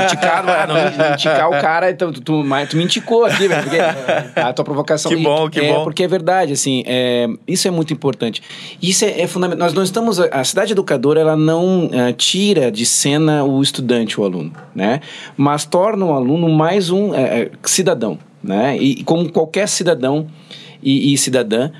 Indicado, 0.04 0.50
ah, 0.50 0.66
não, 0.66 1.12
indicar 1.12 1.48
o 1.48 1.52
cara, 1.52 1.90
então 1.90 2.12
tu, 2.12 2.20
tu, 2.20 2.42
tu 2.68 2.76
me 2.76 2.84
indicou 2.84 3.24
aqui, 3.24 3.48
velho, 3.48 3.62
porque 3.62 3.78
a 4.40 4.52
tua 4.52 4.64
provocação... 4.64 5.10
Que 5.10 5.16
bom, 5.16 5.48
que 5.48 5.60
é, 5.60 5.72
bom. 5.72 5.84
Porque 5.84 6.02
é 6.02 6.08
verdade, 6.08 6.52
assim, 6.52 6.82
é, 6.86 7.28
isso 7.46 7.68
é 7.68 7.70
muito 7.70 7.92
importante. 7.92 8.42
Isso 8.80 9.04
é, 9.04 9.20
é 9.20 9.26
fundamental. 9.26 9.66
Nós 9.66 9.74
não 9.74 9.82
estamos... 9.82 10.18
A 10.18 10.44
cidade 10.44 10.72
educadora, 10.72 11.20
ela 11.20 11.36
não 11.36 11.90
eh, 11.92 12.12
tira 12.12 12.70
de 12.70 12.86
cena 12.86 13.44
o 13.44 13.62
estudante, 13.62 14.20
o 14.20 14.24
aluno, 14.24 14.52
né? 14.74 15.00
Mas 15.36 15.64
torna 15.64 16.04
o 16.06 16.12
aluno 16.12 16.48
mais 16.48 16.90
um 16.90 17.14
eh, 17.14 17.50
cidadão, 17.62 18.18
né? 18.42 18.76
E, 18.78 19.00
e 19.00 19.04
como 19.04 19.30
qualquer 19.30 19.68
cidadão 19.68 20.26
e, 20.82 21.12
e 21.12 21.18
cidadã 21.18 21.70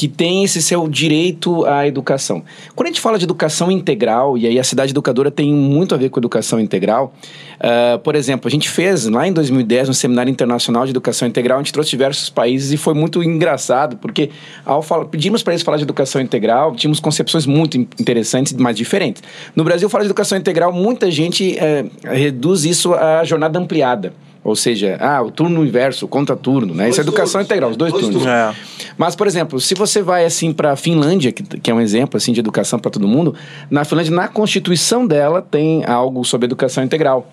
que 0.00 0.08
tem 0.08 0.42
esse 0.44 0.62
seu 0.62 0.88
direito 0.88 1.66
à 1.66 1.86
educação. 1.86 2.42
Quando 2.74 2.86
a 2.86 2.88
gente 2.90 3.02
fala 3.02 3.18
de 3.18 3.24
educação 3.24 3.70
integral, 3.70 4.38
e 4.38 4.46
aí 4.46 4.58
a 4.58 4.64
cidade 4.64 4.92
educadora 4.92 5.30
tem 5.30 5.52
muito 5.52 5.94
a 5.94 5.98
ver 5.98 6.08
com 6.08 6.18
educação 6.18 6.58
integral, 6.58 7.12
ah, 7.60 8.00
por 8.02 8.14
exemplo, 8.14 8.48
a 8.48 8.50
gente 8.50 8.70
fez 8.70 9.04
lá 9.04 9.28
em 9.28 9.32
2010 9.34 9.90
um 9.90 9.92
seminário 9.92 10.30
internacional 10.30 10.86
de 10.86 10.90
educação 10.90 11.28
integral, 11.28 11.58
a 11.58 11.60
gente 11.62 11.74
trouxe 11.74 11.90
diversos 11.90 12.30
países 12.30 12.72
e 12.72 12.78
foi 12.78 12.94
muito 12.94 13.22
engraçado, 13.22 13.98
porque 13.98 14.30
ao 14.64 14.80
falar, 14.80 15.04
pedimos 15.04 15.42
para 15.42 15.52
eles 15.52 15.62
falar 15.62 15.76
de 15.76 15.82
educação 15.82 16.18
integral, 16.22 16.74
tínhamos 16.74 16.98
concepções 16.98 17.44
muito 17.44 17.76
in- 17.76 17.86
interessantes, 18.00 18.54
mas 18.54 18.74
diferentes. 18.74 19.22
No 19.54 19.64
Brasil, 19.64 19.86
falar 19.90 20.04
de 20.04 20.08
educação 20.08 20.38
integral, 20.38 20.72
muita 20.72 21.10
gente 21.10 21.58
eh, 21.58 21.84
reduz 22.04 22.64
isso 22.64 22.94
à 22.94 23.22
jornada 23.22 23.58
ampliada. 23.58 24.14
Ou 24.42 24.56
seja, 24.56 24.96
ah, 25.00 25.20
o 25.22 25.30
turno 25.30 25.64
inverso, 25.64 26.06
o 26.06 26.08
contraturno, 26.08 26.74
né? 26.74 26.88
Isso 26.88 27.00
é 27.00 27.02
educação 27.02 27.42
integral, 27.42 27.70
os 27.70 27.76
dois, 27.76 27.92
turnos. 27.92 28.24
É. 28.24 28.54
Mas, 28.96 29.14
por 29.14 29.26
exemplo, 29.26 29.60
se 29.60 29.74
você 29.74 30.02
vai 30.02 30.24
assim 30.24 30.50
para 30.52 30.72
a 30.72 30.76
Finlândia, 30.76 31.30
que, 31.30 31.42
que 31.42 31.70
é 31.70 31.74
um 31.74 31.80
exemplo 31.80 32.16
assim 32.16 32.32
de 32.32 32.40
educação 32.40 32.78
para 32.78 32.90
todo 32.90 33.06
mundo, 33.06 33.34
na 33.70 33.84
Finlândia, 33.84 34.14
na 34.14 34.28
constituição 34.28 35.06
dela 35.06 35.42
tem 35.42 35.84
algo 35.84 36.24
sobre 36.24 36.46
educação 36.46 36.82
integral. 36.82 37.30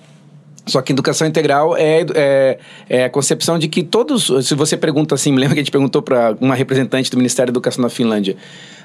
Só 0.68 0.82
que 0.82 0.92
educação 0.92 1.26
integral 1.26 1.78
é, 1.78 2.06
é, 2.14 2.60
é 2.90 3.06
a 3.06 3.10
concepção 3.10 3.58
de 3.58 3.70
que 3.70 3.84
todos. 3.84 4.30
Se 4.46 4.54
você 4.54 4.76
pergunta 4.76 5.16
assim, 5.16 5.32
me 5.34 5.40
lembro 5.40 5.56
que 5.56 5.62
a 5.62 5.64
gente 5.64 5.72
perguntou 5.72 6.02
para 6.02 6.36
uma 6.42 6.56
representante 6.56 7.10
do 7.10 7.18
Ministério 7.18 7.52
da 7.52 7.58
Educação 7.58 7.82
na 7.82 7.90
Finlândia. 7.90 8.36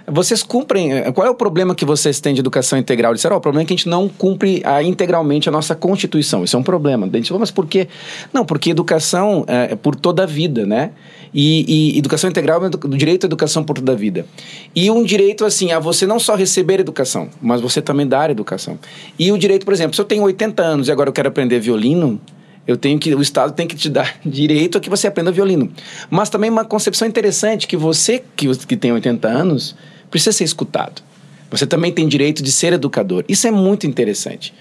Vocês 0.06 0.42
cumprem. 0.42 0.92
eh, 0.92 1.12
Qual 1.12 1.26
é 1.26 1.30
o 1.30 1.34
problema 1.34 1.74
que 1.74 1.84
vocês 1.84 2.20
têm 2.20 2.34
de 2.34 2.40
educação 2.40 2.78
integral? 2.78 3.14
Disseram: 3.14 3.36
"Ó, 3.36 3.38
o 3.38 3.40
problema 3.40 3.62
é 3.62 3.66
que 3.66 3.72
a 3.72 3.76
gente 3.76 3.88
não 3.88 4.08
cumpre 4.08 4.62
a, 4.64 4.82
integralmente 4.82 5.48
a 5.48 5.52
nossa 5.52 5.74
Constituição. 5.74 6.44
Isso 6.44 6.56
é 6.56 6.58
um 6.58 6.62
problema. 6.62 7.06
A 7.06 7.16
gente 7.16 7.28
falou, 7.28 7.40
mas 7.40 7.50
por 7.50 7.66
quê? 7.66 7.88
Não, 8.32 8.44
porque 8.44 8.70
educação 8.70 9.44
é, 9.46 9.72
é 9.72 9.76
por 9.76 9.94
toda 9.94 10.24
a 10.24 10.26
vida, 10.26 10.66
né? 10.66 10.90
E, 11.34 11.94
e 11.94 11.98
educação 11.98 12.28
integral 12.28 12.64
é 12.64 12.68
o 12.68 12.88
direito 12.96 13.24
à 13.24 13.26
educação 13.26 13.64
por 13.64 13.76
toda 13.76 13.92
a 13.92 13.94
vida. 13.94 14.26
E 14.74 14.90
um 14.90 15.02
direito, 15.02 15.44
assim, 15.44 15.72
a 15.72 15.78
você 15.78 16.06
não 16.06 16.18
só 16.18 16.34
receber 16.34 16.80
educação, 16.80 17.28
mas 17.40 17.60
você 17.60 17.80
também 17.80 18.06
dar 18.06 18.30
educação. 18.30 18.78
E 19.18 19.32
o 19.32 19.38
direito, 19.38 19.64
por 19.64 19.72
exemplo, 19.72 19.94
se 19.94 20.00
eu 20.00 20.04
tenho 20.04 20.22
80 20.24 20.62
anos 20.62 20.88
e 20.88 20.92
agora 20.92 21.08
eu 21.08 21.12
quero 21.12 21.28
aprender 21.28 21.58
violino, 21.58 22.20
eu 22.66 22.76
tenho 22.76 22.98
que, 22.98 23.14
o 23.14 23.22
Estado 23.22 23.52
tem 23.52 23.66
que 23.66 23.74
te 23.74 23.88
dar 23.88 24.16
direito 24.24 24.78
a 24.78 24.80
que 24.80 24.90
você 24.90 25.06
aprenda 25.06 25.32
violino. 25.32 25.70
Mas 26.10 26.28
também 26.28 26.50
uma 26.50 26.64
concepção 26.64 27.06
interessante 27.08 27.66
que 27.66 27.76
você 27.76 28.22
que, 28.36 28.54
que 28.66 28.76
tem 28.76 28.92
80 28.92 29.28
anos 29.28 29.74
precisa 30.12 30.30
ser 30.30 30.44
escutado. 30.44 31.02
Você 31.50 31.66
também 31.66 31.90
tem 31.90 32.06
direito 32.06 32.42
de 32.42 32.52
ser 32.52 32.72
educador. 32.74 33.24
Isso 33.28 33.46
é 33.46 33.50
muito 33.50 33.86
interessante. 33.86 34.54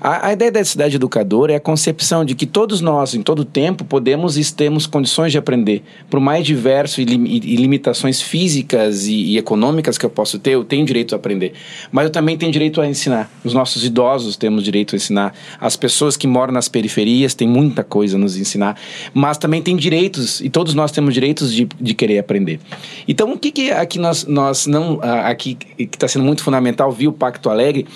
A, 0.00 0.28
a 0.28 0.32
ideia 0.32 0.50
da 0.50 0.64
cidade 0.64 0.96
educadora 0.96 1.52
é 1.52 1.56
a 1.56 1.60
concepção 1.60 2.24
de 2.24 2.34
que 2.34 2.46
todos 2.46 2.80
nós, 2.80 3.14
em 3.14 3.20
todo 3.20 3.44
tempo, 3.44 3.84
podemos 3.84 4.38
e 4.38 4.54
temos 4.54 4.86
condições 4.86 5.30
de 5.30 5.36
aprender. 5.36 5.82
Por 6.08 6.18
mais 6.18 6.46
diverso 6.46 7.02
e, 7.02 7.04
e, 7.04 7.56
limitações 7.56 8.22
físicas 8.22 9.06
e, 9.06 9.14
e, 9.14 9.38
econômicas 9.38 9.98
que 9.98 10.06
eu 10.06 10.10
posso 10.10 10.38
ter, 10.38 10.52
eu 10.52 10.64
tenho 10.64 10.86
direito 10.86 11.14
a 11.14 11.16
aprender. 11.16 11.52
Mas 11.92 12.04
eu 12.06 12.10
também 12.10 12.38
tenho 12.38 12.50
direito 12.50 12.80
a 12.80 12.86
ensinar. 12.86 13.30
Os 13.44 13.52
nossos 13.52 13.84
idosos 13.84 14.36
temos 14.38 14.64
direito 14.64 14.94
a 14.94 14.96
ensinar. 14.96 15.34
As 15.60 15.76
pessoas 15.76 16.16
que 16.16 16.26
moram 16.26 16.54
nas 16.54 16.68
periferias 16.68 17.34
têm 17.34 17.46
muita 17.46 17.84
coisa 17.84 18.16
a 18.16 18.18
nos 18.18 18.38
ensinar. 18.38 18.78
Mas 19.12 19.36
também 19.36 19.60
têm 19.60 19.76
direitos, 19.76 20.40
e 20.40 20.48
todos 20.48 20.72
nós 20.72 20.90
temos 20.90 21.12
direitos 21.12 21.52
de, 21.52 21.68
de 21.78 21.92
querer 21.92 22.18
aprender. 22.18 22.58
Então, 23.06 23.30
o 23.32 23.38
que, 23.38 23.50
que 23.52 23.70
aqui 23.70 23.98
nós, 23.98 24.24
nós 24.26 24.66
não. 24.66 24.98
Aqui 25.02 25.54
que 25.54 25.84
está 25.84 26.08
sendo 26.08 26.24
muito 26.24 26.42
fundamental, 26.42 26.90
viu 26.90 27.10
o 27.10 27.12
Pacto 27.12 27.50
Alegre, 27.50 27.86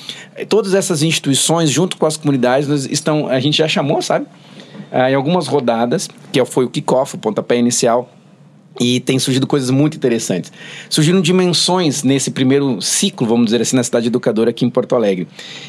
todas 0.49 0.75
essas 0.75 1.03
instituições, 1.03 1.71
junto 1.71 1.93
com 1.98 2.07
as 2.07 2.16
comunidades, 2.16 2.68
nós 2.68 2.87
estão, 2.87 3.28
a 3.28 3.40
gente 3.40 3.59
já 3.59 3.68
chamou, 3.68 4.00
sabe? 4.02 4.26
Ah, 4.90 5.11
em 5.11 5.14
algumas 5.14 5.46
rodadas, 5.46 6.09
que 6.33 6.44
foi 6.44 6.64
o 6.64 6.70
kickoff, 6.70 7.14
o 7.14 7.18
pontapé 7.18 7.57
inicial, 7.57 8.11
e 8.80 9.00
tem 9.00 9.18
surgido 9.18 9.46
coisas 9.46 9.70
muito 9.70 9.96
interessantes. 9.96 10.52
Surgiram 10.90 11.20
dimensões 11.20 12.02
nesse 12.02 12.30
primeiro 12.30 12.80
ciclo, 12.80 13.26
vamos 13.26 13.46
dizer 13.46 13.61
assim, 13.61 13.76
na 13.76 13.85
cidade 13.85 14.09
educadora 14.09 14.50
aqui 14.50 14.64
em 14.64 14.70
Porto 14.70 14.94
Alegre. 14.94 15.28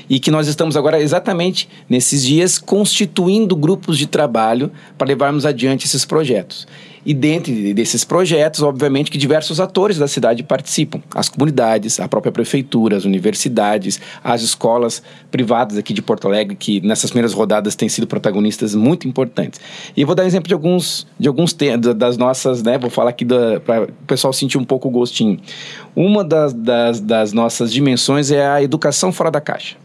E 0.10 0.20
que 0.20 0.32
nós 0.32 0.48
estamos 0.48 0.76
agora, 0.76 1.00
exatamente 1.00 1.70
nesses 1.90 2.24
dias, 2.24 2.58
constituindo 2.58 3.56
grupos 3.56 3.98
de 3.98 4.08
trabalho 4.08 4.72
para 4.98 5.08
levarmos 5.08 5.46
adiante 5.46 5.86
esses 5.86 6.04
projetos. 6.04 6.68
E 7.06 7.14
dentro 7.14 7.54
desses 7.74 8.04
projetos, 8.04 8.64
obviamente, 8.64 9.12
que 9.12 9.18
diversos 9.18 9.60
atores 9.60 9.98
da 9.98 10.08
cidade 10.08 10.42
participam. 10.42 11.02
As 11.14 11.30
comunidades, 11.30 12.00
a 12.00 12.08
própria 12.08 12.32
prefeitura, 12.32 12.98
as 12.98 13.06
universidades, 13.06 14.00
as 14.24 14.42
escolas 14.42 15.04
privadas 15.30 15.78
aqui 15.78 15.94
de 15.94 16.02
Porto 16.02 16.28
Alegre, 16.28 16.56
que 16.56 16.82
nessas 16.82 17.12
primeiras 17.12 17.34
rodadas 17.34 17.76
têm 17.76 17.88
sido 17.88 18.08
protagonistas 18.08 18.74
muito 18.74 19.08
importantes. 19.08 19.62
E 19.96 20.02
eu 20.02 20.08
vou 20.08 20.16
dar 20.16 20.24
um 20.24 20.28
exemplo 20.28 20.48
de 20.48 20.54
alguns, 20.54 21.06
de 21.20 21.28
alguns 21.28 21.54
temas, 21.54 21.94
das 21.96 22.18
nossas, 22.18 22.64
né? 22.64 22.78
Vou 22.78 22.90
falar 22.90 23.12
aqui 23.12 23.26
para 23.26 23.84
o 23.84 24.06
pessoal 24.08 24.34
sentir 24.34 24.58
um 24.58 24.64
pouco 24.64 24.88
o 24.88 24.92
gostinho. 24.92 25.40
Uma 25.96 26.24
das, 26.24 26.54
das, 26.54 27.00
das 27.00 27.34
nossas 27.34 27.72
dimensões 27.72 28.32
é 28.32 28.48
a 28.48 28.64
educação 28.64 29.12
fora 29.12 29.30
da 29.30 29.40
caixa. 29.40 29.85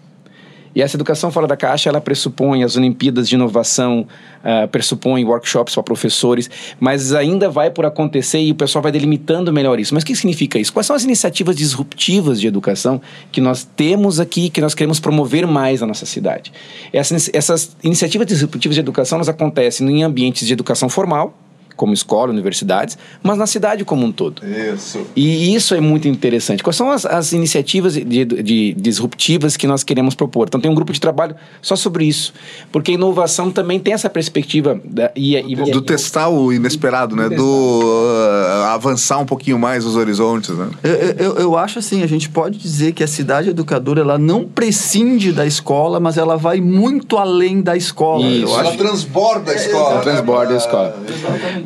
E 0.74 0.82
essa 0.82 0.96
educação 0.96 1.30
fora 1.30 1.46
da 1.46 1.56
caixa, 1.56 1.88
ela 1.88 2.00
pressupõe 2.00 2.62
as 2.62 2.76
Olimpíadas 2.76 3.28
de 3.28 3.34
Inovação, 3.34 4.06
uh, 4.44 4.68
pressupõe 4.68 5.24
workshops 5.24 5.74
para 5.74 5.82
professores, 5.82 6.48
mas 6.78 7.12
ainda 7.12 7.50
vai 7.50 7.70
por 7.70 7.84
acontecer 7.84 8.38
e 8.38 8.52
o 8.52 8.54
pessoal 8.54 8.82
vai 8.82 8.92
delimitando 8.92 9.52
melhor 9.52 9.80
isso. 9.80 9.92
Mas 9.94 10.02
o 10.02 10.06
que 10.06 10.14
significa 10.14 10.58
isso? 10.58 10.72
Quais 10.72 10.86
são 10.86 10.94
as 10.94 11.04
iniciativas 11.04 11.56
disruptivas 11.56 12.40
de 12.40 12.46
educação 12.46 13.00
que 13.32 13.40
nós 13.40 13.64
temos 13.64 14.20
aqui, 14.20 14.48
que 14.48 14.60
nós 14.60 14.74
queremos 14.74 15.00
promover 15.00 15.46
mais 15.46 15.80
na 15.80 15.88
nossa 15.88 16.06
cidade? 16.06 16.52
Essas, 16.92 17.28
essas 17.32 17.76
iniciativas 17.82 18.26
disruptivas 18.26 18.74
de 18.74 18.80
educação, 18.80 19.16
elas 19.16 19.28
acontecem 19.28 19.88
em 19.88 20.02
ambientes 20.02 20.46
de 20.46 20.52
educação 20.52 20.88
formal, 20.88 21.36
como 21.80 21.94
escola, 21.94 22.30
universidades, 22.30 22.98
mas 23.22 23.38
na 23.38 23.46
cidade 23.46 23.86
como 23.86 24.04
um 24.04 24.12
todo. 24.12 24.42
Isso. 24.44 25.00
E 25.16 25.54
isso 25.54 25.74
é 25.74 25.80
muito 25.80 26.06
interessante. 26.06 26.62
Quais 26.62 26.76
são 26.76 26.90
as, 26.90 27.06
as 27.06 27.32
iniciativas 27.32 27.94
de, 27.94 28.04
de, 28.04 28.24
de, 28.26 28.74
disruptivas 28.74 29.56
que 29.56 29.66
nós 29.66 29.82
queremos 29.82 30.14
propor? 30.14 30.46
Então, 30.46 30.60
tem 30.60 30.70
um 30.70 30.74
grupo 30.74 30.92
de 30.92 31.00
trabalho 31.00 31.34
só 31.62 31.74
sobre 31.74 32.04
isso. 32.04 32.34
Porque 32.70 32.90
a 32.90 32.94
inovação 32.94 33.50
também 33.50 33.80
tem 33.80 33.94
essa 33.94 34.10
perspectiva. 34.10 34.78
Da, 34.84 35.10
e, 35.16 35.34
e, 35.34 35.56
do 35.56 35.78
e, 35.78 35.80
testar 35.80 36.28
o 36.28 36.52
inesperado, 36.52 37.16
né? 37.16 37.30
Do 37.30 37.80
uh, 37.80 38.64
avançar 38.66 39.18
um 39.18 39.24
pouquinho 39.24 39.58
mais 39.58 39.86
os 39.86 39.96
horizontes, 39.96 40.50
né? 40.50 40.68
Eu, 40.84 40.92
eu, 40.92 41.36
eu, 41.38 41.56
acho 41.56 41.78
assim, 41.78 42.02
a 42.02 42.06
gente 42.06 42.28
pode 42.28 42.58
dizer 42.58 42.92
que 42.92 43.02
a 43.02 43.08
cidade 43.08 43.48
educadora, 43.48 44.02
ela 44.02 44.18
não 44.18 44.44
prescinde 44.44 45.32
da 45.32 45.46
escola, 45.46 45.98
mas 45.98 46.18
ela 46.18 46.36
vai 46.36 46.60
muito 46.60 47.16
além 47.16 47.62
da 47.62 47.74
escola. 47.74 48.26
Isso. 48.26 48.54
Ela 48.54 48.76
transborda 48.76 49.52
a 49.52 49.54
escola. 49.54 49.92
Ela 49.92 50.00
transborda 50.02 50.52
a 50.52 50.56
escola. 50.58 50.96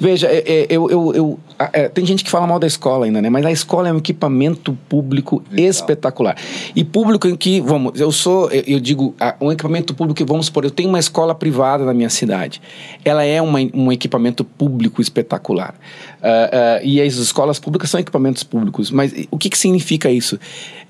Veja, 0.05 0.29
é, 0.31 0.67
eu, 0.69 0.91
eu, 0.91 1.15
eu 1.15 1.41
é, 1.73 1.89
tem 1.89 2.05
gente 2.05 2.23
que 2.23 2.31
fala 2.31 2.47
mal 2.47 2.59
da 2.59 2.67
escola 2.67 3.07
ainda, 3.07 3.23
né? 3.23 3.31
Mas 3.31 3.47
a 3.47 3.51
escola 3.51 3.89
é 3.89 3.93
um 3.93 3.97
equipamento 3.97 4.77
público 4.87 5.43
Legal. 5.51 5.71
espetacular. 5.71 6.37
E 6.77 6.85
público 6.85 7.27
em 7.27 7.35
que, 7.35 7.59
vamos, 7.63 7.99
eu 7.99 8.13
sou, 8.13 8.51
eu, 8.51 8.63
eu 8.67 8.81
digo, 8.81 9.15
um 9.41 9.51
equipamento 9.51 9.95
público 9.95 10.19
que, 10.19 10.25
vamos 10.25 10.45
supor, 10.45 10.63
eu 10.65 10.71
tenho 10.71 10.91
uma 10.91 10.99
escola 10.99 11.35
privada 11.35 11.87
na 11.87 11.95
minha 11.95 12.11
cidade. 12.11 12.61
Ela 13.03 13.25
é 13.25 13.41
uma, 13.41 13.59
um 13.73 13.91
equipamento 13.91 14.45
público 14.45 15.01
espetacular. 15.01 15.75
Uh, 16.21 16.27
uh, 16.27 16.87
e 16.87 17.01
as 17.01 17.15
escolas 17.15 17.59
públicas 17.59 17.89
são 17.89 17.99
equipamentos 17.99 18.43
públicos. 18.43 18.91
Mas 18.91 19.15
o 19.31 19.39
que, 19.39 19.49
que 19.49 19.57
significa 19.57 20.11
isso? 20.11 20.39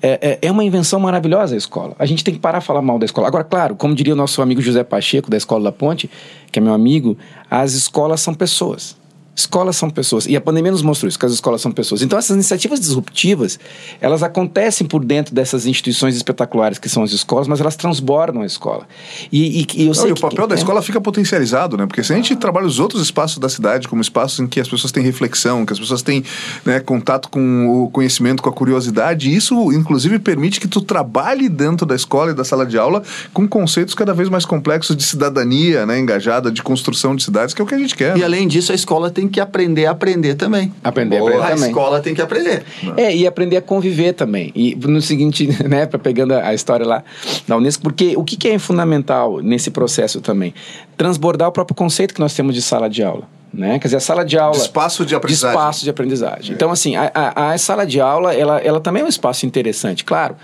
É, 0.01 0.39
é, 0.41 0.47
é, 0.47 0.51
uma 0.51 0.65
invenção 0.65 0.99
maravilhosa 0.99 1.55
a 1.55 1.57
escola. 1.57 1.95
A 1.97 2.05
gente 2.05 2.21
tem 2.21 2.33
que 2.33 2.39
parar 2.41 2.59
de 2.59 2.65
falar 2.65 2.81
mal 2.81 2.99
da 2.99 3.05
escola. 3.05 3.29
Agora, 3.29 3.45
claro, 3.45 3.77
como 3.77 3.95
diria 3.95 4.11
o 4.11 4.17
nosso 4.17 4.41
amigo 4.41 4.61
José 4.61 4.83
Pacheco, 4.83 5.31
da 5.31 5.37
Escola 5.37 5.63
da 5.63 5.71
Ponte, 5.71 6.09
que 6.51 6.59
é 6.59 6.61
meu 6.61 6.73
amigo, 6.73 7.17
as 7.49 7.73
escolas 7.73 8.19
são 8.19 8.33
pessoas. 8.33 9.04
Escolas 9.35 9.75
são 9.75 9.89
pessoas. 9.89 10.25
E 10.25 10.35
a 10.35 10.41
pandemia 10.41 10.71
nos 10.71 10.81
mostrou 10.81 11.09
isso, 11.09 11.19
que 11.19 11.25
as 11.25 11.33
escolas 11.33 11.59
são 11.59 11.71
pessoas. 11.71 12.01
Então, 12.01 12.17
essas 12.17 12.35
iniciativas 12.35 12.79
disruptivas, 12.79 13.59
elas 13.99 14.23
acontecem 14.23 14.87
por 14.87 15.03
dentro 15.03 15.35
dessas 15.35 15.65
instituições 15.65 16.15
espetaculares 16.15 16.79
que 16.79 16.87
são 16.87 17.03
as 17.03 17.11
escolas, 17.11 17.47
mas 17.47 17.59
elas 17.59 17.75
transbordam 17.75 18.41
a 18.41 18.45
escola. 18.45 18.87
E, 19.31 19.61
e, 19.61 19.67
e 19.75 19.81
eu 19.81 19.87
Não, 19.87 19.93
sei 19.93 20.09
e 20.09 20.13
o 20.13 20.15
papel 20.15 20.43
que, 20.43 20.49
da 20.49 20.55
é... 20.55 20.57
escola 20.57 20.81
fica 20.81 21.01
potencializado, 21.01 21.75
né? 21.75 21.85
Porque 21.85 22.01
se 22.01 22.13
a 22.13 22.15
gente 22.15 22.35
trabalha 22.35 22.65
os 22.65 22.79
outros 22.79 23.01
espaços 23.01 23.37
da 23.37 23.49
cidade 23.49 23.87
como 23.87 24.01
espaços 24.01 24.39
em 24.39 24.47
que 24.47 24.59
as 24.59 24.69
pessoas 24.69 24.91
têm 24.91 25.03
reflexão, 25.03 25.65
que 25.65 25.73
as 25.73 25.79
pessoas 25.79 26.01
têm 26.01 26.23
né, 26.63 26.79
contato 26.79 27.29
com 27.29 27.83
o 27.83 27.89
conhecimento, 27.89 28.41
com 28.41 28.49
a 28.49 28.53
curiosidade, 28.53 29.33
isso, 29.33 29.71
inclusive, 29.73 30.17
permite 30.17 30.61
que 30.61 30.67
tu 30.67 30.81
trabalhe 30.81 31.49
dentro 31.49 31.85
da 31.85 31.95
escola 31.95 32.31
e 32.31 32.33
da 32.33 32.45
sala 32.45 32.65
de 32.65 32.77
aula 32.77 33.03
com 33.33 33.45
conceitos 33.47 33.93
cada 33.93 34.13
vez 34.13 34.29
mais 34.29 34.45
complexos 34.45 34.95
de 34.95 35.03
cidadania, 35.03 35.85
né? 35.85 35.99
Engajada, 35.99 36.49
de 36.49 36.63
construção 36.63 37.15
de 37.15 37.23
cidades, 37.23 37.53
que 37.53 37.61
é 37.61 37.63
o 37.63 37.67
que 37.67 37.75
a 37.75 37.79
gente 37.79 37.95
quer. 37.95 38.15
E, 38.15 38.19
né? 38.19 38.25
além 38.25 38.47
disso, 38.47 38.71
a 38.71 38.75
escola 38.75 39.11
tem 39.11 39.24
tem 39.25 39.29
que 39.29 39.39
aprender 39.39 39.85
a 39.85 39.91
aprender 39.91 40.35
também. 40.35 40.71
Aprender 40.83 41.19
Boa. 41.19 41.31
a 41.31 41.33
aprender 41.33 41.51
a 41.51 41.55
também. 41.55 41.69
escola 41.69 41.99
tem 41.99 42.13
que 42.13 42.21
aprender. 42.21 42.63
É, 42.95 43.15
e 43.15 43.27
aprender 43.27 43.57
a 43.57 43.61
conviver 43.61 44.13
também. 44.13 44.51
E 44.55 44.75
no 44.75 45.01
seguinte, 45.01 45.47
né, 45.67 45.85
para 45.85 45.99
pegando 45.99 46.33
a 46.33 46.53
história 46.53 46.85
lá 46.85 47.03
da 47.47 47.57
Unesco, 47.57 47.83
porque 47.83 48.15
o 48.15 48.23
que, 48.23 48.37
que 48.37 48.47
é 48.47 48.59
fundamental 48.59 49.41
nesse 49.41 49.71
processo 49.71 50.21
também? 50.21 50.53
Transbordar 50.97 51.49
o 51.49 51.51
próprio 51.51 51.75
conceito 51.75 52.13
que 52.13 52.19
nós 52.19 52.33
temos 52.33 52.55
de 52.55 52.61
sala 52.61 52.89
de 52.89 53.03
aula. 53.03 53.23
Né? 53.53 53.79
Quer 53.79 53.87
dizer, 53.87 53.97
a 53.97 54.01
sala 54.01 54.25
de 54.25 54.37
aula... 54.37 54.53
De 54.53 54.63
espaço 54.63 55.05
de 55.05 55.15
aprendizagem. 55.15 55.55
De 55.55 55.61
espaço 55.61 55.83
de 55.83 55.89
aprendizagem. 55.89 56.51
É. 56.51 56.53
Então, 56.53 56.71
assim, 56.71 56.95
a, 56.97 57.09
a, 57.13 57.51
a, 57.53 57.57
sala 57.57 57.85
de 57.85 58.01
aula, 58.01 58.33
ela, 58.33 58.59
ela 58.59 58.81
também 58.81 59.01
é 59.01 59.05
um 59.05 59.09
espaço 59.09 59.45
interessante, 59.45 60.03
claro. 60.03 60.35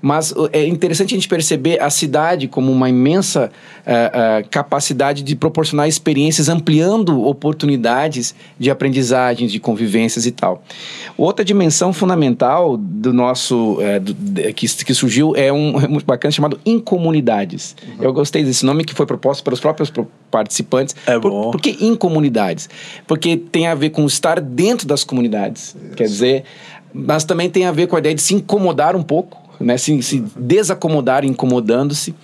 Mas 0.00 0.34
é 0.52 0.66
interessante 0.66 1.14
a 1.14 1.16
gente 1.16 1.28
perceber 1.28 1.80
a 1.80 1.90
cidade 1.90 2.46
como 2.48 2.70
uma 2.70 2.88
imensa 2.88 3.50
uh, 3.86 4.44
uh, 4.44 4.48
capacidade 4.50 5.22
de 5.22 5.34
proporcionar 5.34 5.88
experiências, 5.88 6.48
ampliando 6.48 7.24
oportunidades 7.24 8.34
de 8.58 8.70
aprendizagens, 8.70 9.50
de 9.50 9.58
convivências 9.58 10.26
e 10.26 10.30
tal. 10.30 10.62
Outra 11.16 11.44
dimensão 11.44 11.92
fundamental 11.92 12.76
do 12.76 13.12
nosso 13.12 13.78
uh, 13.80 14.00
do, 14.00 14.14
que, 14.52 14.68
que 14.84 14.94
surgiu 14.94 15.34
é 15.34 15.52
um 15.52 15.80
é 15.80 15.88
muito 15.88 16.06
bacana 16.06 16.30
chamado 16.30 16.60
incomunidades. 16.64 17.74
Uhum. 17.86 18.04
Eu 18.04 18.12
gostei 18.12 18.44
desse 18.44 18.64
nome 18.64 18.84
que 18.84 18.94
foi 18.94 19.06
proposto 19.06 19.42
pelos 19.42 19.60
próprios 19.60 19.92
participantes. 20.30 20.94
É 21.06 21.18
por, 21.18 21.30
bom. 21.30 21.50
Por 21.50 21.60
que 21.60 21.84
incomunidades? 21.84 22.68
Porque 23.06 23.36
tem 23.36 23.66
a 23.66 23.74
ver 23.74 23.90
com 23.90 24.04
estar 24.06 24.40
dentro 24.40 24.86
das 24.86 25.04
comunidades. 25.04 25.74
Isso. 25.74 25.96
Quer 25.96 26.04
dizer, 26.04 26.44
mas 26.92 27.24
também 27.24 27.48
tem 27.50 27.64
a 27.66 27.72
ver 27.72 27.86
com 27.86 27.96
a 27.96 27.98
ideia 27.98 28.14
de 28.14 28.22
se 28.22 28.34
incomodar 28.34 28.94
um 28.94 29.02
pouco 29.02 29.45
né, 29.60 29.76
se, 29.76 30.02
se 30.02 30.22
desacomodar 30.36 31.24
incomodando-se. 31.24 32.14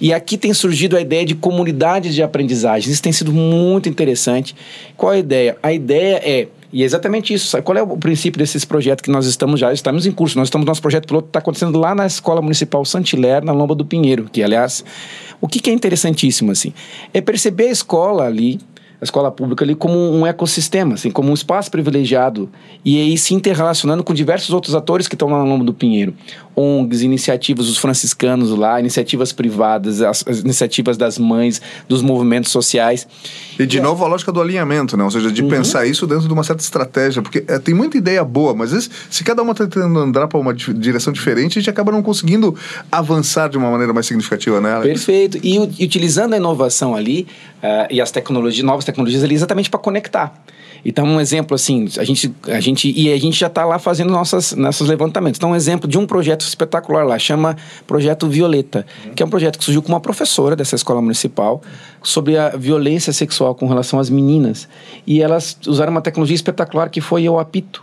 E 0.00 0.12
aqui 0.12 0.36
tem 0.36 0.52
surgido 0.52 0.96
a 0.96 1.00
ideia 1.00 1.24
de 1.24 1.34
comunidades 1.34 2.14
de 2.14 2.22
aprendizagem. 2.22 2.92
Isso 2.92 3.02
tem 3.02 3.12
sido 3.12 3.32
muito 3.32 3.88
interessante. 3.88 4.54
Qual 4.96 5.12
a 5.12 5.18
ideia? 5.18 5.56
A 5.62 5.72
ideia 5.72 6.20
é 6.24 6.48
e 6.70 6.82
é 6.82 6.84
exatamente 6.84 7.32
isso. 7.32 7.60
Qual 7.62 7.78
é 7.78 7.82
o 7.82 7.96
princípio 7.96 8.38
desses 8.38 8.64
projetos 8.64 9.02
que 9.02 9.10
nós 9.10 9.26
estamos 9.26 9.58
já 9.58 9.72
estamos 9.72 10.04
em 10.04 10.12
curso? 10.12 10.36
Nós 10.38 10.48
estamos 10.48 10.66
nosso 10.66 10.82
projeto 10.82 11.06
piloto 11.06 11.28
está 11.28 11.38
acontecendo 11.38 11.78
lá 11.78 11.94
na 11.94 12.06
Escola 12.06 12.42
Municipal 12.42 12.84
Santiler, 12.84 13.42
na 13.42 13.52
Lomba 13.52 13.74
do 13.74 13.86
Pinheiro, 13.86 14.28
que 14.30 14.42
aliás, 14.42 14.84
o 15.40 15.48
que, 15.48 15.60
que 15.60 15.70
é 15.70 15.72
interessantíssimo 15.72 16.52
assim, 16.52 16.74
é 17.14 17.20
perceber 17.22 17.68
a 17.68 17.70
escola 17.70 18.26
ali 18.26 18.60
a 19.00 19.04
escola 19.04 19.30
pública 19.30 19.64
ali 19.64 19.74
como 19.74 19.96
um 19.96 20.26
ecossistema, 20.26 20.94
assim, 20.94 21.10
como 21.10 21.30
um 21.30 21.34
espaço 21.34 21.70
privilegiado 21.70 22.50
e 22.84 23.00
aí 23.00 23.16
se 23.16 23.32
interrelacionando 23.32 24.02
com 24.02 24.12
diversos 24.12 24.50
outros 24.50 24.74
atores 24.74 25.06
que 25.06 25.14
estão 25.14 25.28
lá 25.28 25.38
no 25.38 25.48
Lombo 25.48 25.64
do 25.64 25.72
Pinheiro. 25.72 26.14
ONGs, 26.56 27.02
iniciativas 27.02 27.66
dos 27.66 27.78
franciscanos 27.78 28.50
lá, 28.50 28.80
iniciativas 28.80 29.32
privadas, 29.32 30.02
as, 30.02 30.24
as 30.26 30.40
iniciativas 30.40 30.96
das 30.96 31.16
mães, 31.16 31.62
dos 31.88 32.02
movimentos 32.02 32.50
sociais. 32.50 33.06
E 33.56 33.64
de 33.64 33.80
novo 33.80 34.04
a 34.04 34.08
lógica 34.08 34.32
do 34.32 34.40
alinhamento, 34.40 34.96
né? 34.96 35.04
Ou 35.04 35.10
seja, 35.10 35.30
de 35.30 35.42
uhum. 35.42 35.48
pensar 35.48 35.86
isso 35.86 36.04
dentro 36.06 36.26
de 36.26 36.32
uma 36.32 36.42
certa 36.42 36.62
estratégia, 36.62 37.22
porque 37.22 37.44
é, 37.46 37.58
tem 37.60 37.74
muita 37.74 37.96
ideia 37.96 38.24
boa, 38.24 38.54
mas 38.54 38.72
vezes, 38.72 38.90
se 39.08 39.22
cada 39.22 39.40
uma 39.42 39.52
está 39.52 39.64
tentando 39.64 39.96
andar 39.98 40.26
para 40.26 40.38
uma 40.38 40.52
direção 40.52 41.12
diferente, 41.12 41.58
a 41.58 41.62
gente 41.62 41.70
acaba 41.70 41.92
não 41.92 42.02
conseguindo 42.02 42.56
avançar 42.90 43.48
de 43.48 43.56
uma 43.56 43.70
maneira 43.70 43.92
mais 43.92 44.06
significativa 44.06 44.60
nela. 44.60 44.82
Perfeito. 44.82 45.38
E, 45.42 45.56
e 45.78 45.84
utilizando 45.84 46.34
a 46.34 46.36
inovação 46.36 46.96
ali 46.96 47.26
uh, 47.62 47.86
e 47.88 48.00
as 48.00 48.10
tecnologias, 48.10 48.64
novas 48.64 48.84
tecnologias 48.88 49.22
ali, 49.22 49.34
exatamente 49.34 49.68
para 49.70 49.78
conectar. 49.78 50.42
Então, 50.84 51.04
um 51.04 51.20
exemplo 51.20 51.54
assim, 51.54 51.86
a 51.98 52.04
gente, 52.04 52.32
a 52.46 52.60
gente 52.60 52.92
e 52.96 53.12
a 53.12 53.18
gente 53.18 53.38
já 53.38 53.48
está 53.48 53.64
lá 53.64 53.78
fazendo 53.78 54.10
nossas, 54.10 54.52
nossos 54.54 54.88
levantamentos. 54.88 55.38
Então, 55.38 55.50
um 55.50 55.56
exemplo 55.56 55.88
de 55.88 55.98
um 55.98 56.06
projeto 56.06 56.42
espetacular 56.42 57.04
lá, 57.04 57.18
chama 57.18 57.56
Projeto 57.86 58.28
Violeta, 58.28 58.86
uhum. 59.04 59.14
que 59.14 59.22
é 59.22 59.26
um 59.26 59.28
projeto 59.30 59.58
que 59.58 59.64
surgiu 59.64 59.82
com 59.82 59.88
uma 59.88 60.00
professora 60.00 60.54
dessa 60.54 60.76
escola 60.76 61.02
municipal 61.02 61.60
sobre 62.02 62.38
a 62.38 62.50
violência 62.50 63.12
sexual 63.12 63.54
com 63.54 63.66
relação 63.66 63.98
às 63.98 64.08
meninas. 64.08 64.68
E 65.06 65.20
elas 65.20 65.58
usaram 65.66 65.90
uma 65.90 66.00
tecnologia 66.00 66.36
espetacular 66.36 66.88
que 66.90 67.00
foi 67.00 67.28
o 67.28 67.38
apito. 67.38 67.82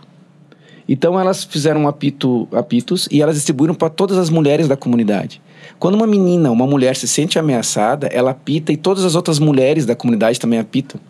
Então, 0.88 1.18
elas 1.18 1.44
fizeram 1.44 1.82
um 1.82 1.88
apito, 1.88 2.48
apitos 2.52 3.08
e 3.10 3.20
elas 3.20 3.34
distribuíram 3.34 3.74
para 3.74 3.90
todas 3.90 4.16
as 4.16 4.30
mulheres 4.30 4.68
da 4.68 4.76
comunidade. 4.76 5.40
Quando 5.78 5.94
uma 5.94 6.06
menina, 6.06 6.50
uma 6.50 6.66
mulher 6.66 6.96
se 6.96 7.06
sente 7.06 7.38
ameaçada, 7.38 8.06
ela 8.08 8.30
apita 8.30 8.72
e 8.72 8.76
todas 8.76 9.04
as 9.04 9.14
outras 9.14 9.38
mulheres 9.38 9.86
da 9.86 9.94
comunidade 9.94 10.40
também 10.40 10.58
apitam 10.58 11.00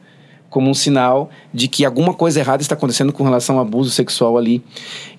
como 0.57 0.70
um 0.70 0.74
sinal 0.74 1.28
de 1.52 1.68
que 1.68 1.84
alguma 1.84 2.14
coisa 2.14 2.40
errada 2.40 2.62
está 2.62 2.74
acontecendo 2.74 3.12
com 3.12 3.22
relação 3.22 3.57
ao 3.57 3.61
abuso 3.61 3.90
sexual 3.90 4.38
ali. 4.38 4.62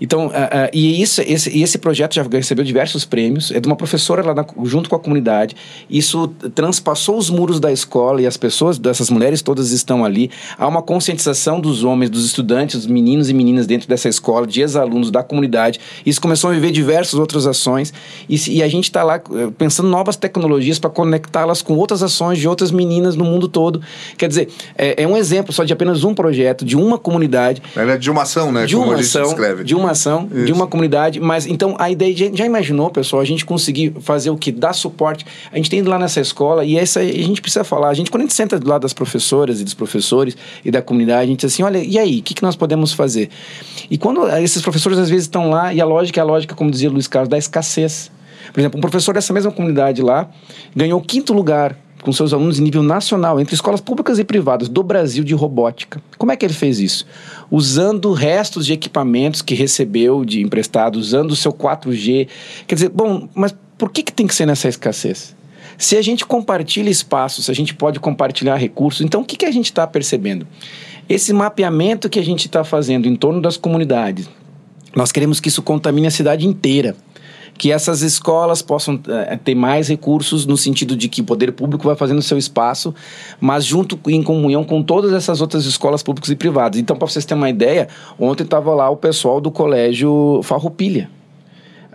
Então, 0.01 0.25
uh, 0.25 0.29
uh, 0.29 0.33
e 0.73 0.99
isso, 0.99 1.21
esse, 1.21 1.55
esse 1.59 1.77
projeto 1.77 2.15
já 2.15 2.23
recebeu 2.23 2.65
diversos 2.65 3.05
prêmios, 3.05 3.51
é 3.51 3.59
de 3.59 3.67
uma 3.67 3.75
professora 3.75 4.25
lá 4.25 4.33
na, 4.33 4.43
junto 4.63 4.89
com 4.89 4.95
a 4.95 4.99
comunidade. 4.99 5.55
Isso 5.88 6.29
transpassou 6.55 7.19
os 7.19 7.29
muros 7.29 7.59
da 7.59 7.71
escola 7.71 8.19
e 8.19 8.25
as 8.25 8.35
pessoas, 8.35 8.79
dessas 8.79 9.11
mulheres 9.11 9.43
todas 9.43 9.69
estão 9.69 10.03
ali. 10.03 10.31
Há 10.57 10.67
uma 10.67 10.81
conscientização 10.81 11.59
dos 11.59 11.83
homens, 11.83 12.09
dos 12.09 12.25
estudantes, 12.25 12.77
dos 12.77 12.88
meninos 12.88 13.29
e 13.29 13.33
meninas 13.35 13.67
dentro 13.67 13.88
dessa 13.88 14.09
escola, 14.09 14.47
de 14.47 14.61
ex-alunos 14.61 15.11
da 15.11 15.21
comunidade. 15.21 15.79
Isso 16.03 16.19
começou 16.19 16.49
a 16.49 16.53
viver 16.53 16.71
diversas 16.71 17.13
outras 17.13 17.45
ações 17.45 17.93
e, 18.27 18.57
e 18.57 18.63
a 18.63 18.67
gente 18.67 18.85
está 18.85 19.03
lá 19.03 19.17
eh, 19.17 19.51
pensando 19.55 19.88
novas 19.88 20.15
tecnologias 20.15 20.79
para 20.79 20.89
conectá-las 20.89 21.61
com 21.61 21.75
outras 21.75 22.01
ações 22.01 22.39
de 22.39 22.47
outras 22.47 22.71
meninas 22.71 23.15
no 23.15 23.23
mundo 23.23 23.47
todo. 23.47 23.83
Quer 24.17 24.29
dizer, 24.29 24.49
é, 24.75 25.03
é 25.03 25.07
um 25.07 25.15
exemplo 25.15 25.26
só 25.51 25.63
de 25.63 25.73
apenas 25.73 26.03
um 26.03 26.13
projeto, 26.13 26.65
de 26.65 26.75
uma 26.75 26.97
comunidade. 26.97 27.61
É 27.75 27.97
de 27.97 28.09
uma 28.09 28.23
ação, 28.23 28.51
né? 28.51 28.65
De 28.65 28.75
uma 28.75 28.95
ação, 28.95 29.36
de 29.63 29.75
uma 29.75 29.91
ação, 29.91 30.28
Isso. 30.34 30.45
de 30.45 30.53
uma 30.53 30.67
comunidade. 30.67 31.19
Mas 31.19 31.45
então 31.45 31.75
a 31.80 31.89
ideia, 31.89 32.15
já, 32.15 32.25
já 32.34 32.45
imaginou, 32.45 32.89
pessoal, 32.89 33.21
a 33.21 33.25
gente 33.25 33.45
conseguir 33.45 33.93
fazer 34.01 34.30
o 34.30 34.38
que? 34.38 34.51
Dar 34.51 34.73
suporte. 34.73 35.25
A 35.51 35.57
gente 35.57 35.69
tem 35.69 35.80
ido 35.80 35.89
lá 35.89 35.99
nessa 35.99 36.19
escola 36.19 36.65
e 36.65 36.78
essa 36.78 36.99
a 36.99 37.03
gente 37.03 37.41
precisa 37.41 37.63
falar. 37.63 37.89
A 37.89 37.93
gente, 37.93 38.11
quando 38.11 38.21
a 38.21 38.25
gente 38.25 38.34
senta 38.34 38.59
do 38.59 38.67
lado 38.67 38.82
das 38.82 38.93
professoras 38.93 39.61
e 39.61 39.63
dos 39.63 39.73
professores 39.73 40.38
e 40.63 40.71
da 40.71 40.82
comunidade, 40.82 41.23
a 41.23 41.28
gente 41.28 41.39
diz 41.39 41.53
assim: 41.53 41.63
olha, 41.63 41.78
e 41.78 41.97
aí, 41.97 42.19
o 42.19 42.23
que, 42.23 42.34
que 42.34 42.43
nós 42.43 42.55
podemos 42.55 42.93
fazer? 42.93 43.30
E 43.89 43.97
quando 43.97 44.28
esses 44.38 44.61
professores 44.61 44.97
às 44.97 45.09
vezes 45.09 45.25
estão 45.25 45.49
lá, 45.49 45.73
e 45.73 45.82
a 45.82 45.86
lógica 45.86 46.19
é 46.19 46.21
a 46.21 46.25
lógica, 46.25 46.55
como 46.55 46.69
dizia 46.69 46.89
Luiz 46.89 47.07
Carlos, 47.07 47.30
da 47.30 47.38
escassez. 47.38 48.11
Por 48.53 48.59
exemplo, 48.59 48.78
um 48.78 48.82
professor 48.82 49.13
dessa 49.13 49.34
mesma 49.34 49.51
comunidade 49.51 50.01
lá 50.01 50.30
ganhou 50.75 51.01
quinto 51.01 51.34
lugar 51.34 51.78
com 52.01 52.11
seus 52.11 52.33
alunos 52.33 52.59
em 52.59 52.63
nível 52.63 52.83
nacional, 52.83 53.39
entre 53.39 53.55
escolas 53.55 53.81
públicas 53.81 54.19
e 54.19 54.23
privadas 54.23 54.69
do 54.69 54.83
Brasil 54.83 55.23
de 55.23 55.33
robótica. 55.33 56.01
Como 56.17 56.31
é 56.31 56.35
que 56.35 56.45
ele 56.45 56.53
fez 56.53 56.79
isso? 56.79 57.05
Usando 57.49 58.11
restos 58.13 58.65
de 58.65 58.73
equipamentos 58.73 59.41
que 59.41 59.55
recebeu 59.55 60.23
de 60.23 60.41
emprestado, 60.41 60.97
usando 60.97 61.31
o 61.31 61.35
seu 61.35 61.51
4G. 61.51 62.27
Quer 62.67 62.75
dizer, 62.75 62.89
bom, 62.89 63.27
mas 63.33 63.55
por 63.77 63.91
que, 63.91 64.03
que 64.03 64.13
tem 64.13 64.27
que 64.27 64.35
ser 64.35 64.45
nessa 64.45 64.67
escassez? 64.67 65.35
Se 65.77 65.95
a 65.95 66.01
gente 66.01 66.25
compartilha 66.25 66.89
espaços, 66.89 67.45
se 67.45 67.51
a 67.51 67.53
gente 67.53 67.73
pode 67.73 67.99
compartilhar 67.99 68.55
recursos, 68.55 69.01
então 69.01 69.21
o 69.21 69.25
que, 69.25 69.35
que 69.35 69.45
a 69.45 69.51
gente 69.51 69.65
está 69.65 69.85
percebendo? 69.85 70.47
Esse 71.07 71.31
mapeamento 71.31 72.09
que 72.09 72.19
a 72.19 72.23
gente 72.23 72.47
está 72.47 72.63
fazendo 72.63 73.07
em 73.07 73.15
torno 73.15 73.41
das 73.41 73.57
comunidades, 73.57 74.27
nós 74.95 75.11
queremos 75.11 75.39
que 75.39 75.49
isso 75.49 75.61
contamine 75.61 76.07
a 76.07 76.11
cidade 76.11 76.47
inteira 76.47 76.95
que 77.57 77.71
essas 77.71 78.01
escolas 78.01 78.61
possam 78.61 78.99
é, 79.07 79.35
ter 79.35 79.55
mais 79.55 79.87
recursos 79.87 80.45
no 80.45 80.55
sentido 80.55 80.95
de 80.95 81.09
que 81.09 81.21
o 81.21 81.23
poder 81.23 81.51
público 81.51 81.85
vai 81.85 81.95
fazendo 81.95 82.21
seu 82.21 82.37
espaço, 82.37 82.93
mas 83.39 83.65
junto 83.65 83.99
em 84.07 84.21
comunhão 84.21 84.63
com 84.63 84.83
todas 84.83 85.11
essas 85.13 85.41
outras 85.41 85.65
escolas 85.65 86.03
públicas 86.03 86.29
e 86.29 86.35
privadas. 86.35 86.79
Então, 86.79 86.95
para 86.95 87.07
vocês 87.07 87.25
terem 87.25 87.41
uma 87.41 87.49
ideia, 87.49 87.87
ontem 88.19 88.43
estava 88.43 88.73
lá 88.73 88.89
o 88.89 88.97
pessoal 88.97 89.41
do 89.41 89.49
colégio 89.49 90.41
Farroupilha. 90.43 91.16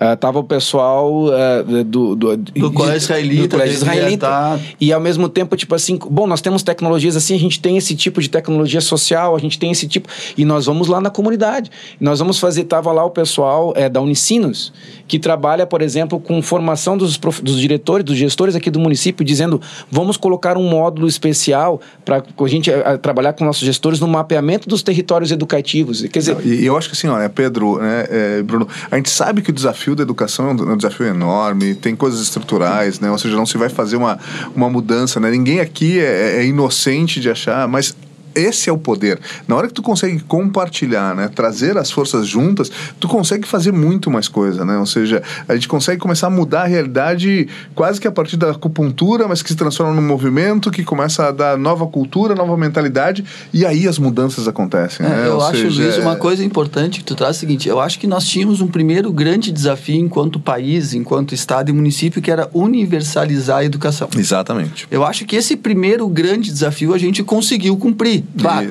Uh, 0.03 0.16
tava 0.16 0.40
o 0.40 0.44
pessoal 0.44 1.26
uh, 1.26 1.84
do, 1.84 2.16
do, 2.16 2.36
do 2.36 2.72
colégio 2.72 2.96
israelita, 2.96 3.42
do 3.42 3.48
colégio 3.50 3.74
israelita. 3.74 4.26
Tá... 4.26 4.59
e 4.80 4.92
ao 4.92 5.00
mesmo 5.00 5.28
tempo 5.28 5.57
tipo 5.57 5.76
assim 5.76 5.96
bom 6.11 6.26
nós 6.26 6.40
temos 6.40 6.64
tecnologias 6.64 7.16
assim 7.16 7.36
a 7.36 7.38
gente 7.38 7.61
tem 7.61 7.76
esse 7.76 7.94
tipo 7.94 8.20
de 8.20 8.28
tecnologia 8.28 8.80
social 8.80 9.36
a 9.36 9.38
gente 9.38 9.61
tem 9.61 9.70
esse 9.70 9.86
tipo 9.86 10.09
e 10.36 10.44
nós 10.44 10.66
vamos 10.66 10.88
lá 10.88 11.00
na 11.00 11.09
comunidade. 11.09 11.70
Nós 12.00 12.18
vamos 12.18 12.40
fazer 12.40 12.64
tava 12.64 12.90
lá 12.90 13.05
o 13.05 13.11
pessoal 13.11 13.72
é, 13.76 13.88
da 13.88 14.00
Unicinos 14.00 14.72
que 15.07 15.20
trabalha 15.20 15.66
por 15.66 15.80
exemplo 15.80 16.18
com 16.18 16.42
formação 16.42 16.96
dos, 16.96 17.16
prof, 17.16 17.40
dos 17.40 17.61
diretores 17.61 18.05
dos 18.05 18.16
gestores 18.16 18.57
aqui 18.57 18.70
do 18.70 18.80
município 18.80 19.24
dizendo 19.24 19.61
vamos 19.88 20.16
colocar 20.16 20.57
um 20.57 20.68
módulo 20.68 21.07
especial 21.07 21.80
para 22.05 22.24
a 22.36 22.48
gente 22.48 22.72
a, 22.72 22.94
a, 22.94 22.98
trabalhar 22.98 23.34
com 23.34 23.44
nossos 23.44 23.62
gestores 23.62 24.00
no 24.00 24.09
mapeamento 24.09 24.68
dos 24.68 24.82
territórios 24.82 25.30
educativos. 25.30 26.03
Quer 26.03 26.18
dizer 26.18 26.34
Não, 26.34 26.42
e 26.42 26.66
eu 26.66 26.76
acho 26.76 26.88
que 26.88 26.96
assim 26.96 27.07
olha 27.07 27.28
Pedro 27.28 27.78
né, 27.78 28.07
é, 28.11 28.42
Bruno 28.42 28.66
a 28.90 28.96
gente 28.96 29.11
sabe 29.11 29.42
que 29.42 29.50
o 29.50 29.53
desafio 29.53 29.91
desafio 29.93 29.97
da 29.97 30.03
educação 30.03 30.51
é 30.51 30.53
um 30.53 30.76
desafio 30.76 31.07
enorme, 31.07 31.74
tem 31.74 31.95
coisas 31.95 32.20
estruturais, 32.20 32.99
né? 33.01 33.11
Ou 33.11 33.18
seja, 33.18 33.36
não 33.36 33.47
se 33.47 33.57
vai 33.57 33.68
fazer 33.68 33.97
uma, 33.97 34.18
uma 34.55 34.68
mudança, 34.68 35.20
né? 35.20 35.30
Ninguém 35.30 35.61
aqui 35.61 36.01
é, 36.01 36.38
é 36.38 36.45
inocente 36.45 37.20
de 37.20 37.30
achar, 37.30 37.68
mas 37.68 37.95
esse 38.35 38.68
é 38.68 38.72
o 38.72 38.78
poder. 38.78 39.18
Na 39.47 39.57
hora 39.57 39.68
que 39.68 39.74
tu 39.74 39.83
consegue 39.83 40.20
compartilhar, 40.20 41.14
né, 41.14 41.28
trazer 41.35 41.76
as 41.76 41.91
forças 41.91 42.26
juntas, 42.26 42.70
tu 43.01 43.09
consegue 43.09 43.47
fazer 43.47 43.72
muito 43.72 44.11
mais 44.11 44.28
coisa, 44.28 44.64
né? 44.64 44.78
Ou 44.78 44.87
seja, 44.87 45.22
a 45.49 45.55
gente 45.55 45.68
consegue 45.68 46.01
começar 46.01 46.26
a 46.26 46.30
mudar 46.30 46.62
a 46.62 46.66
realidade 46.66 47.49
quase 47.74 48.01
que 48.01 48.07
a 48.07 48.12
partir 48.12 48.37
da 48.37 48.51
acupuntura, 48.51 49.26
mas 49.28 49.43
que 49.43 49.49
se 49.49 49.57
transforma 49.57 49.93
num 49.95 50.07
movimento 50.07 50.70
que 50.70 50.85
começa 50.85 51.28
a 51.28 51.30
dar 51.33 51.57
nova 51.59 51.87
cultura, 51.87 52.35
nova 52.35 52.57
mentalidade, 52.57 53.24
e 53.53 53.64
aí 53.66 53.87
as 53.89 53.99
mudanças 53.99 54.47
acontecem. 54.49 55.05
É, 55.05 55.09
né? 55.09 55.26
eu 55.28 55.35
Ou 55.37 55.43
acho, 55.43 55.61
seja, 55.61 55.83
Luiz, 55.83 55.99
é- 55.99 56.01
uma 56.01 56.16
coisa 56.16 56.45
importante 56.45 56.99
que 57.01 57.05
tu 57.05 57.14
traz 57.14 57.37
é 57.37 57.39
o 57.39 57.41
seguinte: 57.41 57.68
eu 57.68 57.80
acho 57.80 57.99
que 57.99 58.07
nós 58.07 58.26
tínhamos 58.26 58.61
um 58.61 58.66
primeiro 58.66 59.12
grande 59.12 59.51
desafio 59.53 59.97
enquanto 59.97 60.39
país, 60.41 60.95
enquanto 60.95 61.35
Estado 61.35 61.70
e 61.70 61.72
município, 61.72 62.20
que 62.22 62.30
era 62.30 62.49
universalizar 62.53 63.59
a 63.59 63.64
educação. 63.64 64.09
Exatamente. 64.16 64.87
Eu 64.91 65.05
acho 65.05 65.24
que 65.24 65.37
esse 65.37 65.57
primeiro 65.57 66.09
grande 66.09 66.51
desafio 66.51 66.95
a 66.95 66.99
gente 66.99 67.22
conseguiu 67.22 67.76
cumprir. 67.76 68.22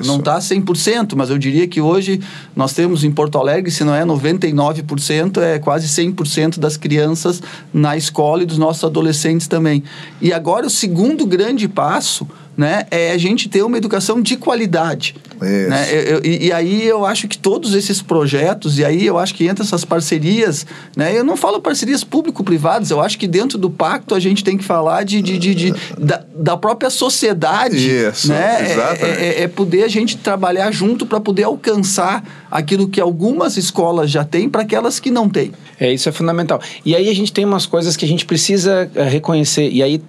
Não 0.06 0.18
está 0.18 0.38
100%, 0.40 1.14
mas 1.16 1.30
eu 1.30 1.38
diria 1.38 1.68
que 1.68 1.82
hoje 1.82 2.20
nós 2.56 2.74
temos 2.74 3.04
em 3.04 3.12
Porto 3.12 3.38
Alegre, 3.38 3.72
se 3.72 3.84
não 3.84 3.94
é 3.94 4.04
99%, 4.06 5.38
é 5.42 5.60
quase 5.60 5.88
100% 5.88 6.60
das 6.60 6.78
crianças 6.78 7.42
na 7.74 7.96
escola 7.96 8.44
e 8.44 8.46
dos 8.46 8.58
nossos 8.58 8.84
adolescentes 8.84 9.48
também. 9.48 9.84
E 10.22 10.34
agora 10.34 10.68
o 10.68 10.70
segundo 10.70 11.26
grande 11.26 11.68
passo 11.68 12.28
né, 12.58 12.86
é 12.92 13.12
a 13.12 13.18
gente 13.18 13.48
ter 13.50 13.64
uma 13.64 13.78
educação 13.78 14.22
de 14.22 14.36
qualidade. 14.36 15.16
Isso. 15.42 15.70
Né? 15.70 15.88
Eu- 15.92 16.02
eu- 16.18 16.22
e, 16.26 16.52
aí 16.54 16.86
eu 16.86 17.06
acho 17.06 17.28
que 17.28 17.38
todos 17.38 17.74
esses 17.74 18.02
projetos, 18.02 18.78
e 18.78 18.86
aí 18.86 19.06
eu 19.06 19.18
acho 19.18 19.34
que 19.34 19.48
entra 19.48 19.64
essas 19.64 19.84
parcerias, 19.84 20.66
né? 20.96 21.18
Eu 21.18 21.24
não 21.24 21.36
falo 21.36 21.60
parcerias 21.60 22.04
público-privadas, 22.04 22.92
eu 22.92 23.02
acho 23.02 23.18
que 23.18 23.28
dentro 23.28 23.58
do 23.58 23.70
pacto 23.70 24.14
a 24.14 24.20
gente 24.20 24.44
tem 24.44 24.58
que 24.58 24.64
falar 24.64 25.04
de, 25.04 25.22
de, 25.22 25.40
de- 25.40 25.56
de- 25.56 25.74
da, 25.98 26.24
da 26.36 26.58
própria 26.58 26.90
sociedade. 26.90 27.78
Isso, 27.90 28.30
né? 28.30 28.58
É-. 28.62 28.98
É, 29.02 29.26
é- 29.40 29.44
é 29.44 29.48
poder 29.48 29.84
a 29.84 29.88
gente 29.88 30.18
trabalhar 30.18 30.72
junto 30.72 31.06
para 31.06 31.20
poder 31.20 31.44
alcançar 31.44 32.24
aquilo 32.52 32.90
que 32.90 33.00
algumas 33.00 33.56
escolas 33.56 34.12
já 34.12 34.26
têm 34.26 34.50
para 34.50 34.62
aquelas 34.64 35.00
que 35.00 35.10
não 35.10 35.30
têm. 35.30 35.54
É, 35.80 35.92
isso 35.92 36.10
é 36.10 36.12
fundamental. 36.12 36.62
E 36.86 36.96
aí 36.96 37.10
a 37.10 37.16
gente 37.16 37.32
tem 37.32 37.46
umas 37.46 37.66
coisas 37.66 37.96
que 37.96 38.04
a 38.04 38.08
gente 38.08 38.26
precisa 38.26 38.92
eh, 38.94 39.04
reconhecer. 39.04 39.70
E 39.72 39.82
aí, 39.82 40.02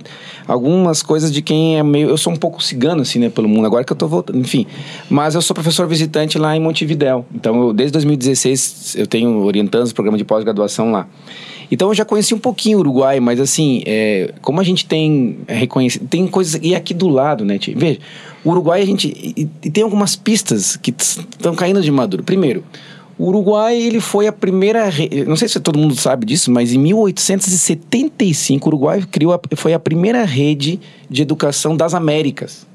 algumas 0.47 1.03
coisas 1.03 1.33
de 1.33 1.41
quem 1.41 1.79
é 1.79 1.83
meio. 1.83 2.11
Eu 2.11 2.19
sou 2.19 2.33
um 2.33 2.37
pouco 2.37 2.63
cigano, 2.63 3.03
assim, 3.03 3.21
né, 3.21 3.31
pelo 3.31 3.49
mundo, 3.49 3.65
agora 3.65 3.85
que 3.85 3.93
eu 3.93 3.97
tô 3.97 4.09
voltando. 4.09 4.39
Enfim. 4.39 4.67
Mas 5.09 5.35
eu 5.35 5.41
sou 5.41 5.55
professor 5.55 5.87
visitante 5.87 6.37
lá 6.37 6.57
em 6.57 6.61
Montevidéu. 6.61 7.25
Então, 7.33 7.69
eu, 7.69 7.73
desde 7.73 7.93
2016, 7.93 8.97
eu 8.99 9.07
tenho 9.07 9.39
orientando 9.45 9.87
o 9.87 9.95
programa 9.95 10.19
de 10.19 10.25
pós-graduação 10.25 10.91
lá. 10.91 11.07
Então 11.73 11.89
eu 11.89 11.95
já 11.95 12.05
conheci 12.05 12.35
um 12.35 12.39
pouquinho 12.39 12.77
o 12.77 12.81
Uruguai, 12.83 13.19
mas 13.19 13.41
assim, 13.41 13.83
é, 13.87 14.35
como 14.43 14.61
a 14.61 14.63
gente 14.63 14.85
tem 14.85 15.39
é, 15.49 15.55
reconhecido, 15.55 16.07
tem 16.07 16.27
coisas. 16.27 16.61
E 16.63 16.75
aqui 16.75 16.93
do 16.93 17.09
lado, 17.09 17.47
né, 17.47 17.57
Tia? 17.57 17.75
Veja, 17.75 17.99
o 18.45 18.51
Uruguai 18.51 18.83
a 18.83 18.85
gente. 18.85 19.09
E, 19.09 19.49
e 19.63 19.71
tem 19.71 19.83
algumas 19.83 20.15
pistas 20.15 20.77
que 20.77 20.95
estão 20.99 21.55
caindo 21.55 21.81
de 21.81 21.91
maduro. 21.91 22.23
Primeiro, 22.23 22.63
o 23.19 23.29
Uruguai 23.29 23.75
ele 23.75 24.01
foi 24.01 24.27
a 24.27 24.33
primeira, 24.33 24.91
não 25.27 25.35
sei 25.35 25.49
se 25.49 25.59
todo 25.61 25.79
mundo 25.79 25.97
sabe 25.97 26.27
disso, 26.27 26.51
mas 26.51 26.75
em 26.75 26.79
1875 26.79 28.67
o 28.67 28.69
Uruguai 28.69 29.03
criou 29.11 29.33
a, 29.33 29.41
foi 29.57 29.73
a 29.73 29.79
primeira 29.79 30.25
rede 30.25 30.79
de 31.09 31.23
educação 31.23 31.75
das 31.75 31.95
Américas. 31.95 32.67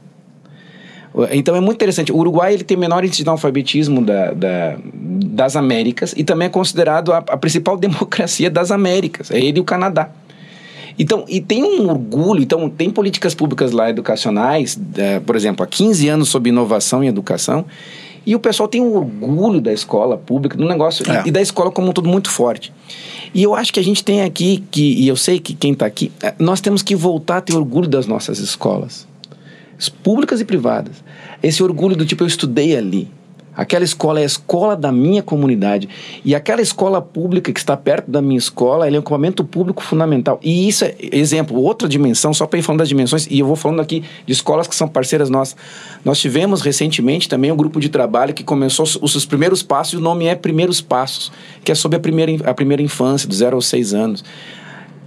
Então 1.32 1.56
é 1.56 1.60
muito 1.60 1.76
interessante. 1.78 2.12
O 2.12 2.18
Uruguai 2.18 2.54
ele 2.54 2.64
tem 2.64 2.78
menor 2.78 3.04
índice 3.04 3.24
de 3.24 3.30
alfabetismo 3.30 4.02
da, 4.04 4.32
da- 4.34 4.78
das 4.94 5.56
Américas 5.56 6.14
e 6.18 6.24
também 6.24 6.48
é 6.48 6.50
considerado 6.50 7.12
a, 7.14 7.18
a 7.18 7.38
principal 7.38 7.76
democracia 7.78 8.50
das 8.50 8.72
Américas. 8.72 9.32
É 9.32 9.38
ele 9.40 9.58
e 9.58 9.62
o 9.62 9.64
Canadá. 9.64 10.10
Então, 11.00 11.26
e 11.28 11.40
tem 11.40 11.64
um 11.64 11.88
orgulho, 11.90 12.42
então 12.42 12.68
tem 12.70 12.90
políticas 12.90 13.36
públicas 13.36 13.72
lá 13.72 13.88
educacionais, 13.90 14.80
por 15.28 15.36
exemplo, 15.36 15.64
há 15.64 15.68
15 15.68 16.10
anos 16.10 16.30
sobre 16.30 16.50
inovação 16.50 17.04
em 17.04 17.08
educação, 17.08 17.66
e 18.26 18.36
o 18.36 18.40
pessoal 18.40 18.68
tem 18.68 18.82
um 18.82 18.96
orgulho 18.96 19.62
da 19.62 19.72
escola 19.72 20.18
pública, 20.18 20.58
do 20.58 20.68
negócio, 20.68 21.06
e- 21.08 21.12
É. 21.12 21.24
e, 21.28 21.32
da 21.32 21.40
escola 21.40 21.70
como 21.72 21.90
um 21.90 21.94
todo 21.94 22.10
muito 22.10 22.32
forte. 22.32 22.74
E 23.34 23.44
eu 23.44 23.54
acho 23.54 23.72
que 23.72 23.80
a 23.80 23.84
gente 23.84 24.04
tem 24.04 24.22
aqui, 24.24 24.64
que, 24.72 24.94
e 24.96 25.08
eu 25.08 25.16
sei 25.16 25.40
que 25.40 25.54
quem 25.54 25.74
está 25.74 25.86
aqui, 25.86 26.12
eh, 26.24 26.34
nós 26.40 26.60
temos 26.62 26.82
que 26.82 26.96
voltar 26.96 27.38
a 27.38 27.42
ter 27.42 27.56
orgulho 27.56 27.88
das 27.88 28.08
nossas 28.08 28.40
escolas, 28.40 29.08
públicas 29.90 30.42
e 30.42 30.46
privadas. 30.46 31.04
Esse 31.42 31.62
orgulho 31.62 31.96
do 31.96 32.06
tipo, 32.06 32.24
eu 32.24 32.28
estudei 32.28 32.76
ali. 32.76 33.10
Aquela 33.58 33.84
escola 33.84 34.20
é 34.20 34.24
a 34.24 34.26
escola 34.28 34.76
da 34.76 34.92
minha 34.92 35.24
comunidade. 35.24 35.90
E 36.24 36.36
aquela 36.36 36.62
escola 36.62 37.02
pública 37.02 37.52
que 37.52 37.60
está 37.60 37.76
perto 37.76 38.12
da 38.12 38.22
minha 38.22 38.38
escola, 38.38 38.88
é 38.88 38.92
um 38.92 38.98
equipamento 38.98 39.44
público 39.44 39.82
fundamental. 39.82 40.40
E 40.44 40.70
isso 40.70 40.86
é, 40.86 40.96
exemplo, 41.12 41.60
outra 41.60 41.90
dimensão, 41.90 42.36
só 42.36 42.46
para 42.46 42.60
ir 42.60 42.62
falando 42.62 42.80
das 42.80 42.90
dimensões, 42.90 43.26
e 43.32 43.40
eu 43.40 43.48
vou 43.48 43.56
falando 43.56 43.80
aqui 43.80 44.04
de 44.28 44.32
escolas 44.32 44.68
que 44.68 44.76
são 44.76 44.88
parceiras 44.88 45.28
nossas. 45.28 45.56
Nós 46.06 46.20
tivemos 46.20 46.62
recentemente 46.62 47.28
também 47.28 47.52
um 47.52 47.56
grupo 47.56 47.80
de 47.80 47.90
trabalho 47.90 48.32
que 48.32 48.44
começou 48.44 48.86
os, 49.02 49.12
seus 49.12 49.26
primeiros 49.26 49.64
passos, 49.64 49.94
e 49.94 49.98
o 49.98 50.02
nome 50.02 50.28
é 50.28 50.36
Primeiros 50.36 50.80
Passos, 50.80 51.32
que 51.64 51.72
é 51.72 51.76
sobre 51.76 51.98
a 51.98 52.00
primeira, 52.00 52.48
a 52.48 52.54
primeira 52.54 52.84
infância, 52.84 53.28
do 53.28 53.34
zero 53.34 53.56
aos 53.56 53.66
seis 53.66 53.92
anos. 53.92 54.24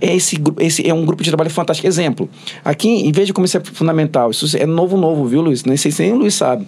Esse, 0.00 0.36
gru- 0.36 0.56
esse 0.58 0.88
é 0.88 0.94
um 0.94 1.04
grupo 1.04 1.22
de 1.22 1.30
trabalho 1.30 1.50
fantástico. 1.50 1.86
Exemplo, 1.86 2.28
aqui, 2.64 2.88
em 2.88 3.12
vez 3.12 3.26
de 3.26 3.32
como 3.32 3.44
isso 3.44 3.56
é 3.56 3.60
fundamental, 3.60 4.30
isso 4.30 4.56
é 4.56 4.64
novo, 4.66 4.96
novo, 4.96 5.26
viu, 5.26 5.40
Luiz? 5.42 5.64
Nem 5.64 5.76
sei 5.76 5.90
se 5.90 6.02
nem 6.02 6.12
o 6.12 6.16
Luiz 6.16 6.34
sabe. 6.34 6.66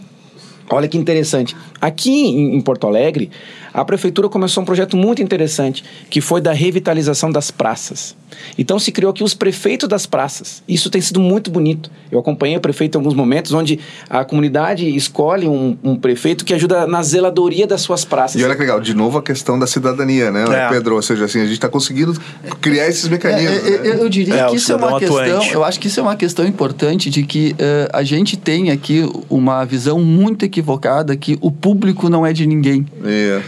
Olha 0.70 0.88
que 0.88 0.96
interessante. 0.96 1.56
Aqui 1.80 2.10
em, 2.10 2.54
em 2.56 2.60
Porto 2.60 2.86
Alegre, 2.86 3.30
a 3.72 3.84
prefeitura 3.84 4.28
começou 4.28 4.62
um 4.62 4.66
projeto 4.66 4.96
muito 4.96 5.22
interessante, 5.22 5.84
que 6.10 6.20
foi 6.20 6.40
da 6.40 6.52
revitalização 6.52 7.30
das 7.30 7.50
praças. 7.50 8.14
Então 8.58 8.78
se 8.78 8.90
criou 8.90 9.10
aqui 9.10 9.22
os 9.22 9.34
prefeitos 9.34 9.88
das 9.88 10.06
praças. 10.06 10.62
Isso 10.66 10.88
tem 10.88 11.00
sido 11.00 11.20
muito 11.20 11.50
bonito. 11.50 11.90
Eu 12.10 12.18
acompanhei 12.18 12.56
o 12.56 12.60
prefeito 12.60 12.96
em 12.96 12.98
alguns 12.98 13.14
momentos, 13.14 13.52
onde 13.52 13.78
a 14.08 14.24
comunidade 14.24 14.88
escolhe 14.96 15.46
um, 15.46 15.76
um 15.84 15.96
prefeito 15.96 16.44
que 16.44 16.54
ajuda 16.54 16.86
na 16.86 17.02
zeladoria 17.02 17.66
das 17.66 17.82
suas 17.82 18.04
praças. 18.04 18.40
E 18.40 18.44
olha 18.44 18.54
que 18.54 18.60
legal, 18.60 18.80
de 18.80 18.94
novo 18.94 19.18
a 19.18 19.22
questão 19.22 19.58
da 19.58 19.66
cidadania, 19.66 20.30
né, 20.30 20.44
É. 20.50 20.68
Pedro? 20.70 20.94
Ou 20.96 21.02
seja, 21.02 21.24
assim, 21.26 21.40
a 21.40 21.44
gente 21.44 21.52
está 21.54 21.68
conseguindo 21.68 22.14
criar 22.60 22.88
esses 22.88 23.06
É, 23.06 23.10
mecanismos. 23.10 23.66
é, 23.66 23.70
né? 23.70 23.78
eu, 23.84 23.94
eu 23.94 24.08
diria 24.08 24.34
É, 24.34 24.46
que 24.46 24.56
isso 24.56 24.72
é 24.72 24.76
uma 24.76 24.98
cidadão 24.98 24.98
questão. 24.98 25.36
atuante. 25.36 25.54
Eu 25.54 25.64
acho 25.64 25.80
que 25.80 25.86
isso 25.88 26.00
é 26.00 26.02
uma 26.02 26.16
questão 26.16 26.46
importante 26.46 27.10
de 27.10 27.22
que 27.24 27.54
eh, 27.58 27.88
a 27.92 28.02
gente 28.02 28.36
tem 28.36 28.70
aqui 28.70 29.06
uma 29.28 29.64
visão 29.64 30.00
muito 30.00 30.44
equivocada 30.44 31.14
que 31.16 31.38
o 31.40 31.50
público 31.50 32.08
não 32.08 32.24
é 32.26 32.32
de 32.32 32.46
ninguém. 32.46 32.86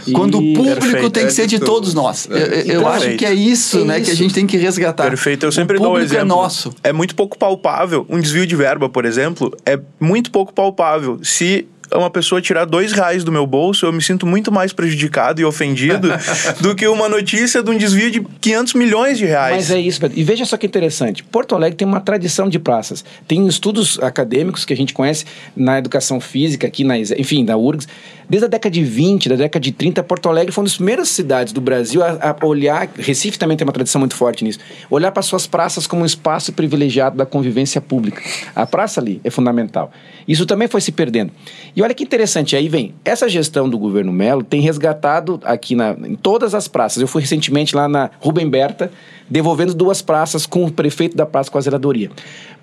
Isso. 0.01 0.11
Quando 0.15 0.35
o 0.37 0.53
público 0.53 0.79
Perfeito. 0.81 1.09
tem 1.11 1.23
que 1.23 1.29
É 1.29 1.31
ser 1.31 1.47
de 1.47 1.55
de 1.59 1.65
todos 1.65 1.93
nós. 1.93 2.27
É. 2.29 2.61
Eu, 2.71 2.81
eu 2.81 2.87
acho 2.87 3.15
que 3.15 3.25
é 3.25 3.33
isso, 3.33 3.79
É 3.79 3.83
né, 3.85 3.93
que 3.95 4.09
a 4.09 4.13
isso. 4.13 4.15
gente 4.15 4.33
tem 4.33 4.45
que 4.47 4.57
resgatar. 4.57 5.09
Perfeito, 5.09 5.45
eu 5.45 5.51
sempre 5.51 5.77
o 5.77 5.79
dou 5.79 5.89
um 5.89 5.91
público 5.93 6.11
exemplo. 6.13 6.25
é 6.25 6.27
nosso. 6.27 6.73
É 6.83 6.91
muito 6.93 7.15
pouco 7.15 7.37
palpável. 7.37 8.05
Um 8.09 8.19
desvio 8.19 8.45
de 8.45 8.55
verba, 8.55 8.89
por 8.89 9.05
exemplo, 9.05 9.55
é 9.65 9.79
muito 9.99 10.31
pouco 10.31 10.53
palpável. 10.53 11.19
Se 11.23 11.67
uma 11.95 12.09
pessoa 12.09 12.41
tirar 12.41 12.65
dois 12.65 12.91
reais 12.91 13.23
do 13.23 13.31
meu 13.31 13.45
bolso, 13.45 13.85
eu 13.85 13.93
me 13.93 14.01
sinto 14.01 14.25
muito 14.25 14.51
mais 14.51 14.73
prejudicado 14.73 15.41
e 15.41 15.45
ofendido 15.45 16.09
do 16.61 16.75
que 16.75 16.87
uma 16.87 17.09
notícia 17.09 17.61
de 17.61 17.69
um 17.69 17.77
desvio 17.77 18.11
de 18.11 18.21
500 18.41 18.73
milhões 18.73 19.17
de 19.17 19.25
reais. 19.25 19.55
Mas 19.55 19.71
é 19.71 19.79
isso, 19.79 19.99
Pedro. 19.99 20.17
E 20.17 20.23
veja 20.23 20.45
só 20.45 20.57
que 20.57 20.65
interessante. 20.65 21.23
Porto 21.23 21.55
Alegre 21.55 21.77
tem 21.77 21.87
uma 21.87 21.99
tradição 21.99 22.49
de 22.49 22.59
praças. 22.59 23.03
Tem 23.27 23.45
estudos 23.47 23.99
acadêmicos 23.99 24.65
que 24.65 24.73
a 24.73 24.77
gente 24.77 24.93
conhece 24.93 25.25
na 25.55 25.77
educação 25.77 26.19
física, 26.19 26.67
aqui 26.67 26.83
na, 26.83 26.97
enfim, 26.97 27.45
da 27.45 27.57
URGS. 27.57 27.87
Desde 28.27 28.45
a 28.45 28.49
década 28.49 28.73
de 28.73 28.83
20, 28.83 29.29
da 29.29 29.35
década 29.35 29.63
de 29.63 29.71
30, 29.71 30.03
Porto 30.03 30.27
Alegre 30.29 30.51
foi 30.51 30.63
uma 30.63 30.67
das 30.67 30.75
primeiras 30.75 31.09
cidades 31.09 31.53
do 31.53 31.61
Brasil 31.61 32.03
a, 32.03 32.35
a 32.39 32.45
olhar, 32.45 32.89
Recife 32.97 33.37
também 33.37 33.55
tem 33.55 33.65
uma 33.65 33.73
tradição 33.73 33.99
muito 33.99 34.15
forte 34.15 34.43
nisso, 34.43 34.59
olhar 34.89 35.11
para 35.11 35.21
suas 35.21 35.45
praças 35.45 35.85
como 35.85 36.01
um 36.01 36.05
espaço 36.05 36.51
privilegiado 36.51 37.15
da 37.15 37.25
convivência 37.25 37.79
pública. 37.79 38.21
A 38.55 38.65
praça 38.65 38.99
ali 38.99 39.21
é 39.23 39.29
fundamental. 39.29 39.91
Isso 40.27 40.45
também 40.45 40.67
foi 40.67 40.81
se 40.81 40.91
perdendo. 40.91 41.31
E 41.75 41.83
olha 41.85 41.93
que 41.93 42.03
interessante, 42.03 42.55
aí 42.55 42.67
vem, 42.67 42.95
essa 43.05 43.29
gestão 43.29 43.69
do 43.69 43.77
governo 43.77 44.11
Melo 44.11 44.43
tem 44.43 44.59
resgatado 44.59 45.39
aqui 45.43 45.75
na, 45.75 45.91
em 45.91 46.15
todas 46.15 46.55
as 46.55 46.67
praças. 46.67 46.99
Eu 46.99 47.07
fui 47.07 47.21
recentemente 47.21 47.75
lá 47.75 47.87
na 47.87 48.09
Rubem 48.19 48.49
Berta, 48.49 48.91
devolvendo 49.29 49.73
duas 49.73 50.01
praças 50.01 50.47
com 50.47 50.65
o 50.65 50.71
prefeito 50.71 51.15
da 51.15 51.25
praça 51.25 51.51
com 51.51 51.57
a 51.57 51.61
zeladoria. 51.61 52.09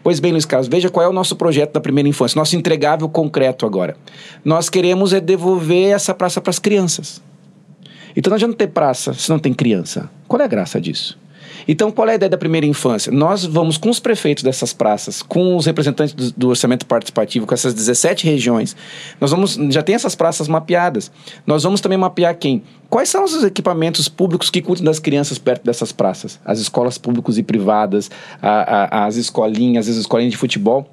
Pois 0.03 0.19
bem, 0.19 0.33
Luiz 0.33 0.45
Carlos, 0.45 0.67
veja 0.67 0.89
qual 0.89 1.07
é 1.07 1.09
o 1.09 1.13
nosso 1.13 1.37
projeto 1.37 1.73
da 1.73 1.81
primeira 1.81 2.09
infância, 2.09 2.37
nosso 2.37 2.57
entregável 2.57 3.09
concreto 3.09 3.65
agora. 3.65 3.97
Nós 4.45 4.69
queremos 4.69 5.13
é 5.13 5.21
devolver 5.21 5.93
essa 5.93 6.13
praça 6.13 6.41
para 6.41 6.51
as 6.51 6.59
crianças. 6.59 7.23
Então 8.17 8.31
não 8.31 8.37
adianta 8.37 8.57
ter 8.57 8.69
praça 8.69 9.15
se 9.15 9.31
não 9.31 9.39
tem 9.39 9.55
criança. 9.55 10.11
Qual 10.27 10.43
é 10.43 10.45
a 10.45 10.49
graça 10.49 10.81
disso? 10.81 11.17
Então, 11.67 11.91
qual 11.91 12.09
é 12.09 12.13
a 12.13 12.15
ideia 12.17 12.31
da 12.31 12.37
primeira 12.39 12.67
infância? 12.67 13.13
Nós 13.13 13.45
vamos 13.45 13.77
com 13.77 13.89
os 13.91 14.01
prefeitos 14.01 14.43
dessas 14.43 14.73
praças, 14.73 15.23
com 15.23 15.57
os 15.57 15.67
representantes 15.67 16.15
do, 16.15 16.33
do 16.33 16.49
orçamento 16.49 16.85
participativo, 16.87 17.47
com 17.47 17.55
essas 17.55 17.75
17 17.75 18.25
regiões. 18.27 18.75
Nós 19.21 19.31
vamos, 19.31 19.55
já 19.71 19.83
tem 19.83 19.95
essas 19.95 20.15
praças 20.15 20.49
mapeadas. 20.49 21.11
Nós 21.47 21.63
vamos 21.63 21.81
também 21.81 21.97
mapear 21.99 22.35
quem? 22.37 22.63
Quais 22.91 23.09
são 23.09 23.25
os 23.25 23.43
equipamentos 23.43 24.09
públicos 24.09 24.51
que 24.51 24.61
cuidam 24.61 24.85
das 24.85 24.99
crianças 24.99 25.39
perto 25.39 25.65
dessas 25.65 25.93
praças? 25.93 26.39
As 26.45 26.59
escolas 26.59 26.99
públicas 26.99 27.39
e 27.39 27.43
privadas, 27.43 28.11
a- 28.41 28.89
a- 29.03 29.07
as 29.07 29.17
escolinhas, 29.17 29.89
as 29.89 29.97
escolinhas 29.97 30.33
de 30.33 30.37
futebol. 30.39 30.89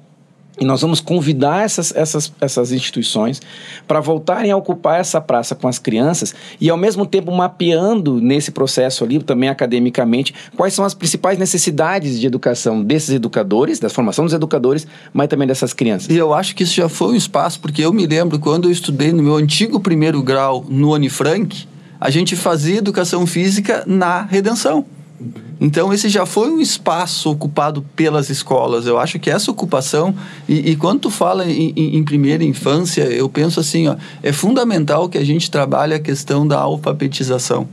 E 0.58 0.64
nós 0.64 0.82
vamos 0.82 1.00
convidar 1.00 1.64
essas, 1.64 1.94
essas, 1.94 2.32
essas 2.40 2.70
instituições 2.70 3.40
para 3.88 4.00
voltarem 4.00 4.50
a 4.50 4.56
ocupar 4.56 5.00
essa 5.00 5.20
praça 5.20 5.54
com 5.54 5.66
as 5.66 5.78
crianças 5.78 6.34
e, 6.60 6.68
ao 6.68 6.76
mesmo 6.76 7.06
tempo, 7.06 7.32
mapeando 7.32 8.20
nesse 8.20 8.50
processo 8.50 9.02
ali, 9.02 9.18
também 9.22 9.48
academicamente, 9.48 10.34
quais 10.56 10.74
são 10.74 10.84
as 10.84 10.92
principais 10.92 11.38
necessidades 11.38 12.20
de 12.20 12.26
educação 12.26 12.82
desses 12.82 13.10
educadores, 13.10 13.78
da 13.78 13.88
formação 13.88 14.26
dos 14.26 14.34
educadores, 14.34 14.86
mas 15.12 15.28
também 15.28 15.48
dessas 15.48 15.72
crianças. 15.72 16.10
E 16.10 16.16
eu 16.16 16.34
acho 16.34 16.54
que 16.54 16.62
isso 16.62 16.74
já 16.74 16.88
foi 16.88 17.14
um 17.14 17.16
espaço, 17.16 17.58
porque 17.60 17.82
eu 17.82 17.92
me 17.92 18.06
lembro 18.06 18.38
quando 18.38 18.66
eu 18.68 18.72
estudei 18.72 19.12
no 19.12 19.22
meu 19.22 19.36
antigo 19.36 19.80
primeiro 19.80 20.22
grau 20.22 20.66
no 20.68 20.94
Anifranc, 20.94 21.66
a 21.98 22.10
gente 22.10 22.36
fazia 22.36 22.78
educação 22.78 23.26
física 23.26 23.82
na 23.86 24.22
redenção. 24.22 24.84
Então, 25.60 25.92
esse 25.92 26.08
já 26.08 26.24
foi 26.24 26.50
um 26.50 26.60
espaço 26.60 27.30
ocupado 27.30 27.84
pelas 27.94 28.30
escolas. 28.30 28.86
Eu 28.86 28.98
acho 28.98 29.18
que 29.18 29.30
essa 29.30 29.50
ocupação, 29.50 30.14
e, 30.48 30.70
e 30.70 30.76
quando 30.76 31.00
tu 31.00 31.10
fala 31.10 31.44
em, 31.44 31.72
em, 31.76 31.96
em, 31.96 32.04
primeira 32.04 32.42
infância, 32.42 33.02
eu 33.02 33.28
penso 33.28 33.60
assim, 33.60 33.86
ó, 33.88 33.96
é 34.22 34.32
fundamental 34.32 35.08
que 35.08 35.18
a 35.18 35.24
gente 35.24 35.50
trabalhe 35.50 35.92
a 35.92 35.98
questão 35.98 36.46
da 36.46 36.58
alfabetização. 36.58 37.68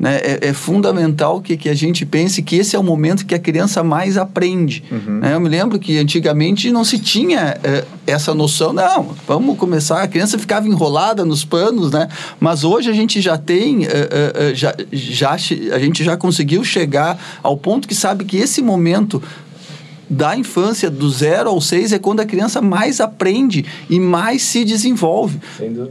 Né? 0.00 0.16
É, 0.16 0.48
é, 0.48 0.52
fundamental 0.54 1.42
que, 1.42 1.58
que 1.58 1.68
a 1.68 1.74
gente 1.74 2.06
pense 2.06 2.40
que 2.40 2.56
esse 2.56 2.74
é 2.74 2.78
o 2.78 2.82
momento 2.82 3.26
que 3.26 3.34
a 3.34 3.38
criança 3.38 3.84
mais 3.84 4.16
aprende. 4.16 4.82
Uhum. 4.90 5.18
Né? 5.18 5.34
Eu 5.34 5.40
me 5.40 5.48
lembro 5.50 5.78
que 5.78 5.98
antigamente 5.98 6.70
não 6.70 6.84
se 6.84 6.98
tinha 6.98 7.58
é, 7.62 7.84
essa 8.06 8.32
noção, 8.32 8.72
não, 8.72 9.14
vamos 9.28 9.58
começar, 9.58 10.02
a 10.02 10.08
criança 10.08 10.38
ficava 10.38 10.66
enrolada 10.66 11.22
nos 11.22 11.44
panos, 11.44 11.92
né? 11.92 12.08
mas 12.40 12.64
hoje 12.64 12.88
a 12.88 12.94
gente 12.94 13.20
já 13.20 13.36
tem, 13.36 13.84
é, 13.84 13.88
é, 13.90 14.50
é 14.50 14.54
já, 14.54 14.74
já, 14.90 15.32
a 15.32 15.78
gente 15.78 16.02
já 16.02 16.16
conseguiu 16.16 16.64
chegar 16.64 17.22
ao 17.42 17.58
ponto 17.58 17.86
que 17.86 17.94
sabe 17.94 18.24
que 18.24 18.38
esse 18.38 18.62
momento 18.62 19.22
da 20.10 20.36
infância, 20.36 20.90
do 20.90 21.08
zero 21.08 21.48
ao 21.48 21.60
seis, 21.60 21.92
é 21.92 21.98
quando 21.98 22.18
a 22.18 22.24
criança 22.24 22.60
mais 22.60 23.00
aprende 23.00 23.64
e 23.88 24.00
mais 24.00 24.42
se 24.42 24.64
desenvolve. 24.64 25.38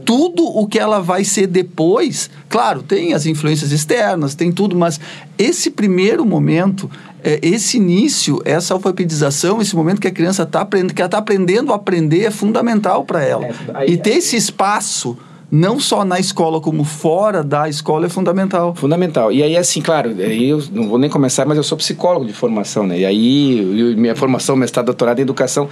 Tudo 0.04 0.44
o 0.44 0.66
que 0.66 0.78
ela 0.78 1.00
vai 1.00 1.24
ser 1.24 1.46
depois, 1.46 2.28
claro, 2.46 2.82
tem 2.82 3.14
as 3.14 3.24
influências 3.24 3.72
externas, 3.72 4.34
tem 4.34 4.52
tudo, 4.52 4.76
mas 4.76 5.00
esse 5.38 5.70
primeiro 5.70 6.26
momento 6.26 6.90
é, 7.22 7.38
esse 7.42 7.76
início, 7.76 8.40
essa 8.44 8.74
alfabetização, 8.74 9.60
esse 9.60 9.76
momento 9.76 10.00
que 10.00 10.08
a 10.08 10.10
criança 10.10 10.42
está 10.42 10.62
aprendendo, 10.62 10.94
que 10.94 11.02
ela 11.02 11.06
está 11.06 11.18
aprendendo 11.18 11.72
a 11.72 11.76
aprender 11.76 12.24
é 12.24 12.30
fundamental 12.30 13.04
para 13.04 13.22
ela. 13.22 13.46
É, 13.46 13.54
aí, 13.74 13.90
e 13.92 13.96
ter 13.96 14.16
esse 14.16 14.36
espaço 14.36 15.16
não 15.50 15.80
só 15.80 16.04
na 16.04 16.18
escola, 16.20 16.60
como 16.60 16.84
fora 16.84 17.42
da 17.42 17.68
escola, 17.68 18.06
é 18.06 18.08
fundamental. 18.08 18.74
Fundamental. 18.74 19.32
E 19.32 19.42
aí, 19.42 19.56
assim, 19.56 19.80
claro, 19.80 20.10
eu 20.10 20.62
não 20.72 20.88
vou 20.88 20.98
nem 20.98 21.10
começar, 21.10 21.44
mas 21.44 21.56
eu 21.56 21.62
sou 21.64 21.76
psicólogo 21.76 22.24
de 22.24 22.32
formação, 22.32 22.86
né? 22.86 23.00
E 23.00 23.04
aí, 23.04 23.94
minha 23.96 24.14
formação, 24.14 24.54
mestrado, 24.54 24.86
doutorado 24.86 25.18
em 25.18 25.22
educação. 25.22 25.68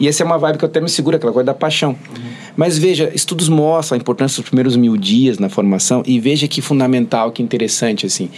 E 0.00 0.08
essa 0.08 0.22
é 0.22 0.26
uma 0.26 0.38
vibe 0.38 0.58
que 0.58 0.64
eu 0.64 0.68
até 0.68 0.80
me 0.80 0.88
seguro, 0.88 1.16
aquela 1.16 1.32
coisa 1.32 1.46
da 1.46 1.54
paixão. 1.54 1.90
Uhum. 1.90 2.30
Mas 2.56 2.76
veja, 2.76 3.10
estudos 3.14 3.48
mostram 3.48 3.96
a 3.96 4.00
importância 4.00 4.42
dos 4.42 4.48
primeiros 4.48 4.74
mil 4.74 4.96
dias 4.96 5.38
na 5.38 5.48
formação 5.48 6.02
e 6.06 6.18
veja 6.18 6.48
que 6.48 6.60
fundamental, 6.60 7.30
que 7.30 7.42
interessante, 7.42 8.06
assim. 8.06 8.30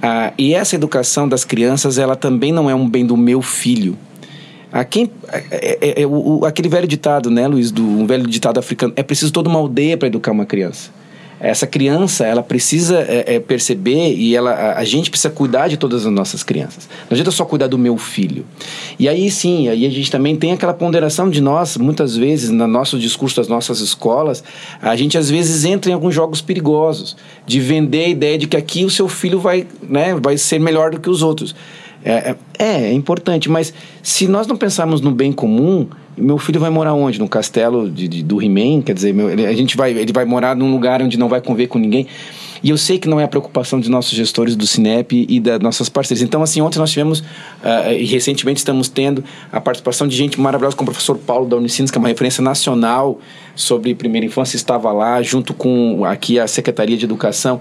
Ah, 0.00 0.32
e 0.38 0.54
essa 0.54 0.76
educação 0.76 1.28
das 1.28 1.44
crianças, 1.44 1.98
ela 1.98 2.14
também 2.14 2.52
não 2.52 2.70
é 2.70 2.74
um 2.74 2.88
bem 2.88 3.04
do 3.04 3.16
meu 3.16 3.42
filho 3.42 3.96
a 4.72 4.84
quem, 4.84 5.10
é, 5.28 5.78
é, 5.80 6.02
é 6.02 6.06
o, 6.06 6.44
aquele 6.44 6.68
velho 6.68 6.86
ditado, 6.86 7.30
né, 7.30 7.46
Luiz, 7.46 7.70
do 7.70 7.82
um 7.82 8.06
velho 8.06 8.26
ditado 8.26 8.58
africano, 8.58 8.92
é 8.96 9.02
preciso 9.02 9.32
toda 9.32 9.48
uma 9.48 9.58
aldeia 9.58 9.96
para 9.96 10.08
educar 10.08 10.32
uma 10.32 10.46
criança. 10.46 10.90
Essa 11.38 11.66
criança, 11.66 12.24
ela 12.24 12.42
precisa 12.42 12.98
é, 13.00 13.34
é, 13.34 13.40
perceber 13.40 14.14
e 14.14 14.34
ela, 14.34 14.52
a, 14.52 14.78
a, 14.78 14.84
gente 14.84 15.10
precisa 15.10 15.28
cuidar 15.28 15.68
de 15.68 15.76
todas 15.76 16.06
as 16.06 16.12
nossas 16.12 16.42
crianças. 16.42 16.88
Não 16.88 17.08
adianta 17.10 17.30
só 17.30 17.44
cuidar 17.44 17.66
do 17.66 17.76
meu 17.76 17.98
filho. 17.98 18.46
E 18.98 19.06
aí 19.06 19.30
sim, 19.30 19.68
aí 19.68 19.84
a 19.84 19.90
gente 19.90 20.10
também 20.10 20.34
tem 20.34 20.52
aquela 20.52 20.72
ponderação 20.72 21.28
de 21.28 21.42
nós, 21.42 21.76
muitas 21.76 22.16
vezes, 22.16 22.48
no 22.48 22.66
nosso 22.66 22.98
discurso 22.98 23.36
das 23.36 23.48
nossas 23.48 23.80
escolas, 23.80 24.42
a 24.80 24.96
gente 24.96 25.18
às 25.18 25.28
vezes 25.28 25.66
entra 25.66 25.90
em 25.90 25.94
alguns 25.94 26.14
jogos 26.14 26.40
perigosos, 26.40 27.14
de 27.46 27.60
vender 27.60 28.06
a 28.06 28.08
ideia 28.08 28.38
de 28.38 28.46
que 28.46 28.56
aqui 28.56 28.86
o 28.86 28.90
seu 28.90 29.06
filho 29.06 29.38
vai, 29.38 29.66
né, 29.82 30.14
vai 30.14 30.38
ser 30.38 30.58
melhor 30.58 30.90
do 30.90 30.98
que 30.98 31.10
os 31.10 31.22
outros. 31.22 31.54
É, 32.08 32.36
é, 32.56 32.64
é, 32.64 32.92
importante, 32.92 33.50
mas 33.50 33.74
se 34.00 34.28
nós 34.28 34.46
não 34.46 34.56
pensarmos 34.56 35.00
no 35.00 35.10
bem 35.10 35.32
comum, 35.32 35.88
meu 36.16 36.38
filho 36.38 36.60
vai 36.60 36.70
morar 36.70 36.94
onde? 36.94 37.18
No 37.18 37.28
castelo 37.28 37.90
de, 37.90 38.06
de 38.06 38.22
do 38.22 38.40
He-Man? 38.40 38.80
Quer 38.82 38.94
dizer, 38.94 39.12
meu, 39.12 39.28
ele, 39.28 39.44
a 39.44 39.52
gente 39.52 39.76
vai, 39.76 39.90
ele 39.90 40.12
vai 40.12 40.24
morar 40.24 40.54
num 40.54 40.70
lugar 40.70 41.02
onde 41.02 41.18
não 41.18 41.28
vai 41.28 41.40
conviver 41.40 41.66
com 41.66 41.80
ninguém. 41.80 42.06
E 42.66 42.70
eu 42.70 42.76
sei 42.76 42.98
que 42.98 43.08
não 43.08 43.20
é 43.20 43.22
a 43.22 43.28
preocupação 43.28 43.78
dos 43.78 43.88
nossos 43.88 44.10
gestores 44.10 44.56
do 44.56 44.66
Cinep 44.66 45.24
e 45.28 45.38
das 45.38 45.60
nossas 45.60 45.88
parceiras. 45.88 46.20
Então, 46.20 46.42
assim, 46.42 46.60
ontem 46.60 46.80
nós 46.80 46.90
tivemos, 46.90 47.20
uh, 47.20 47.92
e 47.96 48.04
recentemente 48.06 48.58
estamos 48.58 48.88
tendo, 48.88 49.22
a 49.52 49.60
participação 49.60 50.08
de 50.08 50.16
gente 50.16 50.40
maravilhosa, 50.40 50.74
como 50.74 50.90
o 50.90 50.92
professor 50.92 51.16
Paulo 51.16 51.48
da 51.48 51.56
Unicinos, 51.56 51.92
que 51.92 51.96
é 51.96 52.00
uma 52.00 52.08
referência 52.08 52.42
nacional 52.42 53.20
sobre 53.54 53.94
primeira 53.94 54.26
infância, 54.26 54.56
estava 54.56 54.90
lá, 54.90 55.22
junto 55.22 55.54
com 55.54 56.04
aqui 56.04 56.40
a 56.40 56.48
Secretaria 56.48 56.96
de 56.96 57.04
Educação 57.04 57.60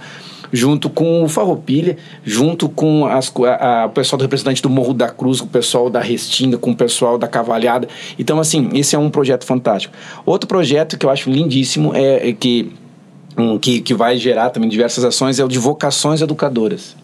junto 0.51 0.89
com 0.89 1.23
o 1.23 1.27
Farroupilha, 1.27 1.97
junto 2.23 2.69
com 2.69 3.05
as, 3.05 3.31
a, 3.59 3.85
o 3.87 3.89
pessoal 3.89 4.17
do 4.17 4.21
representante 4.21 4.61
do 4.61 4.69
Morro 4.69 4.93
da 4.93 5.09
Cruz, 5.09 5.41
o 5.41 5.47
pessoal 5.47 5.89
da 5.89 5.99
Restinga, 5.99 6.57
com 6.57 6.71
o 6.71 6.75
pessoal 6.75 7.17
da 7.17 7.27
Cavalhada. 7.27 7.87
Então, 8.17 8.39
assim, 8.39 8.69
esse 8.73 8.95
é 8.95 8.99
um 8.99 9.09
projeto 9.09 9.43
fantástico. 9.43 9.93
Outro 10.25 10.47
projeto 10.47 10.97
que 10.97 11.05
eu 11.05 11.09
acho 11.09 11.29
lindíssimo 11.29 11.93
é, 11.93 12.29
é 12.29 12.33
que, 12.33 12.71
um, 13.37 13.57
que, 13.57 13.81
que 13.81 13.93
vai 13.93 14.17
gerar 14.17 14.49
também 14.49 14.69
diversas 14.69 15.03
ações 15.03 15.39
é 15.39 15.43
o 15.43 15.47
de 15.47 15.59
vocações 15.59 16.21
educadoras. 16.21 16.95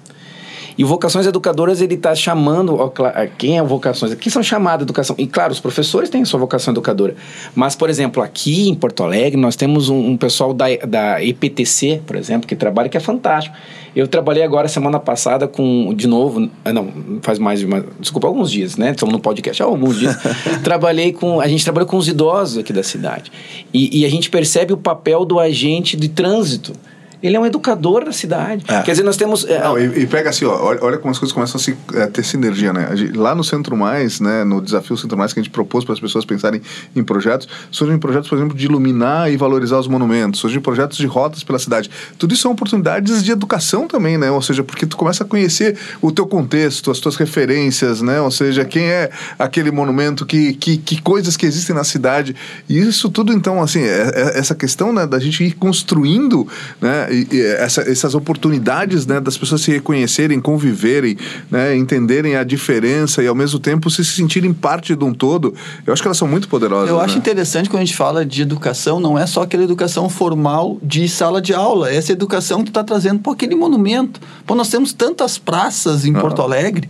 E 0.82 0.84
Vocações 0.84 1.28
Educadoras, 1.28 1.80
ele 1.80 1.94
está 1.94 2.16
chamando. 2.16 2.76
Ó, 2.76 2.92
quem 3.38 3.60
é 3.60 3.62
Vocações? 3.62 4.16
Quem 4.16 4.32
são 4.32 4.42
chamados 4.42 4.82
educação? 4.82 5.16
E 5.20 5.28
claro, 5.28 5.54
os 5.54 5.60
professores 5.60 6.10
têm 6.10 6.24
a 6.24 6.26
sua 6.26 6.40
vocação 6.40 6.74
educadora. 6.74 7.16
Mas, 7.54 7.76
por 7.76 7.88
exemplo, 7.88 8.24
aqui 8.24 8.68
em 8.68 8.74
Porto 8.74 9.04
Alegre, 9.04 9.40
nós 9.40 9.56
temos 9.56 9.90
um, 9.90 10.00
um 10.00 10.18
pessoal 10.18 10.56
da, 10.56 10.66
da 10.88 11.24
EPTC, 11.24 12.02
por 12.04 12.16
exemplo, 12.16 12.48
que 12.48 12.56
trabalha, 12.56 12.90
que 12.90 12.98
é 12.98 13.00
fantástico. 13.00 13.56
Eu 13.96 14.08
trabalhei 14.08 14.42
agora 14.42 14.68
semana 14.68 15.00
passada 15.00 15.48
com, 15.48 15.94
de 15.94 16.08
novo, 16.08 16.50
ah, 16.66 16.74
não, 16.74 16.92
faz 17.22 17.38
mais 17.38 17.60
de 17.60 17.68
uma, 17.68 17.86
desculpa, 18.00 18.26
alguns 18.26 18.50
dias, 18.50 18.76
né? 18.76 18.90
Estamos 18.90 19.14
no 19.14 19.20
podcast 19.20 19.62
há 19.62 19.68
alguns 19.68 20.00
dias. 20.00 20.18
trabalhei 20.66 21.14
com, 21.14 21.40
a 21.40 21.48
gente 21.48 21.64
trabalhou 21.64 21.88
com 21.88 21.98
os 21.98 22.08
idosos 22.08 22.58
aqui 22.58 22.74
da 22.74 22.82
cidade. 22.82 23.32
E, 23.72 24.00
e 24.00 24.04
a 24.04 24.10
gente 24.10 24.32
percebe 24.32 24.74
o 24.74 24.78
papel 24.78 25.26
do 25.26 25.40
agente 25.40 25.96
de 25.96 26.10
trânsito 26.10 26.74
ele 27.22 27.36
é 27.36 27.40
um 27.40 27.46
educador 27.46 28.06
da 28.06 28.12
cidade. 28.12 28.64
É. 28.68 28.82
Quer 28.82 28.92
dizer, 28.92 29.04
nós 29.04 29.18
temos. 29.18 29.46
É, 29.46 29.60
Não, 29.60 29.78
e, 29.78 30.04
e, 30.04 30.08
pega 30.08 30.30
assim, 30.30 30.46
ó, 30.46 30.60
olha, 30.62 30.80
olha, 30.82 30.98
como 30.98 31.12
as 31.12 31.20
coisas 31.20 31.34
começam 31.34 31.60
a 31.60 31.64
se, 31.64 31.78
é, 31.94 32.08
ter 32.08 32.24
sinergia, 32.24 32.74
né? 32.74 32.90
Gente, 32.96 33.18
lá 33.18 33.36
no 33.36 33.44
Centro 33.44 33.76
Mais, 33.78 34.20
né, 34.20 34.44
no 34.44 34.62
desafio 34.62 34.98
Centro 34.98 35.18
Mais 35.18 35.34
que 35.34 35.40
a 35.40 35.44
gente 35.44 35.52
propôs 35.52 35.84
para 35.84 35.94
as 35.94 36.00
pessoas 36.00 36.26
pensarem 36.26 36.62
em 36.96 37.04
projetos, 37.04 37.48
surgem 37.70 37.98
projetos, 37.98 38.30
por 38.30 38.38
exemplo, 38.38 38.58
de 38.58 38.66
iluminar 38.66 39.32
e 39.32 39.38
valorizar 39.38 39.78
os 39.78 39.88
monumentos, 39.88 40.40
surgem 40.40 40.60
projetos 40.60 40.98
de 40.98 41.06
rotas 41.06 41.44
pela 41.44 41.60
cidade. 41.60 41.90
Tudo 42.18 42.34
isso 42.34 42.44
são 42.44 42.52
oportunidades 42.52 43.24
de 43.24 43.32
educação 43.32 43.88
também, 43.88 44.18
né? 44.18 44.32
Ou 44.32 44.42
seja, 44.42 44.64
porque 44.64 44.86
tu 44.86 44.98
começa 44.98 45.24
a 45.24 45.28
conhecer 45.28 45.78
o 46.02 46.12
teu 46.12 46.26
contexto, 46.26 46.92
as 46.92 47.00
tuas 47.00 47.16
referências, 47.16 48.02
né? 48.02 48.20
Ou 48.22 48.32
seja, 48.32 48.66
quem 48.66 48.86
é 48.86 49.10
aquele 49.38 49.72
monumento, 49.72 50.26
que, 50.26 50.54
que, 50.54 50.78
que 50.78 51.02
coisas 51.02 51.38
que 51.38 51.46
existem 51.46 51.76
na 51.76 51.84
cidade. 51.84 52.36
E 52.68 52.80
isso 52.80 53.10
tudo, 53.10 53.34
então, 53.34 53.62
assim, 53.62 53.82
é, 53.82 54.12
é 54.14 54.40
essa 54.40 54.56
questão 54.56 54.92
né, 54.94 55.06
da 55.06 55.20
gente 55.20 55.44
ir 55.44 55.54
construindo, 55.54 56.48
né? 56.80 57.11
Essa, 57.58 57.82
essas 57.82 58.16
oportunidades 58.16 59.06
né, 59.06 59.20
das 59.20 59.38
pessoas 59.38 59.62
se 59.62 59.72
reconhecerem, 59.72 60.40
conviverem, 60.40 61.18
né, 61.50 61.76
entenderem 61.76 62.36
a 62.36 62.44
diferença 62.44 63.22
e 63.22 63.28
ao 63.28 63.36
mesmo 63.36 63.60
tempo 63.60 63.90
se 63.90 64.04
sentirem 64.04 64.54
parte 64.54 64.96
de 64.96 65.04
um 65.04 65.14
todo, 65.14 65.54
eu 65.86 65.94
acho 65.94 66.02
que 66.02 66.08
elas 66.08 66.18
são 66.18 66.28
muito 66.28 66.48
poderosas. 66.48 66.90
Eu 66.90 66.98
né? 66.98 67.04
acho 67.04 67.18
interessante 67.18 67.70
quando 67.70 67.82
a 67.82 67.86
gente 67.86 67.96
fala 67.96 68.26
de 68.26 68.42
educação, 68.42 69.00
não 69.00 69.18
é 69.18 69.26
só 69.26 69.44
aquela 69.44 69.64
educação 69.64 70.10
formal 70.10 70.78
de 70.82 71.08
sala 71.08 71.42
de 71.42 71.54
aula, 71.54 71.90
é 71.90 71.96
essa 71.96 72.12
educação 72.12 72.60
que 72.60 72.66
tu 72.66 72.70
está 72.70 72.84
trazendo 72.84 73.20
para 73.20 73.34
aquele 73.34 73.56
monumento. 73.56 74.20
Pô, 74.46 74.56
nós 74.56 74.70
temos 74.70 74.94
tantas 74.94 75.38
praças 75.38 76.06
em 76.06 76.14
Porto 76.14 76.42
Alegre, 76.42 76.90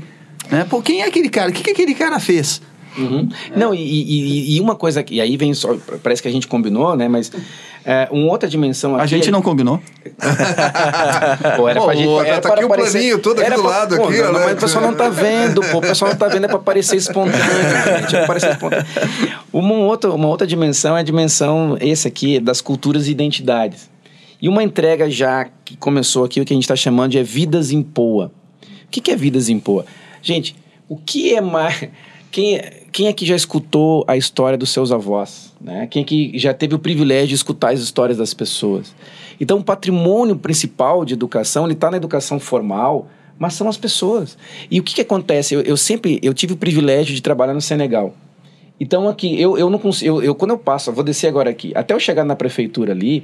né? 0.50 0.66
Pô, 0.70 0.82
quem 0.82 1.02
é 1.02 1.08
aquele 1.08 1.30
cara? 1.30 1.50
O 1.50 1.54
que, 1.54 1.64
que 1.64 1.72
aquele 1.72 1.96
cara 1.96 2.20
fez? 2.20 2.62
Uhum. 2.98 3.30
É. 3.54 3.58
Não, 3.58 3.74
e, 3.74 3.80
e, 3.80 4.56
e, 4.56 4.62
uma 4.62 4.76
coisa, 4.76 5.04
e 5.10 5.22
aí 5.22 5.38
vem 5.38 5.54
só, 5.54 5.76
parece 6.04 6.22
que 6.22 6.28
a 6.28 6.32
gente 6.32 6.48
combinou, 6.48 6.96
né? 6.96 7.08
Mas 7.08 7.32
é, 7.86 8.08
uma 8.12 8.32
outra 8.32 8.50
dimensão 8.50 8.96
aqui. 8.96 9.04
A 9.04 9.08
gente 9.08 9.30
é... 9.30 9.32
não 9.32 9.42
combinou. 9.42 9.80
pô, 11.56 11.70
era 11.70 11.80
pô, 11.80 11.86
pra 11.86 11.96
gente. 11.96 12.08
Tá 12.08 12.28
era 12.28 12.42
tá 12.42 12.54
aqui 12.54 12.66
o 12.66 12.68
planinho 12.68 13.20
todo 13.20 13.40
aqui 13.40 13.52
do 13.52 13.64
lado. 13.64 13.96
Pô, 13.96 14.08
aqui, 14.08 14.18
não, 14.18 14.34
né? 14.34 14.40
Mas 14.46 14.54
o 14.54 14.58
pessoal 14.58 14.84
não 14.84 14.94
tá 14.94 15.10
vendo, 15.10 15.62
pô. 15.62 15.78
O 15.78 15.82
pessoal 15.82 16.12
não 16.12 16.18
tá 16.18 16.28
vendo, 16.28 16.46
é 16.46 16.48
pra 16.48 16.60
parecer 16.60 16.98
espontâneo, 16.98 18.00
gente. 18.00 18.16
É 18.16 18.28
parecer 18.28 18.52
espontâneo. 18.52 18.86
Uma 19.54 19.76
outra, 19.76 20.12
uma 20.12 20.28
outra 20.28 20.46
dimensão 20.46 20.98
é 20.98 21.00
a 21.00 21.04
dimensão, 21.04 21.78
esse 21.80 22.08
aqui, 22.08 22.40
das 22.40 22.62
culturas 22.62 23.08
e 23.08 23.12
identidades. 23.12 23.90
E 24.42 24.50
uma 24.50 24.64
entrega 24.64 25.10
já 25.10 25.48
que 25.64 25.78
começou 25.78 26.26
aqui, 26.26 26.42
o 26.42 26.46
que 26.46 26.54
a 26.54 26.56
gente 26.56 26.64
está 26.64 26.76
chamando 26.76 27.12
de 27.12 27.20
é 27.20 27.24
Vidas 27.24 27.72
em 27.72 27.82
Poa. 27.82 28.32
O 28.86 28.90
que, 28.90 29.00
que 29.00 29.12
é 29.12 29.16
Vidas 29.16 29.50
em 29.50 29.60
Poa? 29.60 29.86
Gente, 30.22 30.56
o 30.90 30.98
que 30.98 31.34
é 31.34 31.42
mais 31.42 31.90
quem, 32.32 32.60
quem 32.92 33.08
aqui 33.08 33.26
já 33.26 33.36
escutou 33.36 34.04
a 34.08 34.18
história 34.18 34.58
dos 34.58 34.70
seus 34.72 34.92
avós? 34.92 35.54
Né? 35.60 35.88
Quem 35.88 36.04
aqui 36.04 36.32
já 36.36 36.54
teve 36.54 36.76
o 36.76 36.80
privilégio 36.80 37.30
de 37.30 37.36
escutar 37.36 37.74
as 37.74 37.80
histórias 37.80 38.18
das 38.18 38.34
pessoas? 38.34 38.94
Então, 39.40 39.60
o 39.60 39.64
patrimônio 39.64 40.36
principal 40.36 41.06
de 41.06 41.14
educação, 41.14 41.66
ele 41.66 41.74
está 41.74 41.90
na 41.90 41.98
educação 41.98 42.40
formal, 42.40 43.08
mas 43.40 43.54
são 43.54 43.68
as 43.68 43.78
pessoas. 43.78 44.38
E 44.70 44.80
o 44.80 44.84
que, 44.84 44.94
que 44.94 45.02
acontece? 45.02 45.56
Eu, 45.56 45.62
eu 45.62 45.78
sempre 45.78 46.20
eu 46.22 46.34
tive 46.34 46.54
o 46.54 46.58
privilégio 46.58 47.16
de 47.16 47.22
trabalhar 47.22 47.54
no 47.54 47.62
Senegal. 47.62 48.14
Então 48.80 49.08
aqui, 49.08 49.40
eu, 49.40 49.58
eu 49.58 49.70
não 49.70 49.80
consigo. 49.80 50.18
Eu, 50.18 50.24
eu, 50.24 50.36
quando 50.36 50.52
eu 50.52 50.58
passo, 50.58 50.90
eu 50.90 50.94
vou 50.94 51.04
descer 51.04 51.28
agora 51.28 51.50
aqui, 51.50 51.72
até 51.76 51.94
eu 51.94 52.00
chegar 52.00 52.26
na 52.26 52.36
prefeitura 52.36 52.92
ali, 52.92 53.24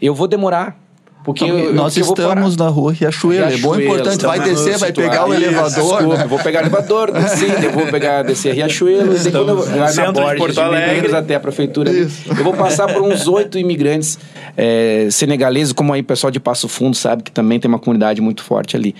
eu 0.00 0.14
vou 0.14 0.26
demorar. 0.26 0.85
Porque 1.26 1.42
eu, 1.42 1.74
nós 1.74 1.96
eu 1.96 2.04
estamos 2.04 2.56
na 2.56 2.68
rua 2.68 2.92
Riachuelo. 2.92 3.52
É 3.52 3.56
bom 3.56 3.74
importante. 3.74 4.24
Vai 4.24 4.38
descer, 4.38 4.78
vai 4.78 4.92
pegar 4.92 5.28
o 5.28 5.34
elevador. 5.34 5.98
Desculpa, 5.98 6.22
eu 6.22 6.28
vou 6.28 6.38
pegar 6.38 6.60
o 6.60 6.62
elevador, 6.62 7.10
descer, 7.10 7.64
eu 7.64 7.72
vou 7.72 7.88
pegar, 7.88 8.22
descer 8.22 8.54
Riachuelo, 8.54 9.12
e 9.12 9.30
quando 9.32 9.48
eu 9.48 9.76
lá 9.76 9.92
na 9.92 10.12
Borges, 10.12 10.54
de 10.54 10.60
Alegre. 10.60 11.16
até 11.16 11.34
a 11.34 11.40
prefeitura. 11.40 11.90
Ali, 11.90 12.08
eu 12.28 12.44
vou 12.44 12.54
passar 12.54 12.86
por 12.86 13.02
uns 13.02 13.26
oito 13.28 13.58
imigrantes 13.58 14.20
é, 14.56 15.08
senegaleses, 15.10 15.72
como 15.72 15.92
aí 15.92 16.00
o 16.00 16.04
pessoal 16.04 16.30
de 16.30 16.38
Passo 16.38 16.68
Fundo 16.68 16.96
sabe, 16.96 17.24
que 17.24 17.32
também 17.32 17.58
tem 17.58 17.68
uma 17.68 17.80
comunidade 17.80 18.20
muito 18.20 18.44
forte 18.44 18.76
ali. 18.76 18.94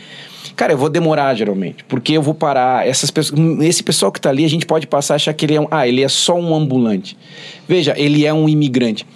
Cara, 0.56 0.72
eu 0.72 0.78
vou 0.78 0.88
demorar 0.88 1.32
geralmente, 1.36 1.84
porque 1.84 2.14
eu 2.14 2.22
vou 2.22 2.34
parar. 2.34 2.88
Essas 2.88 3.08
pessoas, 3.08 3.40
esse 3.60 3.84
pessoal 3.84 4.10
que 4.10 4.18
está 4.18 4.30
ali, 4.30 4.44
a 4.44 4.48
gente 4.48 4.66
pode 4.66 4.88
passar 4.88 5.14
a 5.14 5.16
achar 5.16 5.32
que 5.32 5.46
ele 5.46 5.54
é 5.54 5.60
um, 5.60 5.68
ah, 5.70 5.86
ele 5.86 6.02
é 6.02 6.08
só 6.08 6.34
um 6.34 6.56
ambulante. 6.56 7.16
Veja, 7.68 7.94
ele 7.96 8.26
é 8.26 8.34
um 8.34 8.48
imigrante 8.48 9.06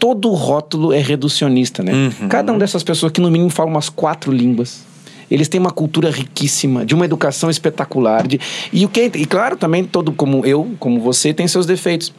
todo 0.00 0.30
rótulo 0.30 0.92
é 0.92 0.98
reducionista, 0.98 1.82
né? 1.82 1.92
Uhum. 1.92 2.28
Cada 2.28 2.50
uma 2.50 2.58
dessas 2.58 2.82
pessoas 2.82 3.12
que 3.12 3.20
no 3.20 3.30
mínimo 3.30 3.50
falam 3.50 3.70
umas 3.70 3.90
quatro 3.90 4.32
línguas. 4.32 4.88
Eles 5.30 5.46
têm 5.46 5.60
uma 5.60 5.70
cultura 5.70 6.10
riquíssima, 6.10 6.84
de 6.84 6.92
uma 6.92 7.04
educação 7.04 7.48
espetacular. 7.48 8.26
De, 8.26 8.40
e 8.72 8.84
o 8.84 8.88
que 8.88 9.12
e 9.14 9.26
claro, 9.26 9.56
também 9.56 9.84
todo 9.84 10.10
como 10.10 10.44
eu, 10.44 10.72
como 10.80 10.98
você, 11.00 11.32
tem 11.32 11.46
seus 11.46 11.66
defeitos. 11.66 12.12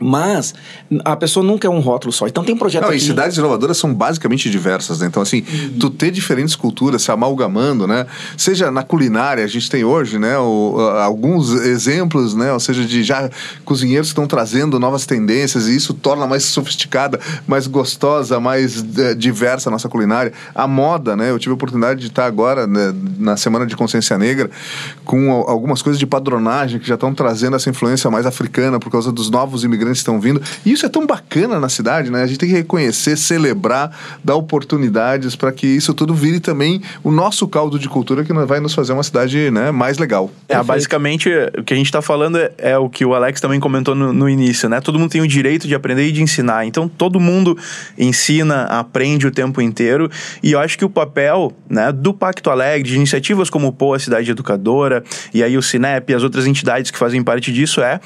Mas 0.00 0.54
a 1.04 1.14
pessoa 1.14 1.44
nunca 1.44 1.66
é 1.66 1.70
um 1.70 1.80
rótulo 1.80 2.12
só. 2.12 2.26
Então 2.26 2.44
tem 2.44 2.56
projeto 2.56 2.82
Não, 2.82 2.88
aqui... 2.88 2.98
E 2.98 3.00
cidades 3.00 3.36
inovadoras 3.36 3.76
são 3.76 3.94
basicamente 3.94 4.50
diversas, 4.50 5.00
né? 5.00 5.06
Então, 5.06 5.22
assim, 5.22 5.44
uhum. 5.48 5.78
tu 5.78 5.90
ter 5.90 6.10
diferentes 6.10 6.56
culturas 6.56 7.02
se 7.02 7.10
amalgamando, 7.10 7.86
né? 7.86 8.06
Seja 8.36 8.70
na 8.70 8.82
culinária, 8.82 9.44
a 9.44 9.46
gente 9.46 9.70
tem 9.70 9.84
hoje, 9.84 10.18
né? 10.18 10.36
O, 10.38 10.80
alguns 11.00 11.52
exemplos, 11.52 12.34
né? 12.34 12.52
Ou 12.52 12.60
seja, 12.60 12.84
de 12.84 13.02
já 13.02 13.30
cozinheiros 13.64 14.08
que 14.08 14.12
estão 14.12 14.26
trazendo 14.26 14.78
novas 14.80 15.06
tendências 15.06 15.68
e 15.68 15.76
isso 15.76 15.94
torna 15.94 16.26
mais 16.26 16.44
sofisticada, 16.44 17.20
mais 17.46 17.66
gostosa, 17.66 18.40
mais 18.40 18.84
é, 18.98 19.14
diversa 19.14 19.68
a 19.68 19.72
nossa 19.72 19.88
culinária. 19.88 20.32
A 20.54 20.66
moda, 20.66 21.16
né? 21.16 21.30
Eu 21.30 21.38
tive 21.38 21.52
a 21.52 21.54
oportunidade 21.54 22.00
de 22.00 22.08
estar 22.08 22.26
agora, 22.26 22.66
né, 22.66 22.92
na 23.18 23.36
Semana 23.36 23.66
de 23.66 23.76
Consciência 23.76 24.18
Negra, 24.18 24.50
com 25.04 25.30
algumas 25.30 25.80
coisas 25.80 25.98
de 25.98 26.06
padronagem 26.06 26.80
que 26.80 26.86
já 26.86 26.94
estão 26.94 27.14
trazendo 27.14 27.56
essa 27.56 27.70
influência 27.70 28.10
mais 28.10 28.26
africana 28.26 28.80
por 28.80 28.90
causa 28.90 29.12
dos 29.12 29.30
novos 29.30 29.62
imigrantes 29.64 29.81
imigrantes 29.82 30.00
estão 30.00 30.20
vindo. 30.20 30.40
E 30.64 30.72
isso 30.72 30.86
é 30.86 30.88
tão 30.88 31.06
bacana 31.06 31.58
na 31.58 31.68
cidade, 31.68 32.10
né? 32.10 32.22
A 32.22 32.26
gente 32.26 32.38
tem 32.38 32.48
que 32.48 32.54
reconhecer, 32.54 33.16
celebrar, 33.16 33.90
dar 34.22 34.36
oportunidades 34.36 35.34
para 35.34 35.52
que 35.52 35.66
isso 35.66 35.92
tudo 35.92 36.14
vire 36.14 36.40
também 36.40 36.80
o 37.02 37.10
nosso 37.10 37.46
caldo 37.48 37.78
de 37.78 37.88
cultura 37.88 38.24
que 38.24 38.32
vai 38.32 38.60
nos 38.60 38.74
fazer 38.74 38.92
uma 38.92 39.02
cidade 39.02 39.50
né, 39.50 39.70
mais 39.70 39.98
legal. 39.98 40.30
É, 40.48 40.62
basicamente, 40.62 41.28
o 41.58 41.64
que 41.64 41.74
a 41.74 41.76
gente 41.76 41.86
está 41.86 42.00
falando 42.00 42.38
é, 42.38 42.52
é, 42.58 42.78
o 42.78 42.88
que 42.88 43.04
o 43.04 43.14
Alex 43.14 43.40
também 43.40 43.58
comentou 43.58 43.94
no, 43.94 44.12
no, 44.12 44.28
início, 44.28 44.68
né? 44.68 44.80
Todo 44.80 44.98
mundo 44.98 45.10
tem 45.10 45.20
o 45.20 45.28
direito 45.28 45.66
de 45.66 45.74
aprender 45.74 46.06
e 46.06 46.12
de 46.12 46.22
ensinar. 46.22 46.64
Então, 46.64 46.88
todo 46.88 47.18
mundo 47.18 47.58
ensina, 47.98 48.64
aprende 48.64 49.26
o 49.26 49.30
tempo 49.30 49.60
inteiro. 49.60 50.10
E 50.42 50.52
eu 50.52 50.60
acho 50.60 50.78
que 50.78 50.84
o 50.84 50.90
papel 50.90 51.52
né, 51.68 51.90
do 51.92 52.14
Pacto 52.14 52.50
Alegre, 52.50 52.90
de 52.90 52.96
iniciativas 52.96 53.50
como 53.50 53.68
o 53.68 53.72
POA 53.72 53.98
Cidade 53.98 54.30
Educadora, 54.30 55.02
e 55.34 55.42
aí 55.42 55.56
o 55.56 55.62
Cinep 55.62 56.10
e 56.10 56.14
as 56.14 56.22
outras 56.22 56.46
entidades 56.46 56.90
que 56.90 56.98
fazem 56.98 57.22
parte 57.22 57.52
disso, 57.52 57.80
é 57.80 58.00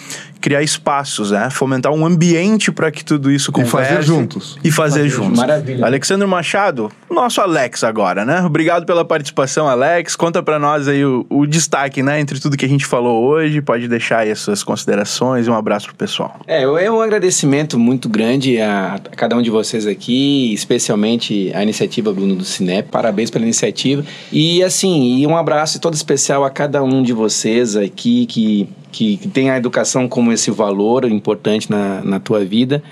criar 0.47 0.63
espaços, 0.63 1.33
né? 1.33 1.51
Fomentar 1.67 1.93
um 1.93 2.07
ambiente 2.07 2.71
para 2.71 2.93
que 2.93 3.05
tudo 3.05 3.29
isso 3.29 3.51
converse. 3.51 3.93
E 3.93 3.97
fazer 3.97 4.03
juntos. 4.03 4.59
E 4.63 4.71
fazer, 4.71 4.99
fazer 5.01 5.09
juntos. 5.09 5.41
Maravilha. 5.41 5.85
Alexandre 5.85 6.25
Machado, 6.25 6.93
nosso 7.11 7.41
Alex 7.41 7.83
agora, 7.83 8.25
né? 8.25 8.41
Obrigado 8.43 8.87
pela 8.87 9.05
participação, 9.05 9.67
Alex. 9.67 10.15
Conta 10.15 10.45
para 10.45 10.61
nós 10.61 10.87
aí 10.87 11.05
o, 11.05 11.27
o, 11.29 11.45
destaque, 11.45 12.05
né? 12.05 12.21
Entre 12.21 12.39
tudo 12.39 12.57
que 12.57 12.65
a 12.65 12.69
gente 12.69 12.87
falou 12.87 13.25
hoje. 13.25 13.61
Pode 13.61 13.89
deixar 13.89 14.19
aí 14.19 14.31
as 14.31 14.39
suas 14.39 14.63
considerações 14.63 15.49
e 15.49 15.51
um 15.51 15.55
abraço 15.55 15.89
pro 15.89 15.97
pessoal. 15.97 16.39
É, 16.47 16.63
é 16.63 16.89
um 16.89 17.01
agradecimento 17.01 17.77
muito 17.77 18.09
grande 18.09 18.61
a, 18.61 18.95
a 18.95 19.17
cada 19.17 19.37
um 19.37 19.43
de 19.43 19.51
vocês 19.51 19.89
aqui, 19.89 20.55
especialmente 20.55 21.51
a 21.53 21.65
iniciativa 21.65 22.13
Bruno 22.13 22.37
do 22.37 22.45
Cinep. 22.45 22.91
Parabéns 22.93 23.29
pela 23.29 23.45
iniciativa. 23.45 24.05
E 24.31 24.63
assim, 24.63 25.17
e 25.17 25.27
um 25.27 25.37
abraço 25.37 25.81
todo 25.81 25.95
especial 25.95 26.45
a 26.45 26.51
cada 26.51 26.85
um 26.85 27.03
de 27.03 27.13
vocês 27.13 27.75
aqui 27.75 28.25
que 28.27 28.69
que, 28.97 29.19
que 29.19 29.29
tem 29.29 29.51
a 29.51 29.59
educação 29.59 30.09
como 30.09 30.33
esse 30.33 30.51
valor 30.51 31.05
importante 31.05 31.71
na, 31.71 32.01
na 32.03 32.19
tua 32.19 32.43
vida 32.43 32.83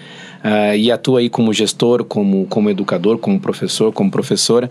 uh, 0.44 0.76
e 0.76 0.92
atua 0.92 1.20
aí 1.20 1.30
como 1.30 1.50
gestor, 1.50 2.05
como, 2.05 2.44
como 2.46 2.68
educador, 2.68 3.16
como 3.16 3.40
professor, 3.40 3.90
como 3.90 4.11
professora. 4.11 4.68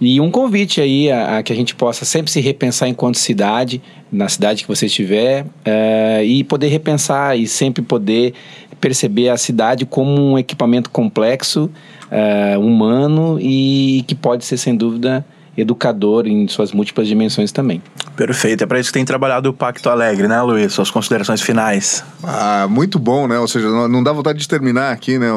E 0.00 0.20
um 0.20 0.30
convite 0.30 0.80
aí 0.80 1.10
a, 1.10 1.38
a, 1.38 1.42
que 1.42 1.52
a 1.52 1.56
gente 1.56 1.74
possa 1.74 2.04
sempre 2.04 2.30
se 2.30 2.40
repensar 2.40 2.88
enquanto 2.88 3.18
cidade, 3.18 3.82
na 4.10 4.28
cidade 4.28 4.62
que 4.62 4.68
você 4.68 4.86
estiver, 4.86 5.44
uh, 5.44 6.24
e 6.24 6.44
poder 6.44 6.68
repensar 6.68 7.36
e 7.36 7.48
sempre 7.48 7.82
poder 7.82 8.32
perceber 8.80 9.30
a 9.30 9.36
cidade 9.36 9.84
como 9.84 10.12
um 10.12 10.38
equipamento 10.38 10.90
complexo, 10.90 11.68
uh, 12.06 12.60
humano 12.60 13.36
e 13.40 14.04
que 14.06 14.14
pode 14.14 14.44
ser, 14.44 14.58
sem 14.58 14.76
dúvida, 14.76 15.26
educador 15.56 16.26
em 16.26 16.48
suas 16.48 16.72
múltiplas 16.72 17.06
dimensões 17.06 17.52
também. 17.52 17.82
Perfeito, 18.16 18.64
é 18.64 18.66
para 18.66 18.78
isso 18.78 18.90
que 18.90 18.94
tem 18.94 19.04
trabalhado 19.04 19.48
o 19.50 19.52
Pacto 19.52 19.88
Alegre, 19.88 20.28
né, 20.28 20.40
Luiz? 20.42 20.72
Suas 20.72 20.90
considerações 20.90 21.40
finais. 21.40 22.04
Ah, 22.22 22.66
muito 22.68 22.98
bom, 22.98 23.26
né? 23.26 23.38
Ou 23.38 23.48
seja, 23.48 23.68
não, 23.68 24.02
dá 24.02 24.12
vontade 24.12 24.38
de 24.38 24.46
terminar 24.46 24.92
aqui, 24.92 25.18
né? 25.18 25.28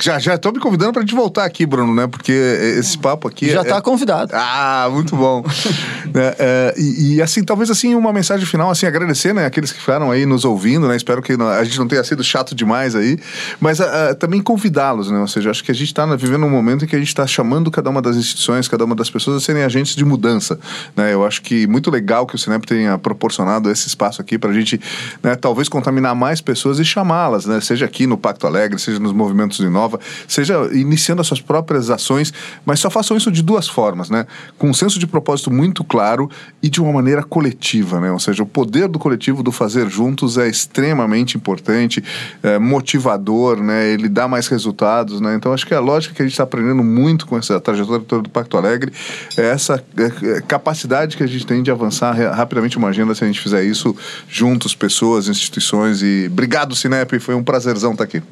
Já 0.00 0.18
já 0.18 0.34
estou 0.34 0.52
me 0.52 0.60
convidando 0.60 0.92
para 0.92 1.02
a 1.02 1.04
gente 1.04 1.14
voltar 1.14 1.44
aqui, 1.44 1.66
Bruno, 1.66 1.94
né? 1.94 2.06
Porque 2.06 2.32
esse 2.32 2.96
papo 2.98 3.26
aqui 3.26 3.50
já 3.50 3.62
está 3.62 3.76
é... 3.76 3.80
convidado. 3.80 4.32
Ah, 4.34 4.88
muito 4.90 5.16
bom. 5.16 5.42
é, 6.14 6.36
é, 6.38 6.74
e, 6.78 7.14
e, 7.14 7.22
assim, 7.22 7.42
talvez 7.42 7.70
assim 7.70 7.94
uma 7.94 8.12
mensagem 8.12 8.46
final, 8.46 8.70
assim, 8.70 8.86
agradecer, 8.86 9.32
né? 9.34 9.46
Aqueles 9.46 9.72
que 9.72 9.80
ficaram 9.80 10.10
aí 10.10 10.26
nos 10.26 10.44
ouvindo, 10.44 10.86
né? 10.86 10.96
Espero 10.96 11.22
que 11.22 11.32
a 11.32 11.64
gente 11.64 11.78
não 11.78 11.88
tenha 11.88 12.04
sido 12.04 12.22
chato 12.22 12.54
demais 12.54 12.94
aí, 12.94 13.18
mas 13.60 13.80
uh, 13.80 14.14
também 14.18 14.40
convidá-los, 14.40 15.10
né? 15.10 15.18
Ou 15.18 15.28
seja, 15.28 15.50
acho 15.50 15.64
que 15.64 15.70
a 15.70 15.74
gente 15.74 15.88
está 15.88 16.04
vivendo 16.16 16.44
um 16.44 16.50
momento 16.50 16.84
em 16.84 16.88
que 16.88 16.96
a 16.96 16.98
gente 16.98 17.08
está 17.08 17.26
chamando 17.26 17.70
cada 17.70 17.90
uma 17.90 18.02
das 18.02 18.16
instituições, 18.16 18.68
cada 18.68 18.84
uma 18.84 18.94
das 18.94 19.01
pessoas 19.10 19.36
a 19.36 19.40
serem 19.40 19.62
agentes 19.62 19.94
de 19.94 20.04
mudança, 20.04 20.58
né? 20.96 21.12
Eu 21.12 21.24
acho 21.24 21.42
que 21.42 21.66
muito 21.66 21.90
legal 21.90 22.26
que 22.26 22.34
o 22.34 22.38
Cinep 22.38 22.66
tenha 22.66 22.98
proporcionado 22.98 23.70
esse 23.70 23.88
espaço 23.88 24.20
aqui 24.20 24.38
para 24.38 24.50
a 24.50 24.52
gente, 24.52 24.80
né, 25.22 25.34
talvez 25.34 25.68
contaminar 25.68 26.14
mais 26.14 26.40
pessoas 26.40 26.78
e 26.78 26.84
chamá-las, 26.84 27.46
né, 27.46 27.60
seja 27.60 27.84
aqui 27.84 28.06
no 28.06 28.16
Pacto 28.16 28.46
Alegre, 28.46 28.78
seja 28.78 28.98
nos 28.98 29.12
movimentos 29.12 29.58
de 29.58 29.64
Inova, 29.64 29.98
seja 30.26 30.68
iniciando 30.72 31.20
as 31.20 31.26
suas 31.26 31.40
próprias 31.40 31.90
ações, 31.90 32.32
mas 32.64 32.80
só 32.80 32.90
façam 32.90 33.16
isso 33.16 33.30
de 33.30 33.42
duas 33.42 33.68
formas, 33.68 34.10
né, 34.10 34.26
com 34.58 34.70
um 34.70 34.74
senso 34.74 34.98
de 34.98 35.06
propósito 35.06 35.50
muito 35.50 35.84
claro 35.84 36.30
e 36.62 36.68
de 36.68 36.80
uma 36.80 36.92
maneira 36.92 37.22
coletiva, 37.22 38.00
né, 38.00 38.10
ou 38.10 38.18
seja, 38.18 38.42
o 38.42 38.46
poder 38.46 38.88
do 38.88 38.98
coletivo 38.98 39.42
do 39.42 39.52
fazer 39.52 39.88
juntos 39.88 40.38
é 40.38 40.48
extremamente 40.48 41.36
importante, 41.36 42.02
é 42.42 42.58
motivador, 42.58 43.62
né, 43.62 43.88
ele 43.88 44.08
dá 44.08 44.28
mais 44.28 44.46
resultados, 44.48 45.20
né, 45.20 45.34
então 45.34 45.52
acho 45.52 45.66
que 45.66 45.74
a 45.74 45.80
lógica 45.80 46.14
que 46.14 46.22
a 46.22 46.24
gente 46.24 46.32
está 46.32 46.44
aprendendo 46.44 46.82
muito 46.82 47.26
com 47.26 47.36
essa 47.36 47.60
trajetória 47.60 48.04
do 48.22 48.30
Pacto 48.30 48.56
Alegre 48.56 48.91
é 49.36 49.50
essa 49.50 49.82
é, 49.96 50.36
é, 50.36 50.40
capacidade 50.40 51.16
que 51.16 51.22
a 51.22 51.26
gente 51.26 51.46
tem 51.46 51.62
de 51.62 51.70
avançar 51.70 52.12
rapidamente 52.34 52.76
uma 52.78 52.88
agenda 52.88 53.14
se 53.14 53.24
a 53.24 53.26
gente 53.26 53.40
fizer 53.40 53.62
isso 53.64 53.94
juntos, 54.28 54.74
pessoas, 54.74 55.28
instituições. 55.28 56.02
E 56.02 56.28
obrigado, 56.30 56.74
Cinep, 56.74 57.18
foi 57.18 57.34
um 57.34 57.42
prazerzão 57.42 57.92
estar 57.92 58.04
aqui. 58.04 58.22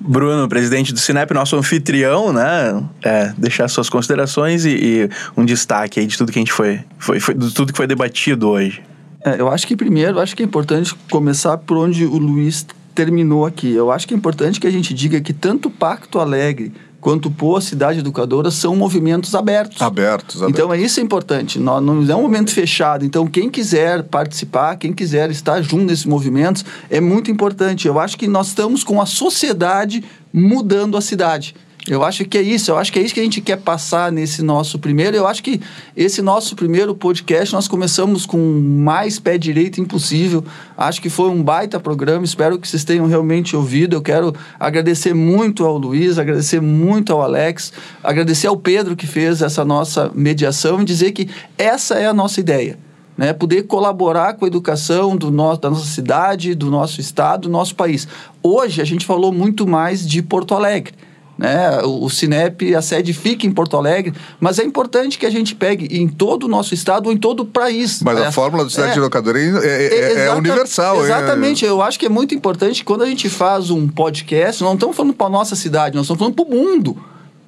Bruno, 0.00 0.48
presidente 0.48 0.94
do 0.94 0.98
Cinep, 0.98 1.32
nosso 1.34 1.54
anfitrião, 1.56 2.32
né? 2.32 2.82
É, 3.04 3.34
deixar 3.36 3.68
suas 3.68 3.90
considerações 3.90 4.64
e, 4.64 4.70
e, 4.70 5.10
um 5.36 5.44
destaque 5.44 6.00
aí 6.00 6.06
de 6.06 6.16
tudo 6.16 6.32
que 6.32 6.38
a 6.38 6.42
gente 6.42 6.52
foi, 6.52 6.80
foi, 6.98 7.20
foi 7.20 7.34
de 7.34 7.52
tudo 7.52 7.70
que 7.70 7.76
foi 7.76 7.86
debatido 7.86 8.48
hoje. 8.48 8.82
É, 9.22 9.38
eu 9.38 9.48
acho 9.48 9.66
que 9.66 9.76
primeiro, 9.76 10.18
acho 10.18 10.34
que 10.34 10.42
é 10.42 10.46
importante 10.46 10.94
começar 11.10 11.58
por 11.58 11.76
onde 11.76 12.06
o 12.06 12.16
Luiz 12.16 12.66
terminou 12.94 13.44
aqui. 13.44 13.72
Eu 13.72 13.90
acho 13.90 14.08
que 14.08 14.14
é 14.14 14.16
importante 14.16 14.58
que 14.58 14.66
a 14.66 14.70
gente 14.70 14.94
diga 14.94 15.20
que 15.20 15.34
tanto 15.34 15.68
o 15.68 15.70
Pacto 15.70 16.18
Alegre 16.18 16.72
quanto 17.00 17.30
Poa 17.30 17.60
Cidade 17.60 18.00
Educadora 18.00 18.50
são 18.50 18.76
movimentos 18.76 19.34
abertos. 19.34 19.80
Abertos, 19.80 20.42
abertos. 20.42 20.58
Então, 20.58 20.72
é 20.72 20.78
isso 20.78 21.00
é 21.00 21.02
importante. 21.02 21.58
Não, 21.58 21.80
não 21.80 22.12
é 22.12 22.16
um 22.16 22.22
momento 22.22 22.52
fechado. 22.52 23.04
Então, 23.04 23.26
quem 23.26 23.48
quiser 23.48 24.02
participar, 24.02 24.76
quem 24.76 24.92
quiser 24.92 25.30
estar 25.30 25.62
junto 25.62 25.84
nesses 25.84 26.04
movimentos, 26.04 26.64
é 26.90 27.00
muito 27.00 27.30
importante. 27.30 27.88
Eu 27.88 27.98
acho 27.98 28.18
que 28.18 28.28
nós 28.28 28.48
estamos 28.48 28.84
com 28.84 29.00
a 29.00 29.06
sociedade 29.06 30.04
mudando 30.32 30.96
a 30.96 31.00
cidade. 31.00 31.54
Eu 31.88 32.04
acho 32.04 32.26
que 32.26 32.36
é 32.36 32.42
isso, 32.42 32.70
eu 32.70 32.76
acho 32.76 32.92
que 32.92 32.98
é 32.98 33.02
isso 33.02 33.14
que 33.14 33.20
a 33.20 33.22
gente 33.22 33.40
quer 33.40 33.56
passar 33.56 34.12
nesse 34.12 34.42
nosso 34.42 34.78
primeiro. 34.78 35.16
Eu 35.16 35.26
acho 35.26 35.42
que 35.42 35.62
esse 35.96 36.20
nosso 36.20 36.54
primeiro 36.54 36.94
podcast 36.94 37.54
nós 37.54 37.66
começamos 37.66 38.26
com 38.26 38.36
mais 38.38 39.18
pé 39.18 39.38
direito 39.38 39.80
impossível. 39.80 40.44
Acho 40.76 41.00
que 41.00 41.08
foi 41.08 41.30
um 41.30 41.42
baita 41.42 41.80
programa, 41.80 42.22
espero 42.22 42.58
que 42.58 42.68
vocês 42.68 42.84
tenham 42.84 43.06
realmente 43.06 43.56
ouvido. 43.56 43.96
Eu 43.96 44.02
quero 44.02 44.34
agradecer 44.58 45.14
muito 45.14 45.64
ao 45.64 45.78
Luiz, 45.78 46.18
agradecer 46.18 46.60
muito 46.60 47.14
ao 47.14 47.22
Alex, 47.22 47.72
agradecer 48.04 48.46
ao 48.46 48.58
Pedro 48.58 48.94
que 48.94 49.06
fez 49.06 49.40
essa 49.40 49.64
nossa 49.64 50.10
mediação 50.14 50.82
e 50.82 50.84
dizer 50.84 51.12
que 51.12 51.30
essa 51.56 51.94
é 51.94 52.06
a 52.06 52.12
nossa 52.12 52.40
ideia. 52.40 52.78
Né, 53.16 53.34
poder 53.34 53.64
colaborar 53.64 54.34
com 54.34 54.46
a 54.46 54.48
educação 54.48 55.14
do 55.14 55.30
nosso, 55.30 55.60
da 55.60 55.68
nossa 55.68 55.84
cidade, 55.84 56.54
do 56.54 56.70
nosso 56.70 57.02
estado, 57.02 57.42
do 57.42 57.48
nosso 57.50 57.74
país. 57.74 58.08
Hoje 58.42 58.80
a 58.80 58.84
gente 58.84 59.04
falou 59.04 59.30
muito 59.30 59.66
mais 59.66 60.08
de 60.08 60.22
Porto 60.22 60.54
Alegre 60.54 60.94
né? 61.40 61.80
O, 61.82 62.04
o 62.04 62.10
Cinep, 62.10 62.74
a 62.74 62.82
sede 62.82 63.14
fica 63.14 63.46
em 63.46 63.50
Porto 63.50 63.76
Alegre, 63.76 64.12
mas 64.38 64.58
é 64.58 64.64
importante 64.64 65.18
que 65.18 65.24
a 65.24 65.30
gente 65.30 65.54
pegue 65.54 65.86
em 65.98 66.06
todo 66.06 66.44
o 66.44 66.48
nosso 66.48 66.74
estado 66.74 67.06
ou 67.06 67.12
em 67.12 67.16
todo 67.16 67.40
o 67.40 67.46
país. 67.46 68.02
Mas 68.02 68.20
a 68.20 68.30
fórmula 68.30 68.62
do 68.62 68.70
cidade 68.70 68.90
É. 68.90 68.94
de 68.94 69.00
locadora 69.00 69.40
é, 69.40 69.44
é- 69.44 69.46
é- 69.46 70.02
é 70.02 70.12
Exata- 70.24 70.36
universal. 70.38 71.02
Exatamente. 71.04 71.64
Eu 71.64 71.80
acho 71.80 71.98
que 71.98 72.04
é 72.04 72.08
muito 72.10 72.34
importante 72.34 72.84
quando 72.84 73.02
a 73.02 73.06
gente 73.06 73.28
faz 73.30 73.70
um 73.70 73.88
podcast, 73.88 74.62
não 74.62 74.74
estamos 74.74 74.94
falando 74.94 75.14
para 75.14 75.30
nossa 75.30 75.56
cidade, 75.56 75.96
nós 75.96 76.04
estamos 76.04 76.18
falando 76.18 76.34
para 76.34 76.44
o 76.44 76.50
mundo. 76.50 76.96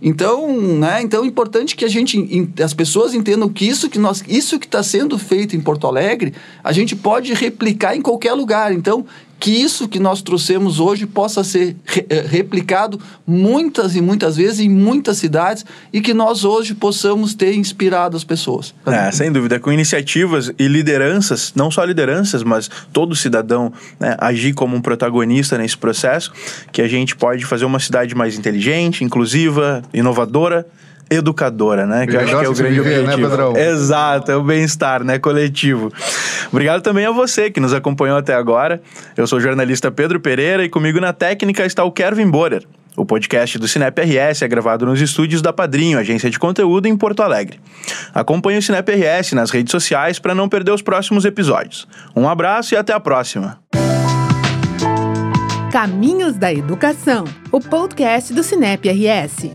Então, 0.04 0.48
né? 0.78 1.00
Então 1.00 1.22
é 1.22 1.26
importante 1.28 1.76
que 1.76 1.84
a 1.84 1.88
gente, 1.88 2.18
en- 2.18 2.52
as 2.62 2.74
pessoas 2.74 3.14
entendam 3.14 3.48
que 3.48 3.64
isso 3.64 3.88
que 3.88 3.98
nós, 4.00 4.24
isso 4.26 4.58
que 4.58 4.66
está 4.66 4.82
sendo 4.82 5.16
feito 5.16 5.54
em 5.54 5.60
Porto 5.60 5.86
Alegre, 5.86 6.34
a 6.64 6.72
gente 6.72 6.96
pode 6.96 7.32
replicar 7.34 7.94
em 7.96 8.00
qualquer 8.00 8.32
lugar. 8.32 8.72
Então, 8.72 9.06
que 9.42 9.50
isso 9.50 9.88
que 9.88 9.98
nós 9.98 10.22
trouxemos 10.22 10.78
hoje 10.78 11.04
possa 11.04 11.42
ser 11.42 11.74
re- 11.84 12.06
eh, 12.08 12.24
replicado 12.28 13.00
muitas 13.26 13.96
e 13.96 14.00
muitas 14.00 14.36
vezes 14.36 14.60
em 14.60 14.68
muitas 14.68 15.16
cidades 15.16 15.64
e 15.92 16.00
que 16.00 16.14
nós 16.14 16.44
hoje 16.44 16.74
possamos 16.76 17.34
ter 17.34 17.52
inspirado 17.56 18.16
as 18.16 18.22
pessoas. 18.22 18.72
É, 18.86 19.10
sem 19.10 19.32
dúvida, 19.32 19.58
com 19.58 19.72
iniciativas 19.72 20.52
e 20.56 20.68
lideranças, 20.68 21.52
não 21.56 21.72
só 21.72 21.82
lideranças, 21.82 22.44
mas 22.44 22.70
todo 22.92 23.16
cidadão 23.16 23.72
né, 23.98 24.14
agir 24.20 24.52
como 24.54 24.76
um 24.76 24.80
protagonista 24.80 25.58
nesse 25.58 25.76
processo, 25.76 26.32
que 26.70 26.80
a 26.80 26.86
gente 26.86 27.16
pode 27.16 27.44
fazer 27.44 27.64
uma 27.64 27.80
cidade 27.80 28.14
mais 28.14 28.38
inteligente, 28.38 29.02
inclusiva, 29.02 29.82
inovadora, 29.92 30.64
educadora, 31.12 31.86
né? 31.86 32.06
Que 32.06 32.16
eu 32.16 32.20
acho 32.20 32.38
que 32.38 32.44
é 32.44 32.48
o 32.48 32.54
grande 32.54 32.80
viver, 32.80 32.96
né, 32.96 33.14
objetivo. 33.14 33.28
Pedrão? 33.28 33.56
Exato, 33.56 34.30
é 34.30 34.36
o 34.36 34.42
bem-estar, 34.42 35.04
né, 35.04 35.18
coletivo. 35.18 35.92
Obrigado 36.50 36.82
também 36.82 37.06
a 37.06 37.10
você 37.10 37.50
que 37.50 37.60
nos 37.60 37.72
acompanhou 37.72 38.16
até 38.16 38.34
agora. 38.34 38.80
Eu 39.16 39.26
sou 39.26 39.38
o 39.38 39.40
jornalista 39.40 39.90
Pedro 39.90 40.20
Pereira 40.20 40.64
e 40.64 40.68
comigo 40.68 41.00
na 41.00 41.12
técnica 41.12 41.64
está 41.64 41.84
o 41.84 41.92
Kevin 41.92 42.30
Borer. 42.30 42.64
O 42.94 43.06
podcast 43.06 43.58
do 43.58 43.66
Cinep 43.66 43.98
RS 44.02 44.42
é 44.42 44.48
gravado 44.48 44.84
nos 44.84 45.00
estúdios 45.00 45.40
da 45.40 45.50
Padrinho, 45.50 45.98
agência 45.98 46.28
de 46.28 46.38
conteúdo 46.38 46.86
em 46.86 46.96
Porto 46.96 47.22
Alegre. 47.22 47.58
Acompanhe 48.12 48.58
o 48.58 48.62
Cinep 48.62 48.86
RS 48.90 49.32
nas 49.32 49.50
redes 49.50 49.70
sociais 49.70 50.18
para 50.18 50.34
não 50.34 50.48
perder 50.48 50.72
os 50.72 50.82
próximos 50.82 51.24
episódios. 51.24 51.88
Um 52.14 52.28
abraço 52.28 52.74
e 52.74 52.76
até 52.76 52.92
a 52.92 53.00
próxima. 53.00 53.58
Caminhos 55.72 56.36
da 56.36 56.52
Educação, 56.52 57.24
o 57.50 57.58
podcast 57.58 58.34
do 58.34 58.42
Cinep 58.42 58.86
RS. 58.90 59.50